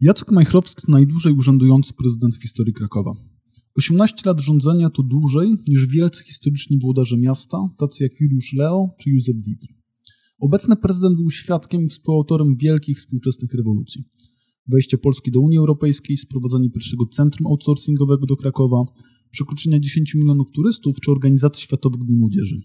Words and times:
Jacek 0.00 0.32
Majchrowski 0.32 0.82
to 0.86 0.92
najdłużej 0.92 1.32
urzędujący 1.32 1.92
prezydent 1.94 2.36
w 2.36 2.42
historii 2.42 2.74
Krakowa. 2.74 3.10
18 3.76 4.16
lat 4.24 4.40
rządzenia 4.40 4.90
to 4.90 5.02
dłużej 5.02 5.56
niż 5.68 5.86
wielcy 5.86 6.24
historyczni 6.24 6.78
włodarze 6.78 7.16
miasta, 7.16 7.58
tacy 7.78 8.02
jak 8.02 8.20
Juliusz 8.20 8.52
Leo 8.52 8.90
czy 9.00 9.10
Józef 9.10 9.36
Didr. 9.36 9.66
Obecny 10.40 10.76
prezydent 10.76 11.16
był 11.16 11.30
świadkiem 11.30 11.82
i 11.82 11.88
współautorem 11.88 12.56
wielkich 12.56 12.98
współczesnych 12.98 13.54
rewolucji. 13.54 14.04
Wejście 14.66 14.98
Polski 14.98 15.30
do 15.30 15.40
Unii 15.40 15.58
Europejskiej, 15.58 16.16
sprowadzenie 16.16 16.70
pierwszego 16.70 17.06
centrum 17.06 17.46
outsourcingowego 17.46 18.26
do 18.26 18.36
Krakowa, 18.36 18.84
przekroczenia 19.30 19.80
10 19.80 20.14
milionów 20.14 20.50
turystów 20.52 21.00
czy 21.00 21.10
organizacji 21.10 21.64
Światowych 21.64 22.04
Dni 22.04 22.16
Młodzieży. 22.16 22.60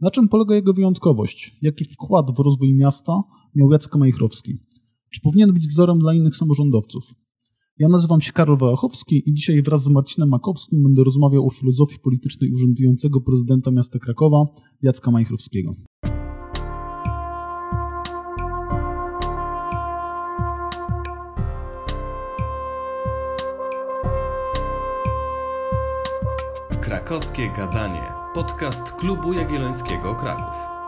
Na 0.00 0.10
czym 0.10 0.28
polega 0.28 0.54
jego 0.54 0.72
wyjątkowość? 0.72 1.58
Jaki 1.62 1.84
wkład 1.84 2.36
w 2.36 2.38
rozwój 2.38 2.74
miasta 2.74 3.22
miał 3.54 3.72
Jacek 3.72 3.96
Majchrowski? 3.96 4.69
Czy 5.10 5.20
powinien 5.20 5.52
być 5.52 5.68
wzorem 5.68 5.98
dla 5.98 6.14
innych 6.14 6.36
samorządowców? 6.36 7.14
Ja 7.78 7.88
nazywam 7.88 8.20
się 8.20 8.32
Karol 8.32 8.58
Wałachowski 8.58 9.22
i 9.30 9.34
dzisiaj 9.34 9.62
wraz 9.62 9.82
z 9.82 9.88
Marcinem 9.88 10.28
Makowskim 10.28 10.82
będę 10.82 11.04
rozmawiał 11.04 11.46
o 11.46 11.50
filozofii 11.50 11.98
politycznej 11.98 12.52
urzędującego 12.52 13.20
prezydenta 13.20 13.70
miasta 13.70 13.98
Krakowa, 13.98 14.46
Jacka 14.82 15.10
Majchrowskiego. 15.10 15.74
Krakowskie 26.80 27.50
Gadanie. 27.56 28.12
Podcast 28.34 28.92
Klubu 28.92 29.32
Jagiellońskiego 29.32 30.14
Kraków. 30.14 30.79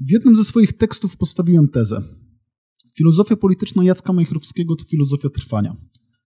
W 0.00 0.10
jednym 0.10 0.36
ze 0.36 0.44
swoich 0.44 0.72
tekstów 0.72 1.16
postawiłem 1.16 1.68
tezę. 1.68 2.02
Filozofia 2.96 3.36
polityczna 3.36 3.84
Jacka 3.84 4.12
Majchrowskiego 4.12 4.76
to 4.76 4.84
filozofia 4.84 5.28
trwania. 5.28 5.76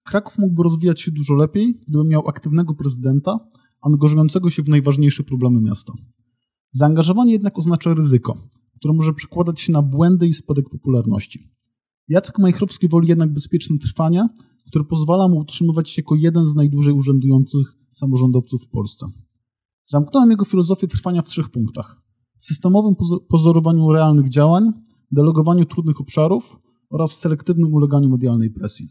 Kraków 0.05 0.39
mógłby 0.39 0.63
rozwijać 0.63 1.01
się 1.01 1.11
dużo 1.11 1.35
lepiej, 1.35 1.81
gdyby 1.89 2.05
miał 2.05 2.29
aktywnego 2.29 2.75
prezydenta, 2.75 3.39
angażującego 3.83 4.51
się 4.51 4.63
w 4.63 4.69
najważniejsze 4.69 5.23
problemy 5.23 5.61
miasta. 5.61 5.93
Zaangażowanie 6.71 7.33
jednak 7.33 7.59
oznacza 7.59 7.95
ryzyko, 7.95 8.49
które 8.77 8.95
może 8.95 9.15
przekładać 9.15 9.61
się 9.61 9.73
na 9.73 9.83
błędy 9.83 10.29
i 10.29 10.33
spadek 10.33 10.69
popularności. 10.69 11.51
Jacek 12.09 12.39
Majchrowski 12.39 12.89
woli 12.89 13.09
jednak 13.09 13.33
bezpieczne 13.33 13.79
trwanie, 13.79 14.27
które 14.67 14.85
pozwala 14.85 15.29
mu 15.29 15.37
utrzymywać 15.37 15.89
się 15.89 16.03
jako 16.03 16.15
jeden 16.15 16.47
z 16.47 16.55
najdłużej 16.55 16.95
urzędujących 16.95 17.77
samorządowców 17.93 18.65
w 18.65 18.69
Polsce. 18.69 19.07
Zamknąłem 19.85 20.31
jego 20.31 20.45
filozofię 20.45 20.87
trwania 20.87 21.23
w 21.23 21.29
trzech 21.29 21.49
punktach: 21.49 22.10
systemowym 22.41 22.95
pozorowaniu 23.29 23.93
realnych 23.93 24.29
działań, 24.29 24.73
delegowaniu 25.13 25.65
trudnych 25.65 26.01
obszarów 26.01 26.61
oraz 26.91 27.13
selektywnym 27.13 27.75
uleganiu 27.75 28.09
medialnej 28.09 28.51
presji. 28.51 28.89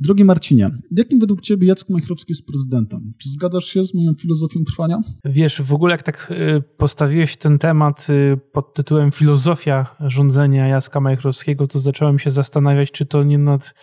Drogi 0.00 0.24
Marcinie, 0.24 0.70
jakim 0.90 1.20
według 1.20 1.40
Ciebie 1.40 1.68
Jacek 1.68 1.90
Majchrowski 1.90 2.32
jest 2.32 2.46
prezydentem? 2.46 3.12
Czy 3.18 3.28
zgadzasz 3.28 3.64
się 3.64 3.84
z 3.84 3.94
moją 3.94 4.14
filozofią 4.14 4.64
trwania? 4.64 5.02
Wiesz, 5.24 5.62
w 5.62 5.74
ogóle 5.74 5.92
jak 5.92 6.02
tak 6.02 6.30
y, 6.30 6.62
postawiłeś 6.76 7.36
ten 7.36 7.58
temat 7.58 8.06
y, 8.10 8.40
pod 8.52 8.74
tytułem 8.74 9.12
Filozofia 9.12 9.96
rządzenia 10.00 10.68
Jacka 10.68 11.00
Majchrowskiego, 11.00 11.66
to 11.66 11.78
zacząłem 11.78 12.18
się 12.18 12.30
zastanawiać, 12.30 12.90
czy 12.90 13.06
to 13.06 13.22
nie 13.22 13.38
nad 13.38 13.74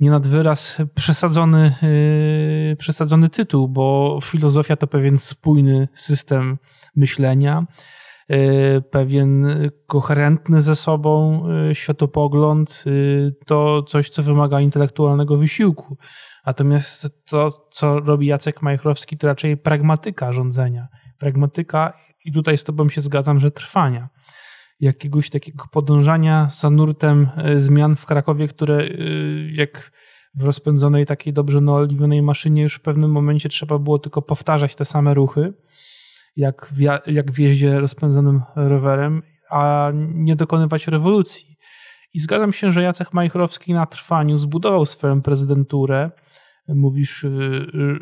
nie 0.00 0.10
nad 0.10 0.26
wyraz 0.26 0.78
przesadzony, 0.94 1.74
yy, 2.70 2.76
przesadzony 2.76 3.28
tytuł, 3.28 3.68
bo 3.68 4.18
filozofia 4.22 4.76
to 4.76 4.86
pewien 4.86 5.18
spójny 5.18 5.88
system 5.94 6.58
myślenia, 6.96 7.66
pewien 8.90 9.46
koherentny 9.86 10.62
ze 10.62 10.76
sobą 10.76 11.42
yy, 11.48 11.74
światopogląd, 11.74 12.84
to 13.46 13.82
coś, 13.82 14.10
co 14.10 14.22
wymaga 14.22 14.60
intelektualnego 14.60 15.36
wysiłku. 15.36 15.96
Natomiast 16.46 17.24
to, 17.30 17.50
co 17.70 18.00
robi 18.00 18.26
Jacek 18.26 18.62
Majchrowski, 18.62 19.18
to 19.18 19.26
raczej 19.26 19.56
pragmatyka 19.56 20.32
rządzenia. 20.32 20.88
Pragmatyka, 21.18 21.92
i 22.24 22.32
tutaj 22.32 22.58
z 22.58 22.64
Tobą 22.64 22.88
się 22.88 23.00
zgadzam, 23.00 23.38
że 23.38 23.50
trwania 23.50 24.08
jakiegoś 24.80 25.30
takiego 25.30 25.64
podążania 25.72 26.48
za 26.50 26.70
nurtem 26.70 27.28
zmian 27.56 27.96
w 27.96 28.06
Krakowie, 28.06 28.48
które 28.48 28.88
jak 29.52 29.92
w 30.34 30.44
rozpędzonej 30.44 31.06
takiej 31.06 31.32
dobrze 31.32 31.60
naoliwionej 31.60 32.22
maszynie 32.22 32.62
już 32.62 32.74
w 32.74 32.82
pewnym 32.82 33.10
momencie 33.10 33.48
trzeba 33.48 33.78
było 33.78 33.98
tylko 33.98 34.22
powtarzać 34.22 34.76
te 34.76 34.84
same 34.84 35.14
ruchy, 35.14 35.52
jak 36.36 36.66
w, 36.72 36.80
jak 37.06 37.38
jeździe 37.38 37.80
rozpędzonym 37.80 38.42
rowerem, 38.56 39.22
a 39.50 39.90
nie 39.94 40.36
dokonywać 40.36 40.88
rewolucji. 40.88 41.56
I 42.14 42.18
zgadzam 42.18 42.52
się, 42.52 42.70
że 42.70 42.82
Jacek 42.82 43.12
Majchrowski 43.12 43.74
na 43.74 43.86
trwaniu 43.86 44.38
zbudował 44.38 44.86
swoją 44.86 45.22
prezydenturę. 45.22 46.10
Mówisz, 46.68 47.24
e, 47.24 47.30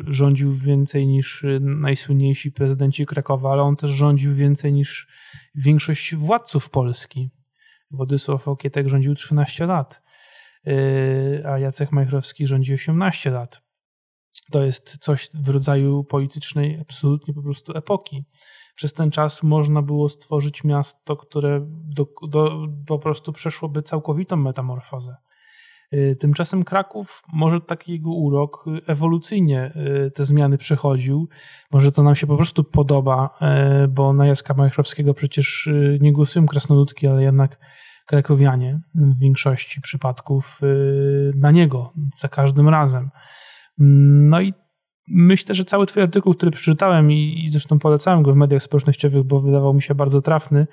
rządził 0.07 0.53
więcej 0.53 1.07
niż 1.07 1.45
najsłynniejsi 1.59 2.51
prezydenci 2.51 3.05
Krakowa, 3.05 3.51
ale 3.51 3.61
on 3.61 3.75
też 3.75 3.91
rządził 3.91 4.33
więcej 4.33 4.73
niż 4.73 5.07
większość 5.55 6.15
władców 6.15 6.69
Polski. 6.69 7.29
Władysław 7.91 8.47
Okietek 8.47 8.87
rządził 8.87 9.15
13 9.15 9.65
lat, 9.65 10.01
yy, 10.65 11.43
a 11.45 11.59
Jacek 11.59 11.91
Majchrowski 11.91 12.47
rządzi 12.47 12.73
18 12.73 13.31
lat. 13.31 13.64
To 14.51 14.63
jest 14.63 14.97
coś 14.97 15.29
w 15.33 15.49
rodzaju 15.49 16.03
politycznej 16.03 16.79
absolutnie 16.81 17.33
po 17.33 17.41
prostu 17.41 17.77
epoki. 17.77 18.25
Przez 18.75 18.93
ten 18.93 19.11
czas 19.11 19.43
można 19.43 19.81
było 19.81 20.09
stworzyć 20.09 20.63
miasto, 20.63 21.17
które 21.17 21.61
do, 21.67 22.07
do, 22.27 22.67
po 22.87 22.99
prostu 22.99 23.33
przeszłoby 23.33 23.81
całkowitą 23.81 24.35
metamorfozę. 24.35 25.15
Y, 25.93 26.17
tymczasem 26.19 26.63
Kraków, 26.63 27.23
może 27.33 27.61
taki 27.61 27.91
jego 27.91 28.09
urok, 28.09 28.65
y, 28.67 28.81
ewolucyjnie 28.87 29.73
y, 30.07 30.11
te 30.11 30.23
zmiany 30.23 30.57
przechodził. 30.57 31.29
Może 31.71 31.91
to 31.91 32.03
nam 32.03 32.15
się 32.15 32.27
po 32.27 32.35
prostu 32.35 32.63
podoba, 32.63 33.29
bo 33.89 34.13
na 34.13 34.27
Jacka 34.27 34.53
Majchrowskiego 34.53 35.13
przecież 35.13 35.69
nie 35.99 36.13
głosują 36.13 36.45
krasnoludki, 36.45 37.07
ale 37.07 37.23
jednak 37.23 37.59
krakowianie 38.05 38.79
w 38.95 39.19
większości 39.19 39.81
przypadków 39.81 40.59
na 41.35 41.51
niego 41.51 41.93
za 42.15 42.27
każdym 42.27 42.69
razem. 42.69 43.09
No 43.77 44.41
i 44.41 44.53
myślę, 45.07 45.55
że 45.55 45.65
cały 45.65 45.85
twój 45.85 46.03
artykuł, 46.03 46.33
który 46.33 46.51
przeczytałem 46.51 47.11
i 47.11 47.45
zresztą 47.49 47.79
polecałem 47.79 48.23
go 48.23 48.33
w 48.33 48.35
mediach 48.35 48.63
społecznościowych, 48.63 49.23
bo 49.23 49.41
wydawał 49.41 49.73
mi 49.73 49.81
się 49.81 49.95
bardzo 49.95 50.21
trafny, 50.21 50.67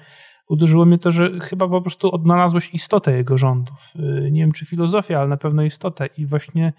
uderzyło 0.49 0.85
mnie 0.85 0.99
to, 0.99 1.11
że 1.11 1.41
chyba 1.41 1.69
po 1.69 1.83
prostu 1.83 2.15
odnalazłeś 2.15 2.75
istotę 2.75 3.17
jego 3.17 3.37
rządów. 3.37 3.93
Y, 3.97 4.31
nie 4.33 4.41
wiem, 4.41 4.53
czy 4.53 4.67
filozofię, 4.67 5.19
ale 5.19 5.29
na 5.29 5.37
pewno 5.37 5.63
istotę. 5.63 6.07
I 6.07 6.27
właśnie 6.27 6.73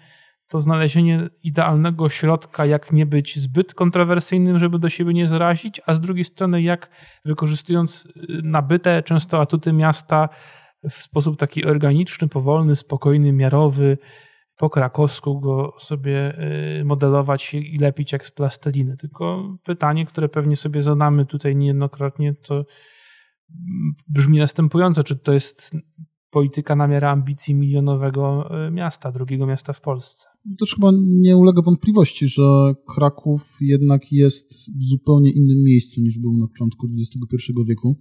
to 0.48 0.60
znalezienie 0.60 1.28
idealnego 1.42 2.08
środka, 2.08 2.66
jak 2.66 2.92
nie 2.92 3.06
być 3.06 3.38
zbyt 3.38 3.74
kontrowersyjnym, 3.74 4.58
żeby 4.58 4.78
do 4.78 4.88
siebie 4.88 5.14
nie 5.14 5.28
zarazić, 5.28 5.80
a 5.86 5.94
z 5.94 6.00
drugiej 6.00 6.24
strony, 6.24 6.62
jak 6.62 6.90
wykorzystując 7.24 8.06
y, 8.06 8.40
nabyte 8.42 9.02
często 9.02 9.40
atuty 9.40 9.72
miasta 9.72 10.28
w 10.90 10.94
sposób 10.94 11.36
taki 11.36 11.64
organiczny, 11.64 12.28
powolny, 12.28 12.76
spokojny, 12.76 13.32
miarowy, 13.32 13.98
po 14.56 14.70
krakowsku 14.70 15.40
go 15.40 15.72
sobie 15.78 16.38
y, 16.80 16.84
modelować 16.84 17.54
i 17.54 17.78
lepić 17.78 18.12
jak 18.12 18.26
z 18.26 18.30
plasteliny. 18.30 18.96
Tylko 18.96 19.56
pytanie, 19.64 20.06
które 20.06 20.28
pewnie 20.28 20.56
sobie 20.56 20.82
zadamy 20.82 21.26
tutaj 21.26 21.56
niejednokrotnie, 21.56 22.34
to 22.34 22.64
brzmi 24.08 24.38
następująco, 24.38 25.04
czy 25.04 25.16
to 25.16 25.32
jest 25.32 25.76
polityka 26.30 26.76
na 26.76 26.88
miarę 26.88 27.10
ambicji 27.10 27.54
milionowego 27.54 28.50
e, 28.66 28.70
miasta, 28.70 29.12
drugiego 29.12 29.46
miasta 29.46 29.72
w 29.72 29.80
Polsce. 29.80 30.28
Też 30.60 30.74
chyba 30.74 30.90
nie 31.06 31.36
ulega 31.36 31.62
wątpliwości, 31.62 32.28
że 32.28 32.74
Kraków 32.94 33.42
jednak 33.60 34.12
jest 34.12 34.52
w 34.52 34.82
zupełnie 34.82 35.30
innym 35.30 35.64
miejscu 35.64 36.00
niż 36.00 36.18
był 36.18 36.36
na 36.36 36.46
początku 36.48 36.86
XXI 36.98 37.52
wieku, 37.68 37.96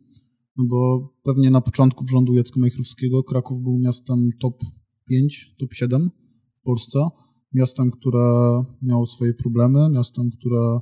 no 0.57 0.65
bo 0.69 1.09
pewnie 1.23 1.51
na 1.51 1.61
początku 1.61 2.07
rządu 2.07 2.33
Jacka 2.33 2.59
Majchrowskiego 2.59 3.23
Kraków 3.23 3.63
był 3.63 3.79
miastem 3.79 4.29
top 4.41 4.57
5, 5.09 5.56
top 5.59 5.73
7 5.73 6.09
w 6.63 6.65
Polsce, 6.65 7.00
miastem, 7.54 7.92
które 7.92 8.25
miało 8.81 9.06
swoje 9.06 9.33
problemy, 9.33 9.89
miastem, 9.89 10.30
które 10.31 10.80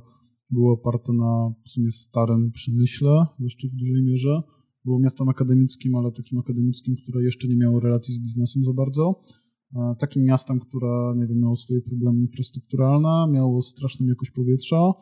było 0.50 0.72
oparte 0.72 1.12
na 1.12 1.54
w 1.64 1.68
sumie 1.68 1.90
starym 1.90 2.52
przemyśle 2.52 3.26
jeszcze 3.38 3.68
w 3.68 3.72
dużej 3.72 4.02
mierze. 4.02 4.42
Było 4.84 4.98
miastem 4.98 5.28
akademickim, 5.28 5.94
ale 5.94 6.12
takim 6.12 6.38
akademickim, 6.38 6.96
które 6.96 7.24
jeszcze 7.24 7.48
nie 7.48 7.56
miało 7.56 7.80
relacji 7.80 8.14
z 8.14 8.18
biznesem 8.18 8.64
za 8.64 8.72
bardzo. 8.72 9.22
E, 9.74 9.94
takim 9.98 10.24
miastem, 10.24 10.60
które 10.60 11.14
nie 11.16 11.26
wiem, 11.26 11.40
miało 11.40 11.56
swoje 11.56 11.80
problemy 11.80 12.20
infrastrukturalne, 12.20 13.26
miało 13.30 13.62
straszną 13.62 14.06
jakość 14.06 14.30
powietrza, 14.30 14.92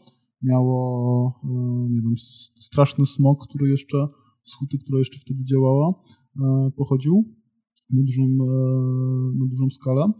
miało 0.43 1.41
e, 1.45 1.49
nie 1.91 2.03
wiem, 2.03 2.15
straszny 2.57 3.07
smog, 3.07 3.47
który 3.47 3.71
jeszcze 3.71 4.09
z 4.43 4.55
huty, 4.55 4.79
która 4.79 4.99
jeszcze 4.99 5.19
wtedy 5.19 5.45
działała, 5.45 5.95
e, 6.37 6.71
pochodził 6.77 7.25
na 7.91 8.03
dużą, 8.03 8.29
na 9.35 9.47
dużą 9.47 9.71
skalę. 9.71 10.13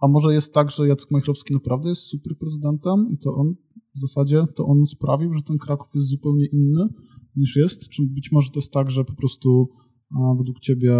A 0.00 0.08
może 0.08 0.34
jest 0.34 0.52
tak, 0.52 0.70
że 0.70 0.88
Jacek 0.88 1.10
Majchrowski 1.10 1.54
naprawdę 1.54 1.88
jest 1.88 2.02
super 2.02 2.36
prezydentem 2.38 3.08
i 3.10 3.18
to 3.18 3.34
on 3.34 3.54
w 3.96 4.00
zasadzie 4.00 4.44
to 4.56 4.64
on 4.64 4.86
sprawił, 4.86 5.32
że 5.32 5.42
ten 5.42 5.58
Kraków 5.58 5.94
jest 5.94 6.08
zupełnie 6.08 6.46
inny 6.46 6.88
niż 7.36 7.56
jest? 7.56 7.88
Czy 7.88 8.02
być 8.06 8.32
może 8.32 8.50
to 8.50 8.60
jest 8.60 8.72
tak, 8.72 8.90
że 8.90 9.04
po 9.04 9.14
prostu 9.14 9.68
według 10.38 10.60
ciebie 10.60 10.90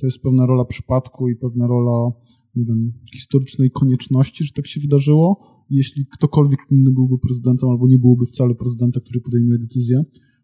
to 0.00 0.06
jest 0.06 0.18
pewna 0.22 0.46
rola 0.46 0.64
przypadku 0.64 1.28
i 1.28 1.36
pewna 1.36 1.66
rola 1.66 2.10
nie 2.54 2.64
wiem, 2.64 2.92
historycznej 3.14 3.70
konieczności, 3.70 4.44
że 4.44 4.52
tak 4.52 4.66
się 4.66 4.80
wydarzyło. 4.80 5.40
Jeśli 5.70 6.06
ktokolwiek 6.06 6.60
inny 6.70 6.92
byłby 6.92 7.18
prezydentem 7.18 7.68
albo 7.68 7.86
nie 7.86 7.98
byłoby 7.98 8.26
wcale 8.26 8.54
prezydenta, 8.54 9.00
który 9.00 9.20
podejmuje 9.20 9.58
decyzję, 9.58 10.02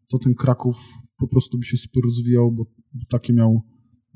to 0.08 0.18
ten 0.18 0.34
Kraków 0.34 0.76
po 1.18 1.28
prostu 1.28 1.58
by 1.58 1.64
się 1.64 1.76
super 1.76 2.02
rozwijał, 2.04 2.52
bo 2.52 2.66
takie 3.08 3.32
miał 3.32 3.62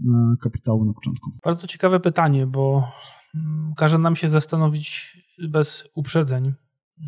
e, 0.01 0.37
kapitały 0.43 0.87
na 0.87 0.93
początku. 0.93 1.31
Bardzo 1.45 1.67
ciekawe 1.67 2.01
pytanie, 2.01 2.47
bo 2.47 2.89
mm, 3.35 3.75
każe 3.77 3.99
nam 3.99 4.17
się 4.17 4.29
zastanowić 4.29 5.17
bez 5.49 5.89
uprzedzeń 5.95 6.53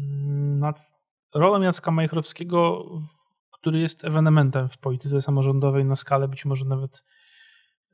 mm, 0.01 0.59
nad 0.59 0.93
rolą 1.35 1.61
Jacka 1.61 1.91
Majchrowskiego, 1.91 2.85
który 3.53 3.81
jest 3.81 4.05
ewenementem 4.05 4.69
w 4.69 4.79
polityce 4.79 5.23
samorządowej 5.23 5.85
na 5.85 5.97
skalę 5.97 6.29
być 6.29 6.45
może 6.45 6.65
nawet 6.65 7.03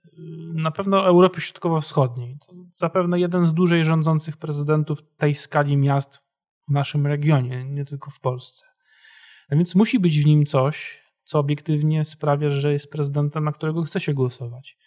y, 0.05 0.11
na 0.55 0.71
pewno 0.71 1.07
Europy 1.07 1.41
Środkowo-Wschodniej. 1.41 2.39
To 2.47 2.53
zapewne 2.73 3.21
jeden 3.21 3.47
z 3.47 3.55
dłużej 3.55 3.85
rządzących 3.85 4.37
prezydentów 4.37 4.99
tej 5.17 5.35
skali 5.35 5.77
miast 5.77 6.19
w 6.69 6.73
naszym 6.73 7.07
regionie, 7.07 7.65
nie 7.65 7.85
tylko 7.85 8.11
w 8.11 8.21
Polsce. 8.21 8.67
A 9.51 9.57
więc 9.57 9.75
musi 9.75 10.01
być 10.01 10.23
w 10.23 10.27
nim 10.27 10.47
coś, 10.47 11.03
co 11.25 11.39
obiektywnie 11.39 12.05
sprawia, 12.05 12.51
że 12.51 12.73
jest 12.73 12.91
prezydentem, 12.91 13.45
na 13.45 13.53
którego 13.53 13.83
chce 13.83 14.01
się 14.01 14.15
głosować. 14.15 14.79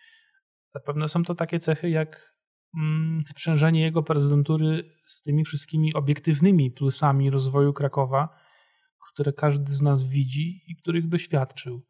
Zapewne 0.74 1.08
są 1.08 1.24
to 1.24 1.36
takie 1.36 1.60
cechy 1.60 1.90
jak 1.90 2.36
mm, 2.78 3.24
sprzężenie 3.28 3.82
jego 3.82 4.04
prezydentury 4.04 4.96
z 5.08 5.22
tymi 5.22 5.46
wszystkimi 5.46 5.94
obiektywnymi 5.94 6.72
plusami 6.72 7.30
rozwoju 7.30 7.74
Krakowa, 7.74 8.30
które 9.14 9.34
każdy 9.34 9.74
z 9.74 9.82
nas 9.82 10.08
widzi 10.08 10.62
i 10.68 10.76
których 10.76 11.08
doświadczył. 11.08 11.86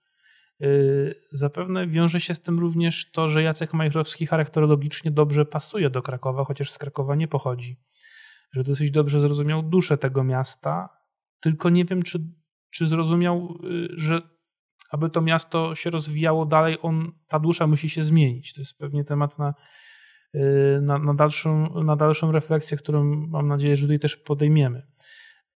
Yy, 0.60 1.16
zapewne 1.32 1.88
wiąże 1.88 2.20
się 2.20 2.36
z 2.36 2.42
tym 2.42 2.60
również 2.60 3.12
to, 3.12 3.30
że 3.30 3.44
Jacek 3.44 3.74
Majchrowski 3.74 4.28
charakterologicznie 4.28 5.12
dobrze 5.12 5.46
pasuje 5.46 5.90
do 5.90 6.02
Krakowa, 6.02 6.46
chociaż 6.46 6.72
z 6.72 6.78
Krakowa 6.78 7.16
nie 7.16 7.28
pochodzi. 7.28 7.80
Że 8.54 8.64
dosyć 8.64 8.92
dobrze 8.92 9.20
zrozumiał 9.20 9.64
duszę 9.64 9.98
tego 9.98 10.24
miasta, 10.24 10.90
tylko 11.40 11.70
nie 11.70 11.86
wiem, 11.86 12.04
czy, 12.04 12.20
czy 12.74 12.88
zrozumiał, 12.88 13.58
yy, 13.64 13.88
że 13.98 14.22
aby 14.92 15.10
to 15.10 15.22
miasto 15.22 15.76
się 15.76 15.90
rozwijało 15.90 16.46
dalej, 16.46 16.78
on, 16.82 17.12
ta 17.28 17.40
dusza 17.40 17.68
musi 17.68 17.90
się 17.90 18.04
zmienić. 18.04 18.54
To 18.54 18.62
jest 18.62 18.78
pewnie 18.78 19.04
temat 19.04 19.40
na, 19.40 19.54
yy, 20.34 20.80
na, 20.82 21.00
na, 21.00 21.14
dalszą, 21.14 21.84
na 21.84 21.96
dalszą 21.96 22.32
refleksję, 22.32 22.78
którą 22.78 23.04
mam 23.04 23.48
nadzieję, 23.48 23.76
że 23.76 23.82
tutaj 23.82 24.00
też 24.00 24.18
podejmiemy. 24.18 24.88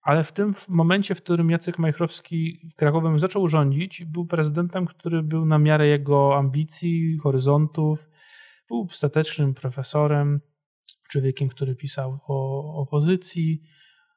Ale 0.02 0.25
w 0.25 0.32
tym 0.32 0.55
momencie, 0.69 1.14
w 1.14 1.23
którym 1.23 1.50
Jacek 1.50 1.79
Majchrowski 1.79 2.73
Krakowem 2.76 3.19
zaczął 3.19 3.49
rządzić, 3.49 4.05
był 4.05 4.26
prezydentem, 4.26 4.87
który 4.87 5.23
był 5.23 5.46
na 5.46 5.58
miarę 5.58 5.87
jego 5.87 6.37
ambicji, 6.37 7.19
horyzontów, 7.23 8.08
był 8.69 8.88
statecznym 8.93 9.55
profesorem, 9.55 10.40
człowiekiem, 11.11 11.49
który 11.49 11.76
pisał 11.76 12.19
o 12.28 12.75
opozycji, 12.75 13.62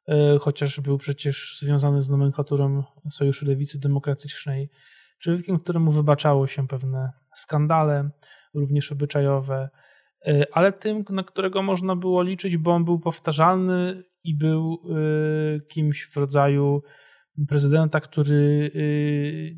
e, 0.08 0.38
chociaż 0.40 0.80
był 0.80 0.98
przecież 0.98 1.58
związany 1.60 2.02
z 2.02 2.10
nomenklaturą 2.10 2.84
Sojuszu 3.10 3.46
Lewicy 3.46 3.80
Demokratycznej, 3.80 4.70
człowiekiem, 5.20 5.60
któremu 5.60 5.92
wybaczało 5.92 6.48
się 6.48 6.68
pewne 6.68 7.12
skandale, 7.36 8.10
również 8.54 8.92
obyczajowe, 8.92 9.70
e, 10.28 10.46
ale 10.54 10.74
tym, 10.74 11.04
na 11.10 11.24
którego 11.24 11.62
można 11.62 11.96
było 11.96 12.22
liczyć, 12.22 12.58
bo 12.58 12.72
on 12.72 12.86
był 12.86 13.00
powtarzalny 13.00 14.04
i 14.24 14.38
był 14.38 14.74
y, 14.74 15.62
kimś 15.68 16.10
w 16.14 16.18
rodzaju 16.18 16.82
prezydenta, 17.48 18.00
który 18.00 18.72
y, 18.76 19.56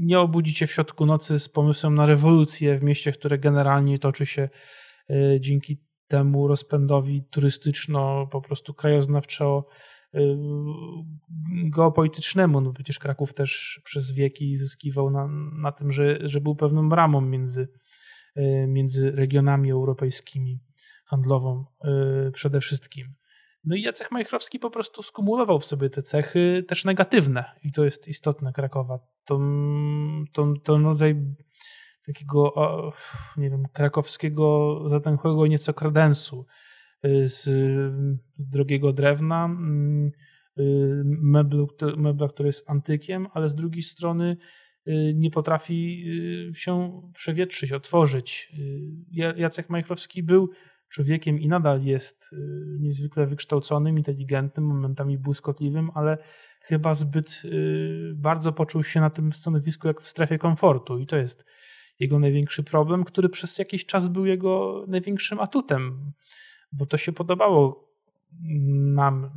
nie 0.00 0.20
obudzi 0.20 0.54
cię 0.54 0.66
w 0.66 0.72
środku 0.72 1.06
nocy 1.06 1.38
z 1.38 1.48
pomysłem 1.48 1.94
na 1.94 2.06
rewolucję 2.06 2.78
w 2.78 2.82
mieście, 2.82 3.12
które 3.12 3.38
generalnie 3.38 3.98
toczy 3.98 4.26
się 4.26 4.48
y, 5.10 5.38
dzięki 5.40 5.78
temu 6.08 6.48
rozpędowi 6.48 7.24
turystyczno, 7.30 8.26
po 8.32 8.40
prostu 8.40 8.74
krajoznawczo 8.74 9.66
geopolitycznemu. 11.64 12.60
No 12.60 12.72
przecież 12.72 12.98
Kraków 12.98 13.34
też 13.34 13.80
przez 13.84 14.12
wieki 14.12 14.56
zyskiwał 14.56 15.10
na, 15.10 15.28
na 15.52 15.72
tym, 15.72 15.92
że, 15.92 16.28
że 16.28 16.40
był 16.40 16.56
pewną 16.56 16.88
bramą 16.88 17.20
między, 17.20 17.68
między 18.68 19.10
regionami 19.10 19.70
europejskimi, 19.70 20.58
handlową 21.06 21.64
przede 22.32 22.60
wszystkim. 22.60 23.14
No 23.64 23.76
i 23.76 23.82
Jacek 23.82 24.10
Majchrowski 24.10 24.58
po 24.58 24.70
prostu 24.70 25.02
skumulował 25.02 25.60
w 25.60 25.66
sobie 25.66 25.90
te 25.90 26.02
cechy 26.02 26.64
też 26.68 26.84
negatywne 26.84 27.44
i 27.62 27.72
to 27.72 27.84
jest 27.84 28.08
istotne 28.08 28.52
Krakowa. 28.52 28.98
To, 29.24 29.40
to, 30.62 30.78
rodzaj 30.78 31.16
takiego, 32.06 32.54
nie 33.36 33.50
wiem, 33.50 33.66
krakowskiego 33.72 34.80
zatęchłego 34.88 35.46
nieco 35.46 35.74
kredensu 35.74 36.40
y, 36.40 36.63
z 37.24 37.48
drogiego 38.38 38.92
drewna, 38.92 39.44
mm, 39.44 40.06
y, 40.58 41.02
meblu, 41.04 41.68
mebla, 41.96 42.28
który 42.28 42.46
jest 42.46 42.70
antykiem, 42.70 43.26
ale 43.32 43.48
z 43.48 43.54
drugiej 43.54 43.82
strony 43.82 44.36
y, 44.88 45.12
nie 45.14 45.30
potrafi 45.30 46.04
się 46.54 47.02
przewietrzyć, 47.14 47.72
otworzyć. 47.72 48.52
Jacek 49.36 49.70
Majchrowski 49.70 50.22
był 50.22 50.50
człowiekiem 50.94 51.40
i 51.40 51.48
nadal 51.48 51.82
jest 51.82 52.32
y, 52.32 52.36
niezwykle 52.80 53.26
wykształconym, 53.26 53.98
inteligentnym, 53.98 54.66
momentami 54.66 55.18
błyskotliwym, 55.18 55.90
ale 55.94 56.18
chyba 56.60 56.94
zbyt 56.94 57.42
y, 57.44 58.12
bardzo 58.14 58.52
poczuł 58.52 58.82
się 58.82 59.00
na 59.00 59.10
tym 59.10 59.32
stanowisku 59.32 59.88
jak 59.88 60.00
w 60.00 60.08
strefie 60.08 60.38
komfortu 60.38 60.98
i 60.98 61.06
to 61.06 61.16
jest 61.16 61.44
jego 61.98 62.18
największy 62.18 62.62
problem, 62.62 63.04
który 63.04 63.28
przez 63.28 63.58
jakiś 63.58 63.86
czas 63.86 64.08
był 64.08 64.26
jego 64.26 64.84
największym 64.88 65.40
atutem, 65.40 66.12
bo 66.76 66.86
to 66.86 66.96
się 66.96 67.12
podobało 67.12 67.88
nam 68.94 69.30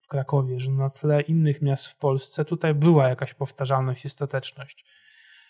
w 0.00 0.06
Krakowie, 0.08 0.60
że 0.60 0.70
na 0.70 0.90
tle 0.90 1.20
innych 1.20 1.62
miast 1.62 1.88
w 1.88 1.98
Polsce 1.98 2.44
tutaj 2.44 2.74
była 2.74 3.08
jakaś 3.08 3.34
powtarzalność 3.34 4.04
i 4.04 4.10
stateczność. 4.10 4.84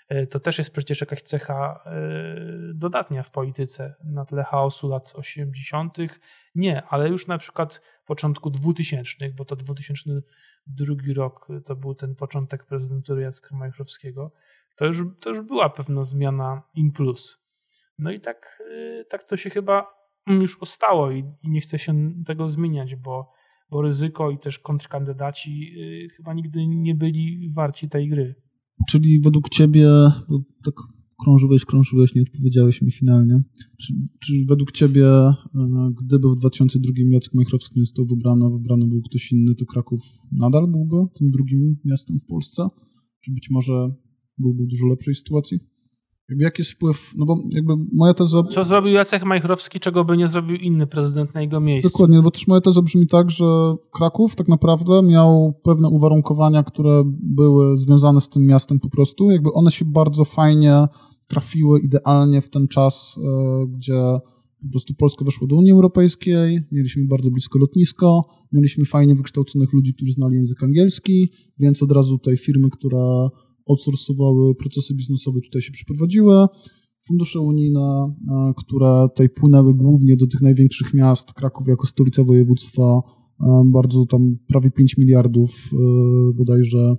E, 0.09 0.27
to 0.27 0.41
też 0.41 0.59
jest 0.59 0.73
przecież 0.73 1.01
jakaś 1.01 1.23
cecha 1.23 1.81
e, 1.87 1.95
dodatnia 2.75 3.23
w 3.23 3.31
polityce 3.31 3.95
na 4.05 4.25
tle 4.25 4.45
chaosu 4.45 4.89
lat 4.89 5.13
80. 5.17 5.97
Nie, 6.55 6.83
ale 6.83 7.09
już 7.09 7.27
na 7.27 7.39
przykład 7.39 7.83
początku 8.07 8.51
2000, 8.51 9.29
bo 9.37 9.45
to 9.45 9.57
2002 9.57 10.95
rok 11.17 11.49
to 11.67 11.77
był 11.77 11.95
ten 11.95 12.15
początek 12.15 12.65
prezydentury 12.65 13.23
Jacka 13.23 13.57
Majchrowskiego, 13.57 14.33
to 14.77 14.87
już, 14.87 14.99
to 15.21 15.31
już 15.31 15.47
była 15.47 15.71
pewna 15.71 16.03
zmiana 16.03 16.63
in 16.75 16.93
plus. 16.93 17.45
No 17.99 18.11
i 18.11 18.21
tak, 18.21 18.63
e, 19.01 19.05
tak 19.05 19.25
to 19.25 19.37
się 19.37 19.51
chyba 19.51 20.04
już 20.27 20.63
ustało 20.63 21.11
i, 21.11 21.25
i 21.43 21.51
nie 21.51 21.61
chce 21.61 21.79
się 21.79 22.13
tego 22.27 22.49
zmieniać, 22.49 22.97
bo, 22.97 23.33
bo 23.71 23.83
ryzyko 23.83 24.31
i 24.31 24.39
też 24.39 24.59
kontrkandydaci 24.59 25.75
chyba 26.17 26.35
nigdy 26.35 26.67
nie 26.67 26.95
byli 26.95 27.53
warci 27.55 27.89
tej 27.89 28.09
gry. 28.09 28.35
Czyli 28.89 29.21
według 29.21 29.49
ciebie, 29.49 29.87
bo 30.29 30.39
tak 30.65 30.75
krążyłeś, 31.25 31.65
krążyłeś, 31.65 32.15
nie 32.15 32.23
odpowiedziałeś 32.23 32.83
mi 32.83 32.91
finalnie, 32.91 33.43
czy, 33.81 33.95
czy 34.21 34.33
według 34.49 34.73
ciebie, 34.73 35.07
e, 35.07 35.35
gdyby 36.03 36.29
w 36.29 36.37
2002 36.37 36.93
Jacek 37.11 37.35
Majchrowski 37.35 37.79
nie 37.79 37.85
został 37.85 38.07
wybrany, 38.07 38.51
wybrany 38.51 38.87
był 38.87 39.03
ktoś 39.03 39.33
inny, 39.33 39.55
to 39.55 39.67
Kraków 39.67 40.01
nadal 40.33 40.69
byłby 40.69 40.97
tym 41.19 41.31
drugim 41.31 41.77
miastem 41.85 42.19
w 42.21 42.27
Polsce? 42.27 42.69
Czy 43.21 43.33
być 43.33 43.51
może 43.51 43.95
byłby 44.39 44.65
w 44.65 44.67
dużo 44.67 44.87
lepszej 44.87 45.15
sytuacji? 45.15 45.59
Jakby 46.29 46.45
jaki 46.45 46.63
jest 46.63 46.73
wpływ, 46.73 47.13
no 47.17 47.27
bo 47.27 47.37
jakby 47.51 47.73
moja 47.93 48.15
teza... 48.15 48.43
Co 48.43 48.65
zrobił 48.65 48.93
Jacek 48.93 49.25
Majchrowski, 49.25 49.81
czego 49.81 50.05
by 50.05 50.17
nie 50.17 50.29
zrobił 50.29 50.57
inny 50.57 50.87
prezydent 50.87 51.35
na 51.35 51.43
jego 51.43 51.61
miejscu? 51.61 51.89
Dokładnie, 51.91 52.23
bo 52.23 52.31
też 52.31 52.47
moja 52.47 52.61
teza 52.61 52.83
brzmi 52.83 53.07
tak, 53.07 53.31
że 53.31 53.77
Kraków 53.93 54.37
tak 54.37 54.49
naprawdę 54.49 55.03
miał 55.03 55.55
pewne 55.65 55.89
uwarunkowania, 55.89 56.63
które 56.63 57.03
były 57.07 57.79
związane 57.79 58.21
z 58.21 58.29
tym 58.29 58.47
miastem 58.47 58.81
po 58.81 58.91
prostu, 58.91 59.31
jakby 59.31 59.53
one 59.53 59.71
się 59.71 59.85
bardzo 59.85 60.25
fajnie 60.25 60.87
trafiły 61.29 61.81
idealnie 61.81 62.41
w 62.41 62.49
ten 62.49 62.69
czas, 62.69 63.19
e, 63.25 63.67
gdzie 63.67 64.19
po 64.63 64.71
prostu 64.71 64.95
Polska 64.95 65.25
weszła 65.25 65.47
do 65.47 65.57
Unii 65.57 65.73
Europejskiej, 65.73 66.61
mieliśmy 66.73 67.07
bardzo 67.07 67.31
blisko 67.31 67.59
lotnisko, 67.59 68.29
mieliśmy 68.53 68.85
fajnie 68.85 69.15
wykształconych 69.15 69.73
ludzi, 69.73 69.95
którzy 69.95 70.13
znali 70.13 70.35
język 70.35 70.63
angielski, 70.63 71.33
więc 71.59 71.83
od 71.83 71.93
razu 71.93 72.19
tutaj 72.19 72.37
firmy, 72.37 72.71
która 72.71 73.29
outsourcowały 73.69 74.55
procesy 74.55 74.95
biznesowe, 74.95 75.41
tutaj 75.41 75.63
się 75.63 75.73
przeprowadziły. 75.73 76.47
Fundusze 77.07 77.41
unijne, 77.41 78.15
e, 78.31 78.53
które 78.57 79.07
tutaj 79.09 79.29
płynęły 79.29 79.75
głównie 79.75 80.17
do 80.17 80.27
tych 80.27 80.43
największych 80.43 80.95
miast, 80.95 81.33
Kraków 81.33 81.69
jako 81.69 81.87
stolica 81.87 82.25
województwa, 82.25 82.83
e, 83.41 83.63
bardzo 83.67 84.07
tam 84.07 84.37
prawie 84.47 84.71
5 84.71 84.97
miliardów 84.99 85.51
e, 85.73 85.77
bodajże 86.35 86.97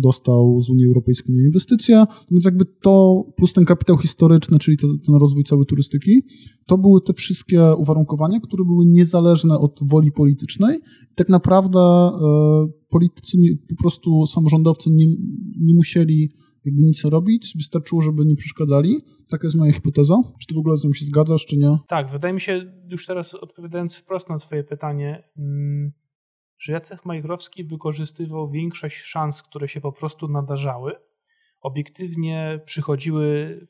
dostał 0.00 0.60
z 0.60 0.70
Unii 0.70 0.86
Europejskiej 0.86 1.34
na 1.36 1.42
inwestycje, 1.42 2.04
więc 2.30 2.44
jakby 2.44 2.64
to 2.64 3.24
plus 3.36 3.52
ten 3.52 3.64
kapitał 3.64 3.98
historyczny, 3.98 4.58
czyli 4.58 4.76
ten, 4.76 5.14
rozwój 5.20 5.44
całej 5.44 5.66
turystyki, 5.66 6.22
to 6.66 6.78
były 6.78 7.00
te 7.00 7.12
wszystkie 7.12 7.74
uwarunkowania, 7.78 8.40
które 8.40 8.64
były 8.64 8.86
niezależne 8.86 9.58
od 9.58 9.80
woli 9.82 10.12
politycznej. 10.12 10.78
Tak 11.14 11.28
naprawdę 11.28 12.10
politycy, 12.88 13.38
po 13.68 13.76
prostu 13.76 14.26
samorządowcy 14.26 14.90
nie, 14.90 15.06
nie 15.60 15.74
musieli 15.74 16.30
jakby 16.64 16.82
nic 16.82 17.04
robić, 17.04 17.52
wystarczyło, 17.56 18.00
żeby 18.00 18.24
nie 18.24 18.36
przeszkadzali. 18.36 19.00
Taka 19.30 19.46
jest 19.46 19.56
moja 19.56 19.72
hipoteza. 19.72 20.14
Czy 20.40 20.46
ty 20.46 20.54
w 20.54 20.58
ogóle 20.58 20.76
z 20.76 20.84
nią 20.84 20.92
się 20.92 21.04
zgadzasz, 21.04 21.46
czy 21.46 21.56
nie? 21.56 21.78
Tak, 21.88 22.12
wydaje 22.12 22.34
mi 22.34 22.40
się, 22.40 22.72
już 22.88 23.06
teraz 23.06 23.34
odpowiadając 23.34 23.96
wprost 23.96 24.28
na 24.28 24.38
twoje 24.38 24.64
pytanie, 24.64 25.22
mm, 25.38 25.92
że 26.58 26.72
Jacek 26.72 27.04
Majchrowski 27.04 27.64
wykorzystywał 27.64 28.50
większość 28.50 28.96
szans, 28.96 29.42
które 29.42 29.68
się 29.68 29.80
po 29.80 29.92
prostu 29.92 30.28
nadarzały. 30.28 30.96
Obiektywnie 31.60 32.60
przychodziły 32.64 33.60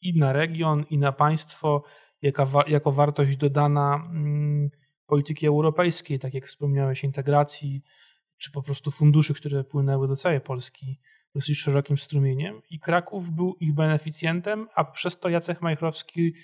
i 0.00 0.18
na 0.18 0.32
region, 0.32 0.84
i 0.90 0.98
na 0.98 1.12
państwo 1.12 1.84
jaka, 2.22 2.48
jako 2.66 2.92
wartość 2.92 3.36
dodana 3.36 3.94
mm, 3.94 4.70
polityki 5.06 5.46
europejskiej, 5.46 6.18
tak 6.18 6.34
jak 6.34 6.46
wspomniałeś, 6.46 7.04
integracji, 7.04 7.82
czy 8.38 8.50
po 8.50 8.62
prostu 8.62 8.90
funduszy, 8.90 9.34
które 9.34 9.64
płynęły 9.64 10.08
do 10.08 10.16
całej 10.16 10.40
Polski 10.40 11.00
dosyć 11.34 11.58
szerokim 11.58 11.98
strumieniem. 11.98 12.62
I 12.70 12.80
Kraków 12.80 13.30
był 13.30 13.56
ich 13.60 13.74
beneficjentem, 13.74 14.68
a 14.74 14.84
przez 14.84 15.18
to 15.18 15.28
Jacek 15.28 15.62
Majchrowski 15.62 16.34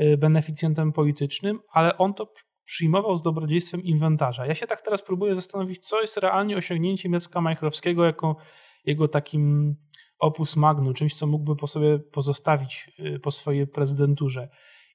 y, 0.00 0.16
beneficjentem 0.16 0.92
politycznym, 0.92 1.60
ale 1.72 1.98
on 1.98 2.14
to 2.14 2.32
przyjmował 2.66 3.16
z 3.16 3.22
dobrodziejstwem 3.22 3.82
inwentarza. 3.82 4.46
Ja 4.46 4.54
się 4.54 4.66
tak 4.66 4.82
teraz 4.82 5.02
próbuję 5.02 5.34
zastanowić, 5.34 5.88
co 5.88 6.00
jest 6.00 6.16
realnie 6.16 6.56
osiągnięciem 6.56 7.12
Jacka 7.12 7.40
Majchrowskiego 7.40 8.04
jako 8.04 8.36
jego 8.84 9.08
takim 9.08 9.74
opus 10.18 10.56
magnum, 10.56 10.94
czymś, 10.94 11.14
co 11.14 11.26
mógłby 11.26 11.56
po 11.56 11.66
sobie 11.66 11.98
pozostawić 11.98 12.90
y, 12.98 13.20
po 13.20 13.30
swojej 13.30 13.66
prezydenturze. 13.66 14.48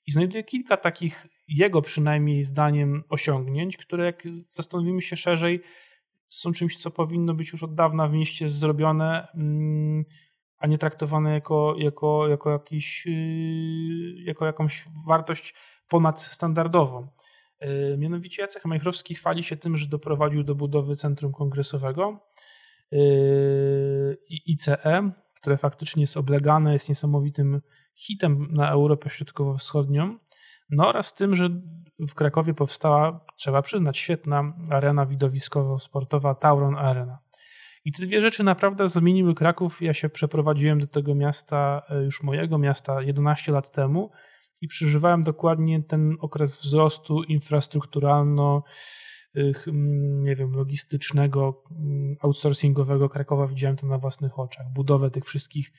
I 0.08 0.12
znajduję 0.12 0.44
kilka 0.44 0.78
takich 0.78 1.28
jego 1.48 1.82
przynajmniej 1.82 2.44
zdaniem 2.44 3.04
osiągnięć, 3.10 3.78
które 3.78 4.06
jak 4.06 4.24
zastanowimy 4.50 5.02
się 5.02 5.16
szerzej, 5.16 5.62
są 6.28 6.52
czymś, 6.52 6.78
co 6.78 6.92
powinno 6.92 7.34
być 7.34 7.52
już 7.52 7.64
od 7.64 7.76
dawna 7.76 8.08
w 8.08 8.14
mieście 8.14 8.48
zrobione, 8.48 9.28
mm, 9.36 10.06
a 10.58 10.68
nie 10.68 10.78
traktowane 10.78 11.34
jako, 11.34 11.76
jako, 11.78 12.28
jako, 12.28 12.50
jakiś, 12.50 13.08
y, 13.08 14.24
jako 14.26 14.46
jakąś 14.46 14.86
wartość 15.08 15.56
ponadstandardową. 15.90 17.08
Y, 17.64 17.98
mianowicie 17.98 18.42
Jacek 18.42 18.66
Majchrowski 18.66 19.16
chwali 19.16 19.44
się 19.44 19.58
tym, 19.58 19.78
że 19.78 19.88
doprowadził 19.88 20.44
do 20.44 20.56
budowy 20.56 20.96
Centrum 20.96 21.32
Kongresowego 21.32 22.20
ICE, 24.48 25.12
które 25.36 25.58
faktycznie 25.58 26.04
jest 26.04 26.18
oblegane, 26.18 26.74
jest 26.74 26.90
niesamowitym 26.90 27.62
hitem 27.96 28.48
na 28.52 28.72
Europę 28.72 29.10
Środkowo-Wschodnią. 29.10 30.18
No 30.70 30.88
oraz 30.88 31.14
tym, 31.14 31.36
że 31.36 31.50
w 32.00 32.14
Krakowie 32.14 32.54
powstała, 32.54 33.26
trzeba 33.36 33.62
przyznać, 33.62 33.98
świetna 33.98 34.54
arena 34.70 35.06
widowiskowo-sportowa 35.06 36.36
Tauron 36.36 36.76
Arena. 36.76 37.20
I 37.86 37.92
te 37.92 38.06
dwie 38.06 38.22
rzeczy 38.22 38.44
naprawdę 38.44 38.88
zmieniły 38.88 39.36
Kraków. 39.36 39.82
Ja 39.82 39.94
się 39.94 40.10
przeprowadziłem 40.10 40.80
do 40.80 40.88
tego 40.88 41.16
miasta, 41.16 41.82
e, 41.90 42.04
już 42.04 42.24
mojego 42.24 42.58
miasta, 42.58 43.02
11 43.02 43.52
lat 43.52 43.72
temu 43.72 44.12
i 44.62 44.68
przeżywałem 44.68 45.24
dokładnie 45.24 45.84
ten 45.84 46.18
okres 46.20 46.62
wzrostu 46.62 47.24
infrastrukturalno, 47.24 48.64
nie 50.22 50.36
wiem, 50.36 50.52
logistycznego, 50.52 51.64
outsourcingowego 52.22 53.10
Krakowa. 53.10 53.48
Widziałem 53.48 53.78
to 53.78 53.88
na 53.88 53.98
własnych 53.98 54.40
oczach. 54.40 54.66
Budowę 54.74 55.12
tych 55.12 55.26
wszystkich 55.26 55.72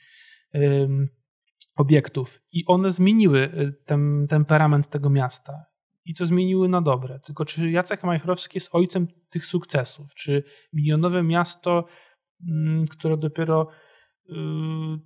obiektów 1.75 2.41
i 2.51 2.65
one 2.65 2.91
zmieniły 2.91 3.39
y, 3.39 3.73
ten 3.85 4.27
temperament 4.29 4.89
tego 4.89 5.09
miasta. 5.09 5.65
I 6.05 6.13
to 6.13 6.25
zmieniły 6.25 6.69
na 6.69 6.81
dobre. 6.81 7.19
Tylko 7.19 7.45
czy 7.45 7.71
Jacek 7.71 8.03
Majchrowski 8.03 8.57
jest 8.57 8.75
ojcem 8.75 9.07
tych 9.29 9.45
sukcesów? 9.45 10.13
Czy 10.13 10.43
milionowe 10.73 11.23
miasto, 11.23 11.85
mm, 12.49 12.87
które 12.87 13.17
dopiero 13.17 13.67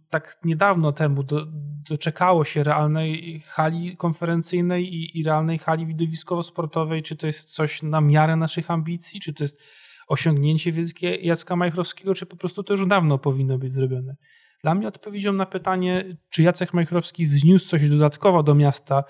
tak 0.10 0.40
niedawno 0.44 0.92
temu 0.92 1.24
do, 1.24 1.46
doczekało 1.90 2.46
się 2.46 2.64
realnej 2.64 3.42
hali 3.48 3.98
konferencyjnej 3.98 4.94
i, 4.94 5.20
i 5.20 5.24
realnej 5.24 5.60
hali 5.60 5.88
widowiskowo-sportowej, 5.88 7.02
czy 7.02 7.16
to 7.16 7.28
jest 7.28 7.56
coś 7.56 7.84
na 7.84 8.02
miarę 8.02 8.36
naszych 8.36 8.72
ambicji, 8.72 9.20
czy 9.20 9.34
to 9.34 9.44
jest 9.44 9.62
osiągnięcie 10.08 10.72
wielkie 10.72 11.16
Jacka 11.16 11.56
Majchrowskiego, 11.56 12.14
czy 12.14 12.26
po 12.26 12.38
prostu 12.38 12.64
to 12.64 12.74
już 12.74 12.88
dawno 12.88 13.18
powinno 13.18 13.58
być 13.58 13.72
zrobione. 13.72 14.16
Dla 14.64 14.76
mnie 14.76 14.88
odpowiedzią 14.88 15.34
na 15.34 15.46
pytanie, 15.46 16.18
czy 16.30 16.44
Jacek 16.44 16.74
Majchrowski 16.74 17.26
wzniósł 17.26 17.70
coś 17.70 17.90
dodatkowo 17.90 18.44
do 18.44 18.56
miasta, 18.56 19.04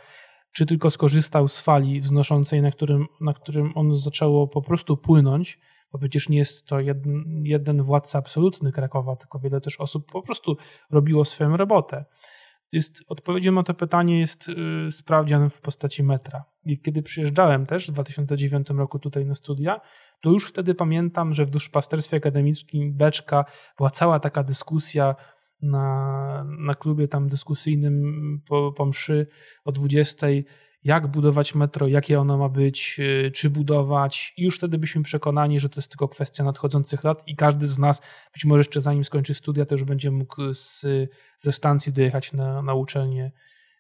czy 0.52 0.66
tylko 0.66 0.90
skorzystał 0.90 1.48
z 1.48 1.60
fali 1.62 2.02
wznoszącej, 2.02 2.62
na 2.62 2.72
którym, 2.72 3.06
na 3.22 3.34
którym 3.34 3.72
on 3.76 3.96
zaczęło 3.96 4.48
po 4.48 4.62
prostu 4.62 4.98
płynąć, 4.98 5.60
bo 5.92 6.00
przecież 6.00 6.30
nie 6.30 6.38
jest 6.38 6.66
to 6.66 6.80
jeden, 6.80 7.24
jeden 7.44 7.84
władca 7.84 8.20
absolutny 8.20 8.72
Krakowa, 8.72 9.16
tylko 9.16 9.40
wiele 9.40 9.62
też 9.62 9.80
osób 9.80 10.12
po 10.12 10.22
prostu 10.22 10.58
robiło 10.92 11.26
swoją 11.26 11.58
robotę. 11.58 12.06
Jest, 12.72 13.04
odpowiedzią 13.08 13.52
na 13.52 13.64
to 13.64 13.74
pytanie 13.74 14.20
jest 14.20 14.48
yy, 14.48 14.92
sprawdzian 14.92 15.50
w 15.50 15.62
postaci 15.62 16.04
metra. 16.04 16.44
I 16.66 16.82
kiedy 16.82 17.04
przyjeżdżałem 17.04 17.66
też 17.66 17.88
w 17.88 17.92
2009 17.92 18.70
roku 18.70 19.00
tutaj 19.00 19.26
na 19.26 19.36
studia, 19.36 19.82
to 20.22 20.30
już 20.30 20.50
wtedy 20.50 20.76
pamiętam, 20.76 21.34
że 21.34 21.46
w 21.46 21.50
duszpasterstwie 21.50 22.18
akademickim 22.18 22.94
Beczka 22.94 23.46
była 23.78 23.90
cała 23.90 24.20
taka 24.20 24.44
dyskusja 24.44 25.16
na, 25.62 26.46
na 26.60 26.76
klubie 26.76 27.08
tam 27.08 27.30
dyskusyjnym 27.30 28.42
po, 28.48 28.72
po 28.72 28.86
mszy 28.86 29.28
o 29.66 29.72
20, 29.72 30.28
jak 30.88 31.08
budować 31.08 31.56
metro, 31.56 31.88
jakie 31.88 32.20
ono 32.20 32.38
ma 32.38 32.50
być, 32.50 33.00
y, 33.00 33.32
czy 33.32 33.50
budować. 33.50 34.34
I 34.38 34.44
już 34.44 34.58
wtedy 34.58 34.78
byliśmy 34.78 35.04
przekonani, 35.04 35.60
że 35.60 35.70
to 35.70 35.76
jest 35.76 35.90
tylko 35.92 36.08
kwestia 36.08 36.44
nadchodzących 36.44 37.04
lat 37.04 37.24
i 37.28 37.36
każdy 37.36 37.68
z 37.68 37.80
nas, 37.80 38.02
być 38.34 38.46
może 38.46 38.60
jeszcze 38.60 38.82
zanim 38.82 39.04
skończy 39.04 39.34
studia, 39.34 39.66
już 39.72 39.84
będzie 39.84 40.12
mógł 40.12 40.54
z, 40.54 40.86
ze 41.40 41.52
stacji 41.52 41.94
dojechać 41.94 42.34
na, 42.34 42.62
na 42.62 42.74
uczelnię 42.74 43.32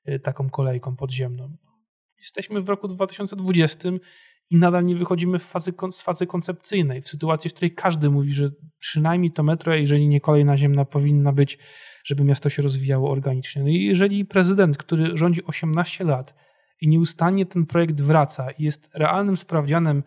y, 0.09 0.19
taką 0.19 0.49
kolejką 0.49 0.95
podziemną. 0.95 1.57
Jesteśmy 2.19 2.61
w 2.61 2.69
roku 2.69 2.87
2020 2.87 3.89
i 4.49 4.57
nadal 4.57 4.85
nie 4.85 4.95
wychodzimy 4.95 5.39
fazy, 5.39 5.73
z 5.91 6.01
fazy 6.01 6.27
koncepcyjnej, 6.27 7.01
w 7.01 7.07
sytuacji, 7.07 7.49
w 7.49 7.53
której 7.53 7.71
każdy 7.71 8.09
mówi, 8.09 8.33
że 8.33 8.51
przynajmniej 8.79 9.31
to 9.31 9.43
metro, 9.43 9.75
jeżeli 9.75 10.07
nie 10.07 10.21
kolej 10.21 10.45
naziemna, 10.45 10.85
powinna 10.85 11.33
być, 11.33 11.57
żeby 12.03 12.23
miasto 12.23 12.49
się 12.49 12.61
rozwijało 12.61 13.11
organicznie. 13.11 13.63
No 13.63 13.69
i 13.69 13.83
jeżeli 13.83 14.25
prezydent, 14.25 14.77
który 14.77 15.17
rządzi 15.17 15.45
18 15.45 16.03
lat 16.03 16.46
i 16.81 16.87
nieustannie 16.87 17.45
ten 17.45 17.65
projekt 17.65 18.01
wraca 18.01 18.51
i 18.51 18.63
jest 18.63 18.89
realnym 18.93 19.37
sprawdzianem 19.37 20.03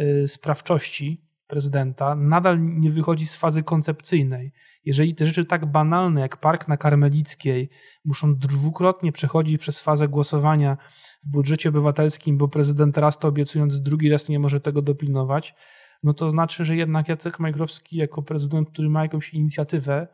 y, 0.00 0.28
sprawczości 0.28 1.20
prezydenta, 1.46 2.14
nadal 2.14 2.62
nie 2.62 2.90
wychodzi 2.90 3.26
z 3.26 3.36
fazy 3.36 3.62
koncepcyjnej. 3.62 4.52
Jeżeli 4.84 5.14
te 5.14 5.26
rzeczy 5.26 5.44
tak 5.44 5.66
banalne 5.66 6.20
jak 6.20 6.36
park 6.36 6.68
na 6.68 6.76
Karmelickiej 6.76 7.70
muszą 8.04 8.36
dwukrotnie 8.36 9.12
przechodzić 9.12 9.60
przez 9.60 9.80
fazę 9.80 10.08
głosowania 10.08 10.76
w 11.24 11.30
budżecie 11.30 11.68
obywatelskim, 11.68 12.38
bo 12.38 12.48
prezydent 12.48 12.98
raz 12.98 13.18
to 13.18 13.28
obiecując, 13.28 13.82
drugi 13.82 14.10
raz 14.10 14.28
nie 14.28 14.38
może 14.38 14.60
tego 14.60 14.82
dopilnować, 14.82 15.54
no 16.02 16.14
to 16.14 16.30
znaczy, 16.30 16.64
że 16.64 16.76
jednak 16.76 17.08
Jacek 17.08 17.40
Majgrowski 17.40 17.96
jako 17.96 18.22
prezydent, 18.22 18.70
który 18.70 18.88
ma 18.88 19.02
jakąś 19.02 19.34
inicjatywę, 19.34 20.08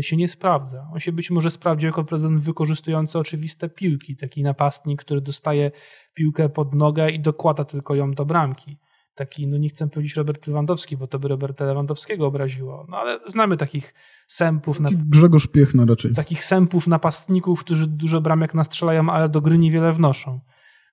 się 0.00 0.16
nie 0.16 0.28
sprawdza. 0.28 0.88
On 0.92 1.00
się 1.00 1.12
być 1.12 1.30
może 1.30 1.50
sprawdził 1.50 1.86
jako 1.86 2.04
prezydent 2.04 2.42
wykorzystujący 2.42 3.18
oczywiste 3.18 3.68
piłki, 3.68 4.16
taki 4.16 4.42
napastnik, 4.42 5.02
który 5.02 5.20
dostaje 5.20 5.70
piłkę 6.14 6.48
pod 6.48 6.74
nogę 6.74 7.10
i 7.10 7.20
dokłada 7.20 7.64
tylko 7.64 7.94
ją 7.94 8.10
do 8.10 8.24
bramki. 8.24 8.78
Taki, 9.14 9.46
no 9.46 9.58
nie 9.58 9.68
chcę 9.68 9.88
powiedzieć 9.88 10.16
Robert 10.16 10.46
Lewandowski, 10.46 10.96
bo 10.96 11.06
to 11.06 11.18
by 11.18 11.28
Roberta 11.28 11.64
Lewandowskiego 11.64 12.26
obraziło, 12.26 12.86
no 12.88 12.96
ale 12.96 13.20
znamy 13.26 13.56
takich 13.56 13.94
sępów. 14.26 14.80
Na, 14.80 14.90
Grzegorz 14.92 15.46
Piechna 15.46 15.84
raczej. 15.88 16.14
Takich 16.14 16.44
sępów, 16.44 16.86
napastników, 16.86 17.60
którzy 17.60 17.86
dużo 17.86 18.20
bramek 18.20 18.54
nastrzelają, 18.54 19.10
ale 19.10 19.28
do 19.28 19.40
gry 19.40 19.58
niewiele 19.58 19.92
wnoszą. 19.92 20.40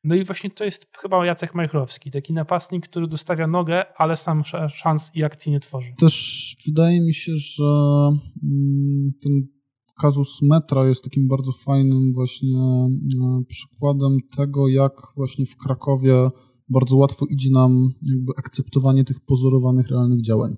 No 0.05 0.15
i 0.15 0.25
właśnie 0.25 0.49
to 0.49 0.63
jest 0.63 0.85
chyba 0.97 1.25
Jacek 1.25 1.55
Majchrowski, 1.55 2.11
taki 2.11 2.33
napastnik, 2.33 2.87
który 2.87 3.07
dostawia 3.07 3.47
nogę, 3.47 3.83
ale 3.97 4.17
sam 4.17 4.43
szans 4.73 5.11
i 5.15 5.23
akcji 5.23 5.51
nie 5.51 5.59
tworzy. 5.59 5.93
Też 5.99 6.55
wydaje 6.65 7.01
mi 7.01 7.13
się, 7.13 7.31
że 7.35 7.63
mm, 8.43 9.11
ten 9.21 9.47
kazus 10.01 10.41
metra 10.41 10.87
jest 10.87 11.03
takim 11.03 11.27
bardzo 11.27 11.51
fajnym 11.51 12.13
właśnie 12.13 12.59
e, 12.59 13.43
przykładem 13.47 14.17
tego, 14.37 14.67
jak 14.67 14.93
właśnie 15.15 15.45
w 15.45 15.57
Krakowie 15.57 16.29
bardzo 16.69 16.97
łatwo 16.97 17.25
idzie 17.29 17.49
nam 17.51 17.89
jakby 18.01 18.31
akceptowanie 18.37 19.03
tych 19.03 19.19
pozorowanych, 19.19 19.87
realnych 19.87 20.21
działań. 20.21 20.55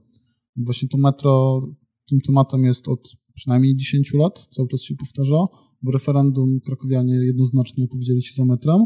Właśnie 0.56 0.90
to 0.90 0.98
metro 0.98 1.62
tym 2.10 2.20
tematem 2.22 2.64
jest 2.64 2.88
od 2.88 3.10
przynajmniej 3.34 3.76
10 3.76 4.14
lat, 4.14 4.48
cały 4.52 4.68
czas 4.68 4.82
się 4.82 4.96
powtarza, 4.96 5.46
bo 5.82 5.92
referendum 5.92 6.60
krakowianie 6.66 7.16
jednoznacznie 7.16 7.86
opowiedzieli 7.86 8.24
się 8.24 8.34
za 8.36 8.46
metrem. 8.46 8.86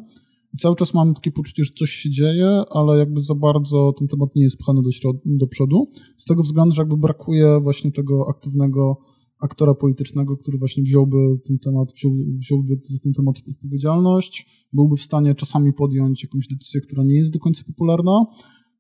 Cały 0.60 0.76
czas 0.76 0.94
mamy 0.94 1.14
takie 1.14 1.32
poczucie, 1.32 1.64
że 1.64 1.72
coś 1.76 1.90
się 1.90 2.10
dzieje, 2.10 2.64
ale 2.70 2.98
jakby 2.98 3.22
za 3.22 3.36
bardzo 3.36 3.94
ten 4.00 4.08
temat 4.08 4.36
nie 4.36 4.44
jest 4.44 4.58
pchany 4.58 4.82
do, 4.82 4.90
do 5.26 5.48
przodu. 5.48 5.88
Z 6.18 6.26
tego 6.26 6.44
względu, 6.44 6.76
że 6.76 6.82
jakby 6.82 6.98
brakuje 6.98 7.60
właśnie 7.64 7.92
tego 7.92 8.26
aktywnego 8.30 8.98
aktora 9.42 9.74
politycznego, 9.74 10.38
który 10.38 10.58
właśnie 10.58 10.84
wziąłby 10.84 11.18
ten 11.46 11.60
temat, 11.60 11.94
wziął, 11.96 12.12
wziąłby 12.38 12.80
za 12.84 13.00
ten 13.00 13.14
temat 13.14 13.36
odpowiedzialność, 13.50 14.46
byłby 14.74 14.96
w 14.96 15.02
stanie 15.02 15.36
czasami 15.36 15.74
podjąć 15.74 16.24
jakąś 16.24 16.48
decyzję, 16.48 16.82
która 16.82 17.04
nie 17.04 17.16
jest 17.16 17.34
do 17.34 17.40
końca 17.40 17.64
popularna. 17.64 18.26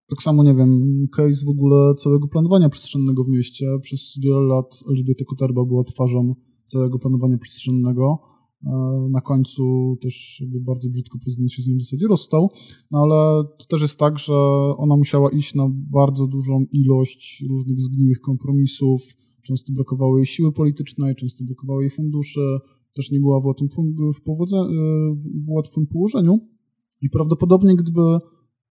Tak 0.10 0.22
samo, 0.22 0.44
nie 0.44 0.56
wiem, 0.56 1.08
case 1.16 1.46
w 1.46 1.50
ogóle 1.50 1.96
całego 1.96 2.28
planowania 2.28 2.70
prestrzennego 2.70 3.24
w 3.24 3.28
mieście. 3.28 3.66
Przez 3.82 4.20
wiele 4.24 4.42
lat 4.42 4.80
Elżbieta 4.90 5.25
Koterba 5.25 5.66
była 5.66 5.84
twarzą 5.84 6.36
całego 6.66 7.00
planowania 7.00 7.38
przestrzennego. 7.38 8.31
E, 8.65 9.08
na 9.12 9.22
końcu 9.22 9.98
też 10.01 10.39
jakby 10.41 10.60
bardzo 10.60 10.89
brzydko 10.89 11.20
prezydent 11.20 11.51
się 11.51 11.62
z 11.62 11.68
nim 11.68 11.77
w 11.77 11.82
zasadzie 11.82 12.08
rozstał, 12.08 12.50
no 12.91 13.00
ale 13.00 13.44
to 13.44 13.65
też 13.70 13.82
jest 13.82 14.00
tak, 14.00 14.20
że 14.20 14.34
ona 14.77 14.98
musiała 14.98 15.30
iść 15.30 15.56
na 15.56 15.68
bardzo 15.72 16.27
dużą 16.27 16.65
ilość 16.72 17.46
różnych 17.50 17.82
zgniłych 17.82 18.22
kompromisów, 18.22 19.01
często 19.41 19.74
brakowało 19.74 20.18
jej 20.18 20.25
siły 20.25 20.51
politycznej, 20.51 21.15
często 21.15 21.46
brakowało 21.46 21.82
jej 21.82 21.89
funduszy, 21.89 22.60
też 22.96 23.12
nie 23.12 23.20
była 23.20 23.39
w 23.39 23.46
łatwym, 23.46 23.70
w, 24.18 24.22
powodze, 24.22 24.58
w 25.46 25.50
łatwym 25.50 25.88
położeniu. 25.88 26.39
I 27.01 27.10
prawdopodobnie 27.10 27.75
gdyby 27.75 28.01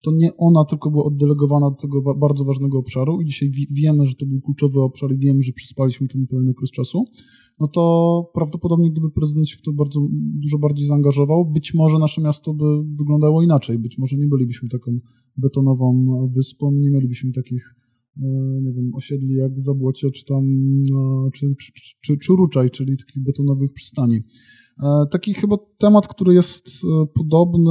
to 0.02 0.10
nie 0.12 0.36
ona 0.36 0.64
tylko 0.64 0.90
była 0.90 1.04
oddelegowana 1.04 1.70
do 1.70 1.76
tego 1.76 2.14
bardzo 2.14 2.44
ważnego 2.44 2.78
obszaru 2.78 3.20
i 3.20 3.26
dzisiaj 3.26 3.50
wiemy, 3.70 4.06
że 4.06 4.14
to 4.14 4.26
był 4.26 4.40
kluczowy 4.40 4.80
obszar 4.80 5.12
i 5.12 5.18
wiemy, 5.18 5.42
że 5.42 5.52
przyspaliśmy 5.52 6.08
ten 6.08 6.26
pełny 6.26 6.50
okres 6.50 6.70
czasu, 6.70 7.04
no 7.60 7.68
to 7.68 8.30
prawdopodobnie 8.34 8.90
gdyby 8.90 9.10
prezydent 9.10 9.48
się 9.48 9.56
w 9.56 9.62
to 9.62 9.72
bardzo 9.72 10.00
dużo 10.12 10.58
bardziej 10.58 10.86
zaangażował, 10.86 11.52
być 11.52 11.74
może 11.74 11.98
nasze 11.98 12.22
miasto 12.22 12.54
by 12.54 12.64
wyglądało 12.98 13.42
inaczej, 13.42 13.78
być 13.78 13.98
może 13.98 14.16
nie 14.16 14.26
bylibyśmy 14.26 14.68
taką 14.68 14.98
betonową 15.36 16.06
wyspą, 16.34 16.72
nie 16.72 16.90
mielibyśmy 16.90 17.32
takich 17.32 17.74
e, 18.16 18.26
nie 18.62 18.72
wiem, 18.72 18.94
osiedli 18.94 19.34
jak 19.34 19.60
Zabłocie, 19.60 20.10
czy 20.10 20.24
tam, 20.24 20.44
e, 21.26 21.30
czy, 21.34 21.46
czy, 21.60 21.72
czy, 22.02 22.16
czy 22.18 22.32
Ruczaj, 22.32 22.70
czyli 22.70 22.96
takich 22.98 23.22
betonowych 23.22 23.72
przystani. 23.72 24.20
E, 24.82 25.06
taki 25.10 25.34
chyba 25.34 25.56
temat, 25.78 26.08
który 26.08 26.34
jest 26.34 26.68
e, 26.68 27.06
podobny 27.06 27.70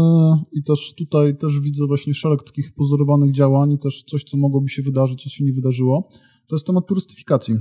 i 0.52 0.64
też 0.64 0.94
tutaj 0.98 1.38
też 1.38 1.60
widzę 1.60 1.86
właśnie 1.88 2.14
szereg 2.14 2.44
takich 2.44 2.74
pozorowanych 2.74 3.32
działań 3.32 3.72
i 3.72 3.80
też 3.80 4.04
coś, 4.04 4.24
co 4.24 4.38
mogłoby 4.38 4.70
się 4.70 4.82
wydarzyć, 4.82 5.24
co 5.24 5.30
się 5.30 5.46
nie 5.46 5.54
wydarzyło, 5.54 6.10
to 6.48 6.56
jest 6.56 6.68
temat 6.68 6.88
turystyfikacji. 6.88 7.56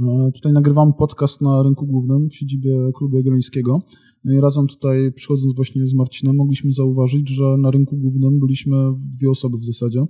E, 0.00 0.30
tutaj 0.34 0.52
nagrywamy 0.52 0.92
podcast 0.98 1.40
na 1.40 1.62
rynku 1.62 1.86
głównym 1.86 2.28
w 2.30 2.34
siedzibie 2.34 2.92
Klubu 2.94 3.16
Jagiellońskiego. 3.16 3.82
No 4.24 4.32
i 4.32 4.40
razem 4.40 4.66
tutaj 4.66 5.12
przychodząc 5.12 5.54
właśnie 5.54 5.86
z 5.86 5.94
Marcinem 5.94 6.36
mogliśmy 6.36 6.72
zauważyć, 6.72 7.28
że 7.28 7.56
na 7.58 7.70
rynku 7.70 7.96
głównym 7.96 8.40
byliśmy 8.40 8.76
dwie 8.96 9.30
osoby 9.30 9.58
w 9.58 9.64
zasadzie. 9.64 10.00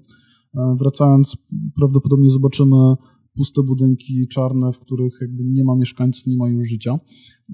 Wracając 0.79 1.37
prawdopodobnie 1.77 2.31
zobaczymy 2.31 2.77
puste 3.37 3.63
budynki 3.63 4.29
czarne, 4.29 4.73
w 4.73 4.79
których 4.79 5.13
jakby 5.21 5.43
nie 5.45 5.65
ma 5.65 5.75
mieszkańców, 5.77 6.27
nie 6.27 6.37
ma 6.37 6.49
już 6.49 6.69
życia. 6.69 6.99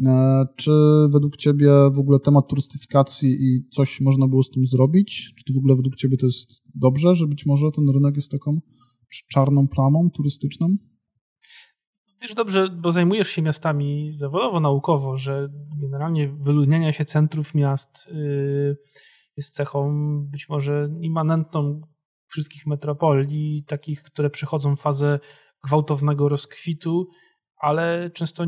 E, 0.06 0.44
czy 0.56 0.70
według 1.12 1.36
Ciebie 1.36 1.70
w 1.94 1.98
ogóle 1.98 2.18
temat 2.20 2.48
turystyfikacji 2.48 3.30
i 3.30 3.68
coś 3.68 4.00
można 4.00 4.28
było 4.28 4.42
z 4.42 4.50
tym 4.50 4.66
zrobić? 4.66 5.34
Czy 5.36 5.44
to 5.44 5.54
w 5.54 5.58
ogóle 5.58 5.76
według 5.76 5.96
Ciebie 5.96 6.16
to 6.16 6.26
jest 6.26 6.62
dobrze, 6.74 7.14
że 7.14 7.26
być 7.26 7.46
może 7.46 7.72
ten 7.72 7.84
rynek 7.94 8.16
jest 8.16 8.30
taką 8.30 8.60
czarną 9.28 9.68
plamą 9.68 10.10
turystyczną? 10.10 10.76
Wiesz 12.22 12.34
dobrze, 12.34 12.68
bo 12.68 12.92
zajmujesz 12.92 13.28
się 13.28 13.42
miastami 13.42 14.10
zawodowo, 14.14 14.60
naukowo, 14.60 15.18
że 15.18 15.48
generalnie 15.80 16.28
wyludnianie 16.28 16.92
się 16.92 17.04
centrów 17.04 17.54
miast 17.54 18.08
y, 18.08 18.76
jest 19.36 19.54
cechą 19.54 19.92
być 20.30 20.48
może 20.48 20.88
immanentną 21.00 21.80
wszystkich 22.28 22.66
metropolii, 22.66 23.64
takich, 23.66 24.02
które 24.02 24.30
przechodzą 24.30 24.76
fazę 24.76 25.20
gwałtownego 25.64 26.28
rozkwitu, 26.28 27.08
ale 27.56 28.10
często 28.10 28.44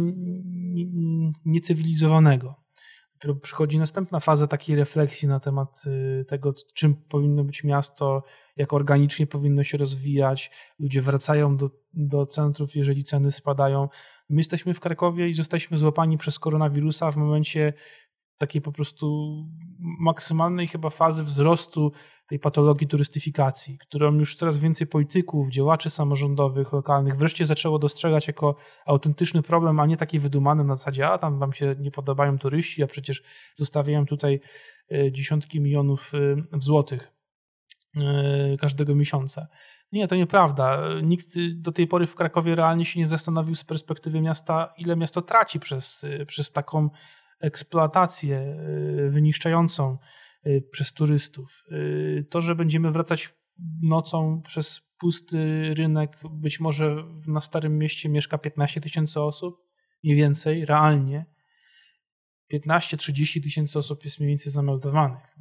niecywilizowanego. 1.45 2.55
Dopiero 3.15 3.35
przychodzi 3.41 3.79
następna 3.79 4.21
faza 4.21 4.47
takiej 4.47 4.77
refleksji 4.77 5.29
na 5.29 5.41
temat 5.41 5.83
y, 5.87 6.25
tego, 6.25 6.55
czym 6.75 6.95
powinno 6.95 7.45
być 7.45 7.65
miasto, 7.65 8.23
jak 8.57 8.73
organicznie 8.73 9.27
powinno 9.27 9.63
się 9.63 9.79
rozwijać. 9.79 10.51
Ludzie 10.79 11.03
wracają 11.03 11.57
do, 11.57 11.71
do 11.95 12.27
centrów, 12.27 12.77
jeżeli 12.77 13.05
ceny 13.05 13.33
spadają. 13.33 13.89
My 14.29 14.41
jesteśmy 14.41 14.75
w 14.75 14.81
Krakowie 14.81 15.29
i 15.29 15.35
zostaliśmy 15.35 15.79
złapani 15.79 16.19
przez 16.19 16.39
koronawirusa 16.39 17.11
w 17.11 17.17
momencie 17.17 17.73
takiej 18.39 18.63
po 18.63 18.73
prostu 18.73 19.35
maksymalnej 20.01 20.69
chyba 20.69 20.91
fazy 20.91 21.25
wzrostu 21.25 21.93
tej 22.33 22.39
patologii 22.39 22.89
turystyfikacji, 22.89 23.79
którą 23.79 24.15
już 24.15 24.35
coraz 24.35 24.59
więcej 24.59 24.87
polityków, 24.87 25.51
działaczy 25.51 25.91
samorządowych, 25.91 26.73
lokalnych 26.73 27.17
wreszcie 27.17 27.47
zaczęło 27.47 27.79
dostrzegać 27.79 28.27
jako 28.27 28.57
autentyczny 28.87 29.43
problem, 29.43 29.81
a 29.81 29.87
nie 29.87 29.97
taki 29.97 30.19
wydumany 30.19 30.65
na 30.65 30.75
zasadzie, 30.75 31.09
a 31.09 31.19
tam 31.19 31.39
wam 31.39 31.53
się 31.53 31.77
nie 31.79 31.91
podobają 31.91 32.39
turyści, 32.39 32.83
a 32.83 32.87
przecież 32.87 33.23
zostawiają 33.55 34.07
tutaj 34.07 34.41
e, 34.93 35.13
dziesiątki 35.13 35.61
milionów 35.61 36.13
e, 36.15 36.61
złotych 36.61 37.13
e, 37.97 38.57
każdego 38.61 38.95
miesiąca. 38.95 39.47
Nie, 39.93 40.09
to 40.09 40.17
nieprawda. 40.17 40.81
Nikt 41.03 41.29
do 41.55 41.73
tej 41.73 41.87
pory 41.87 42.07
w 42.07 42.15
Krakowie 42.15 42.55
realnie 42.55 42.85
się 42.85 43.01
nie 43.01 43.07
zastanowił 43.07 43.55
z 43.55 43.65
perspektywy 43.65 44.21
miasta, 44.21 44.75
ile 44.79 44.97
miasto 44.97 45.23
traci 45.23 45.61
przez, 45.61 46.07
przez 46.27 46.53
taką 46.53 46.91
eksploatację 47.41 48.57
wyniszczającą 49.11 49.99
przez 50.71 50.93
turystów. 50.93 51.65
Y, 51.73 52.27
to, 52.31 52.41
że 52.41 52.55
będziemy 52.55 52.93
wracać 52.93 53.35
nocą 53.83 54.43
przez 54.47 54.81
pusty 54.99 55.75
rynek, 55.75 56.19
być 56.31 56.61
może 56.61 57.05
na 57.27 57.41
Starym 57.41 57.79
Mieście 57.79 58.09
mieszka 58.09 58.39
15 58.39 58.81
tysięcy 58.81 59.21
osób, 59.21 59.57
nie 60.05 60.15
więcej, 60.15 60.65
realnie. 60.65 61.27
15-30 62.53 63.43
tysięcy 63.43 63.79
osób 63.79 64.05
jest 64.05 64.21
mniej 64.21 64.29
więcej 64.29 64.53
zameldowanych, 64.53 65.37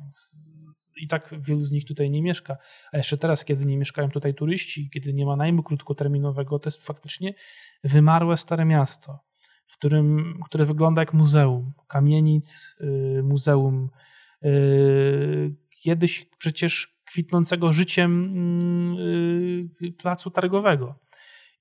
i 1.01 1.07
tak 1.07 1.35
wielu 1.39 1.65
z 1.65 1.71
nich 1.71 1.85
tutaj 1.85 2.09
nie 2.09 2.21
mieszka. 2.21 2.57
A 2.91 2.97
jeszcze 2.97 3.17
teraz, 3.17 3.45
kiedy 3.45 3.65
nie 3.65 3.77
mieszkają 3.77 4.09
tutaj 4.09 4.33
turyści, 4.33 4.89
kiedy 4.93 5.13
nie 5.13 5.25
ma 5.25 5.35
najmu 5.35 5.63
krótkoterminowego, 5.63 6.59
to 6.59 6.67
jest 6.67 6.85
faktycznie 6.85 7.33
wymarłe 7.83 8.37
stare 8.37 8.65
miasto, 8.65 9.19
w 9.67 9.77
którym, 9.77 10.39
które 10.45 10.65
wygląda 10.65 11.01
jak 11.01 11.13
muzeum 11.13 11.73
kamienic, 11.87 12.75
y, 12.81 13.23
muzeum 13.23 13.89
kiedyś 15.83 16.29
przecież 16.37 17.01
kwitnącego 17.05 17.73
życiem 17.73 18.35
yy, 19.81 19.91
placu 19.91 20.31
targowego. 20.31 20.99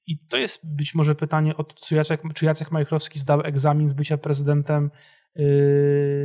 I 0.06 0.18
to 0.18 0.36
jest 0.36 0.76
być 0.76 0.94
może 0.94 1.14
pytanie 1.14 1.56
o 1.56 1.64
czy 1.64 1.94
Jacek, 1.94 2.22
czy 2.34 2.44
Jacek 2.44 2.70
Majchrowski 2.70 3.18
zdał 3.18 3.40
egzamin 3.44 3.88
z 3.88 3.94
bycia 3.94 4.18
prezydentem 4.18 4.90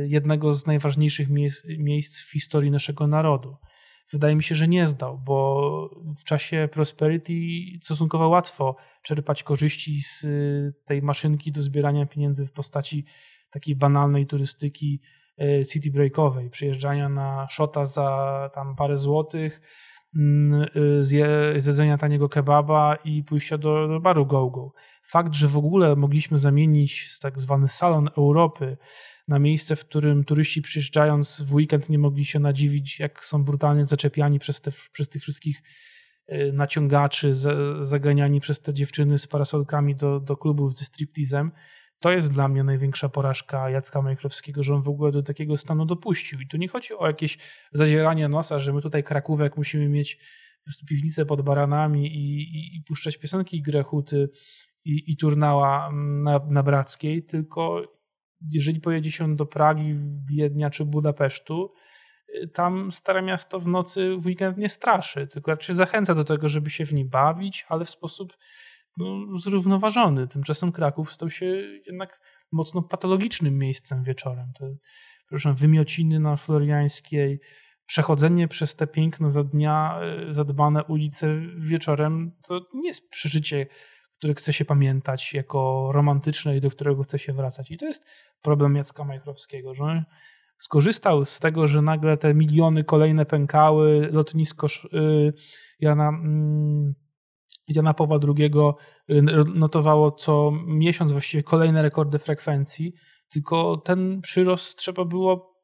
jednego 0.06 0.54
z 0.54 0.66
najważniejszych 0.66 1.28
miejsc 1.78 2.20
w 2.20 2.32
historii 2.32 2.70
naszego 2.70 3.06
narodu. 3.06 3.56
Wydaje 4.12 4.36
mi 4.36 4.42
się, 4.42 4.54
że 4.54 4.68
nie 4.68 4.86
zdał, 4.86 5.18
bo 5.18 5.90
w 6.18 6.24
czasie 6.24 6.68
prosperity 6.72 7.32
stosunkowo 7.80 8.28
łatwo 8.28 8.76
czerpać 9.02 9.42
korzyści 9.42 10.02
z 10.02 10.26
tej 10.84 11.02
maszynki 11.02 11.52
do 11.52 11.62
zbierania 11.62 12.06
pieniędzy 12.06 12.46
w 12.46 12.52
postaci 12.52 13.04
takiej 13.50 13.76
banalnej 13.76 14.26
turystyki 14.26 15.00
city 15.68 15.90
breakowej, 15.90 16.50
przyjeżdżania 16.50 17.08
na 17.08 17.46
szota 17.48 17.84
za 17.84 18.50
tam 18.54 18.76
parę 18.76 18.96
złotych, 18.96 19.60
mm, 20.16 20.62
e, 20.62 21.58
zjedzenia 21.60 21.98
taniego 21.98 22.28
kebaba 22.28 22.96
i 23.04 23.24
pójścia 23.24 23.58
do, 23.58 23.88
do 23.88 24.00
baru 24.00 24.26
go-go. 24.26 24.72
Fakt, 25.02 25.34
że 25.34 25.48
w 25.48 25.56
ogóle 25.56 25.96
mogliśmy 25.96 26.38
zamienić 26.38 27.18
tak 27.18 27.40
zwany 27.40 27.68
salon 27.68 28.08
Europy 28.16 28.76
na 29.28 29.38
miejsce, 29.38 29.76
w 29.76 29.84
którym 29.84 30.24
turyści 30.24 30.62
przyjeżdżając 30.62 31.40
w 31.40 31.54
weekend 31.54 31.90
nie 31.90 31.98
mogli 31.98 32.24
się 32.24 32.38
nadziwić, 32.38 33.00
jak 33.00 33.24
są 33.24 33.44
brutalnie 33.44 33.86
zaczepiani 33.86 34.38
przez, 34.38 34.60
te, 34.60 34.70
przez 34.92 35.08
tych 35.08 35.22
wszystkich 35.22 35.62
e, 36.26 36.52
naciągaczy, 36.52 37.30
zaganiani 37.80 38.40
przez 38.40 38.60
te 38.60 38.74
dziewczyny 38.74 39.18
z 39.18 39.26
parasolkami 39.26 39.96
do, 39.96 40.20
do 40.20 40.36
klubów 40.36 40.76
ze 40.76 40.84
striptizem 40.84 41.52
to 42.00 42.10
jest 42.10 42.32
dla 42.32 42.48
mnie 42.48 42.64
największa 42.64 43.08
porażka 43.08 43.70
Jacka 43.70 44.02
Majchrowskiego, 44.02 44.62
że 44.62 44.74
on 44.74 44.82
w 44.82 44.88
ogóle 44.88 45.12
do 45.12 45.22
takiego 45.22 45.56
stanu 45.56 45.86
dopuścił. 45.86 46.40
I 46.40 46.46
tu 46.46 46.56
nie 46.56 46.68
chodzi 46.68 46.94
o 46.94 47.06
jakieś 47.06 47.38
zadzieranie 47.72 48.28
nosa, 48.28 48.58
że 48.58 48.72
my 48.72 48.82
tutaj 48.82 49.04
Krakówek 49.04 49.56
musimy 49.56 49.88
mieć 49.88 50.18
piwnicę 50.88 51.26
pod 51.26 51.42
baranami 51.42 52.06
i, 52.06 52.40
i, 52.40 52.76
i 52.76 52.82
puszczać 52.82 53.16
piosenki 53.16 53.62
Grechuty 53.62 54.28
i, 54.84 55.12
i 55.12 55.16
Turnała 55.16 55.90
na, 55.92 56.40
na 56.50 56.62
Brackiej, 56.62 57.22
tylko 57.22 57.82
jeżeli 58.50 58.80
pojedzie 58.80 59.10
się 59.10 59.36
do 59.36 59.46
Pragi, 59.46 59.94
Wiednia 60.30 60.70
czy 60.70 60.84
Budapesztu, 60.84 61.72
tam 62.54 62.92
Stare 62.92 63.22
Miasto 63.22 63.60
w 63.60 63.68
nocy 63.68 64.16
w 64.16 64.26
weekend 64.26 64.58
nie 64.58 64.68
straszy, 64.68 65.26
tylko 65.26 65.50
raczej 65.50 65.76
zachęca 65.76 66.14
do 66.14 66.24
tego, 66.24 66.48
żeby 66.48 66.70
się 66.70 66.86
w 66.86 66.94
nim 66.94 67.08
bawić, 67.08 67.66
ale 67.68 67.84
w 67.84 67.90
sposób 67.90 68.36
no, 68.96 69.38
zrównoważony. 69.38 70.28
Tymczasem 70.28 70.72
Kraków 70.72 71.12
stał 71.12 71.30
się 71.30 71.46
jednak 71.86 72.20
mocno 72.52 72.82
patologicznym 72.82 73.58
miejscem 73.58 74.04
wieczorem. 74.04 74.52
To, 74.58 74.66
proszę, 75.28 75.54
wymiociny 75.54 76.20
na 76.20 76.36
Floriańskiej, 76.36 77.40
przechodzenie 77.86 78.48
przez 78.48 78.76
te 78.76 78.86
piękne 78.86 79.30
za 79.30 79.44
dnia 79.44 80.00
e, 80.00 80.34
zadbane 80.34 80.84
ulice 80.84 81.40
wieczorem, 81.58 82.32
to 82.48 82.60
nie 82.74 82.88
jest 82.88 83.10
przeżycie, 83.10 83.66
które 84.18 84.34
chce 84.34 84.52
się 84.52 84.64
pamiętać 84.64 85.34
jako 85.34 85.90
romantyczne 85.92 86.56
i 86.56 86.60
do 86.60 86.70
którego 86.70 87.02
chce 87.02 87.18
się 87.18 87.32
wracać. 87.32 87.70
I 87.70 87.76
to 87.76 87.86
jest 87.86 88.06
problem 88.42 88.76
Jacka 88.76 89.04
Majchrowskiego, 89.04 89.74
że 89.74 90.04
skorzystał 90.58 91.24
z 91.24 91.40
tego, 91.40 91.66
że 91.66 91.82
nagle 91.82 92.16
te 92.16 92.34
miliony 92.34 92.84
kolejne 92.84 93.26
pękały, 93.26 94.08
lotnisko 94.12 94.66
y, 94.66 95.32
Jana, 95.80 96.08
mm, 96.08 96.94
Jana 97.68 97.94
Pawła 97.94 98.18
II 98.36 98.50
y, 99.10 99.22
notowało 99.54 100.12
co 100.12 100.52
miesiąc 100.66 101.12
właściwie 101.12 101.42
kolejne 101.42 101.82
rekordy 101.82 102.18
frekwencji, 102.18 102.92
tylko 103.28 103.76
ten 103.76 104.20
przyrost 104.20 104.78
trzeba 104.78 105.04
było 105.04 105.56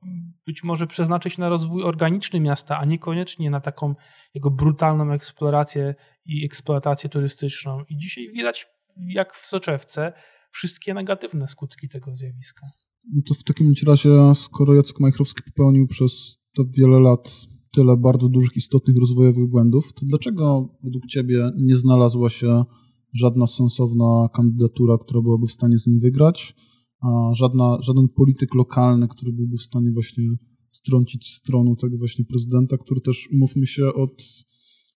być 0.47 0.65
może 0.65 0.87
przeznaczyć 0.87 1.39
na 1.39 1.49
rozwój 1.49 1.83
organiczny 1.83 2.41
miasta, 2.41 2.79
a 2.79 2.85
niekoniecznie 2.85 3.51
na 3.51 3.61
taką 3.61 3.95
jego 4.35 4.51
brutalną 4.51 5.13
eksplorację 5.13 5.95
i 6.27 6.45
eksploatację 6.45 7.11
turystyczną. 7.11 7.85
I 7.89 7.97
dzisiaj 7.97 8.33
widać, 8.33 8.67
jak 8.97 9.35
w 9.35 9.47
soczewce, 9.47 10.13
wszystkie 10.53 10.95
negatywne 10.95 11.49
skutki 11.49 11.89
tego 11.89 12.17
zjawiska. 12.17 12.67
No 13.13 13.23
to 13.29 13.35
w 13.35 13.45
takim 13.45 13.73
razie, 13.87 14.35
skoro 14.35 14.75
Jacek 14.75 15.01
Majchrowski 15.01 15.43
popełnił 15.43 15.87
przez 15.87 16.39
to 16.57 16.63
wiele 16.79 17.01
lat 17.01 17.31
tyle 17.73 17.97
bardzo 17.97 18.29
dużych, 18.29 18.57
istotnych 18.57 18.97
rozwojowych 18.97 19.51
błędów, 19.51 19.93
to 19.93 20.07
dlaczego 20.07 20.69
według 20.85 21.07
Ciebie 21.07 21.51
nie 21.57 21.77
znalazła 21.77 22.31
się 22.31 22.65
żadna 23.13 23.47
sensowna 23.47 24.29
kandydatura, 24.35 24.99
która 24.99 25.23
byłaby 25.23 25.47
w 25.47 25.53
stanie 25.53 25.79
z 25.79 25.87
nim 25.87 26.01
wygrać, 26.01 26.57
a 27.01 27.35
żadna, 27.35 27.79
żaden 27.81 28.09
polityk 28.09 28.55
lokalny, 28.55 29.09
który 29.09 29.33
byłby 29.33 29.57
w 29.57 29.63
stanie 29.63 29.93
właśnie 29.93 30.25
strącić 30.71 31.29
stronu 31.29 31.77
tego 31.77 31.99
właśnie 31.99 32.25
prezydenta, 32.25 32.77
który 32.79 33.01
też, 33.01 33.29
umówmy 33.33 33.67
się, 33.67 33.87
od 33.87 34.23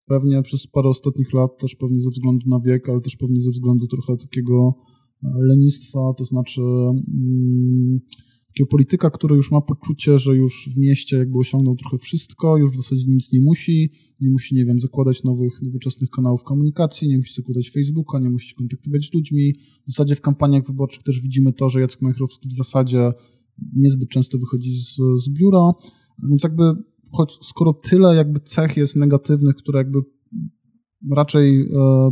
pewnie 0.07 0.43
przez 0.43 0.67
parę 0.67 0.89
ostatnich 0.89 1.33
lat, 1.33 1.51
też 1.61 1.75
pewnie 1.75 2.01
ze 2.01 2.11
względu 2.11 2.49
na 2.49 2.61
wiek, 2.61 2.89
ale 2.89 3.01
też 3.01 3.17
pewnie 3.17 3.41
ze 3.41 3.51
względu 3.51 3.87
trochę 3.87 4.17
takiego 4.17 4.75
lenistwa, 5.23 5.99
to 6.19 6.25
znaczy 6.25 6.61
mm, 6.63 8.01
takiego 8.57 8.71
polityka, 8.71 9.11
który 9.11 9.37
już 9.37 9.51
ma 9.51 9.61
poczucie, 9.61 10.19
że 10.19 10.37
już 10.37 10.69
w 10.75 10.77
mieście 10.79 11.17
jakby 11.17 11.39
osiągnął 11.39 11.77
trochę 11.77 11.99
wszystko, 11.99 12.57
już 12.57 12.71
w 12.71 12.77
zasadzie 12.77 13.05
nic 13.09 13.33
nie 13.33 13.41
musi, 13.41 13.91
nie 14.21 14.31
musi, 14.31 14.55
nie 14.55 14.65
wiem, 14.65 14.81
zakładać 14.81 15.25
nowych, 15.25 15.63
nowoczesnych 15.63 16.11
kanałów 16.11 16.43
komunikacji, 16.43 17.09
nie 17.09 17.19
musi 17.19 17.35
zakładać 17.35 17.71
Facebooka, 17.71 18.19
nie 18.19 18.31
musi 18.31 18.49
się 18.49 18.55
kontaktować 18.55 19.05
z 19.05 19.15
ludźmi. 19.15 19.55
W 19.87 19.91
zasadzie 19.91 20.17
w 20.17 20.21
kampaniach 20.21 20.67
wyborczych 20.67 21.03
też 21.03 21.21
widzimy 21.21 21.53
to, 21.53 21.69
że 21.69 21.81
Jacek 21.81 22.03
Majchrowski 22.03 22.49
w 22.49 22.53
zasadzie 22.53 23.13
niezbyt 23.77 24.09
często 24.09 24.39
wychodzi 24.39 24.73
z, 24.73 24.97
z 25.25 25.29
biura, 25.31 25.71
więc 26.29 26.43
jakby 26.45 26.73
choć 27.11 27.39
skoro 27.43 27.73
tyle 27.73 28.17
jakby 28.17 28.41
cech 28.41 28.77
jest 28.77 28.97
negatywnych, 28.97 29.57
które 29.57 29.79
jakby 29.79 29.99
raczej 31.15 31.61
e, 31.61 31.67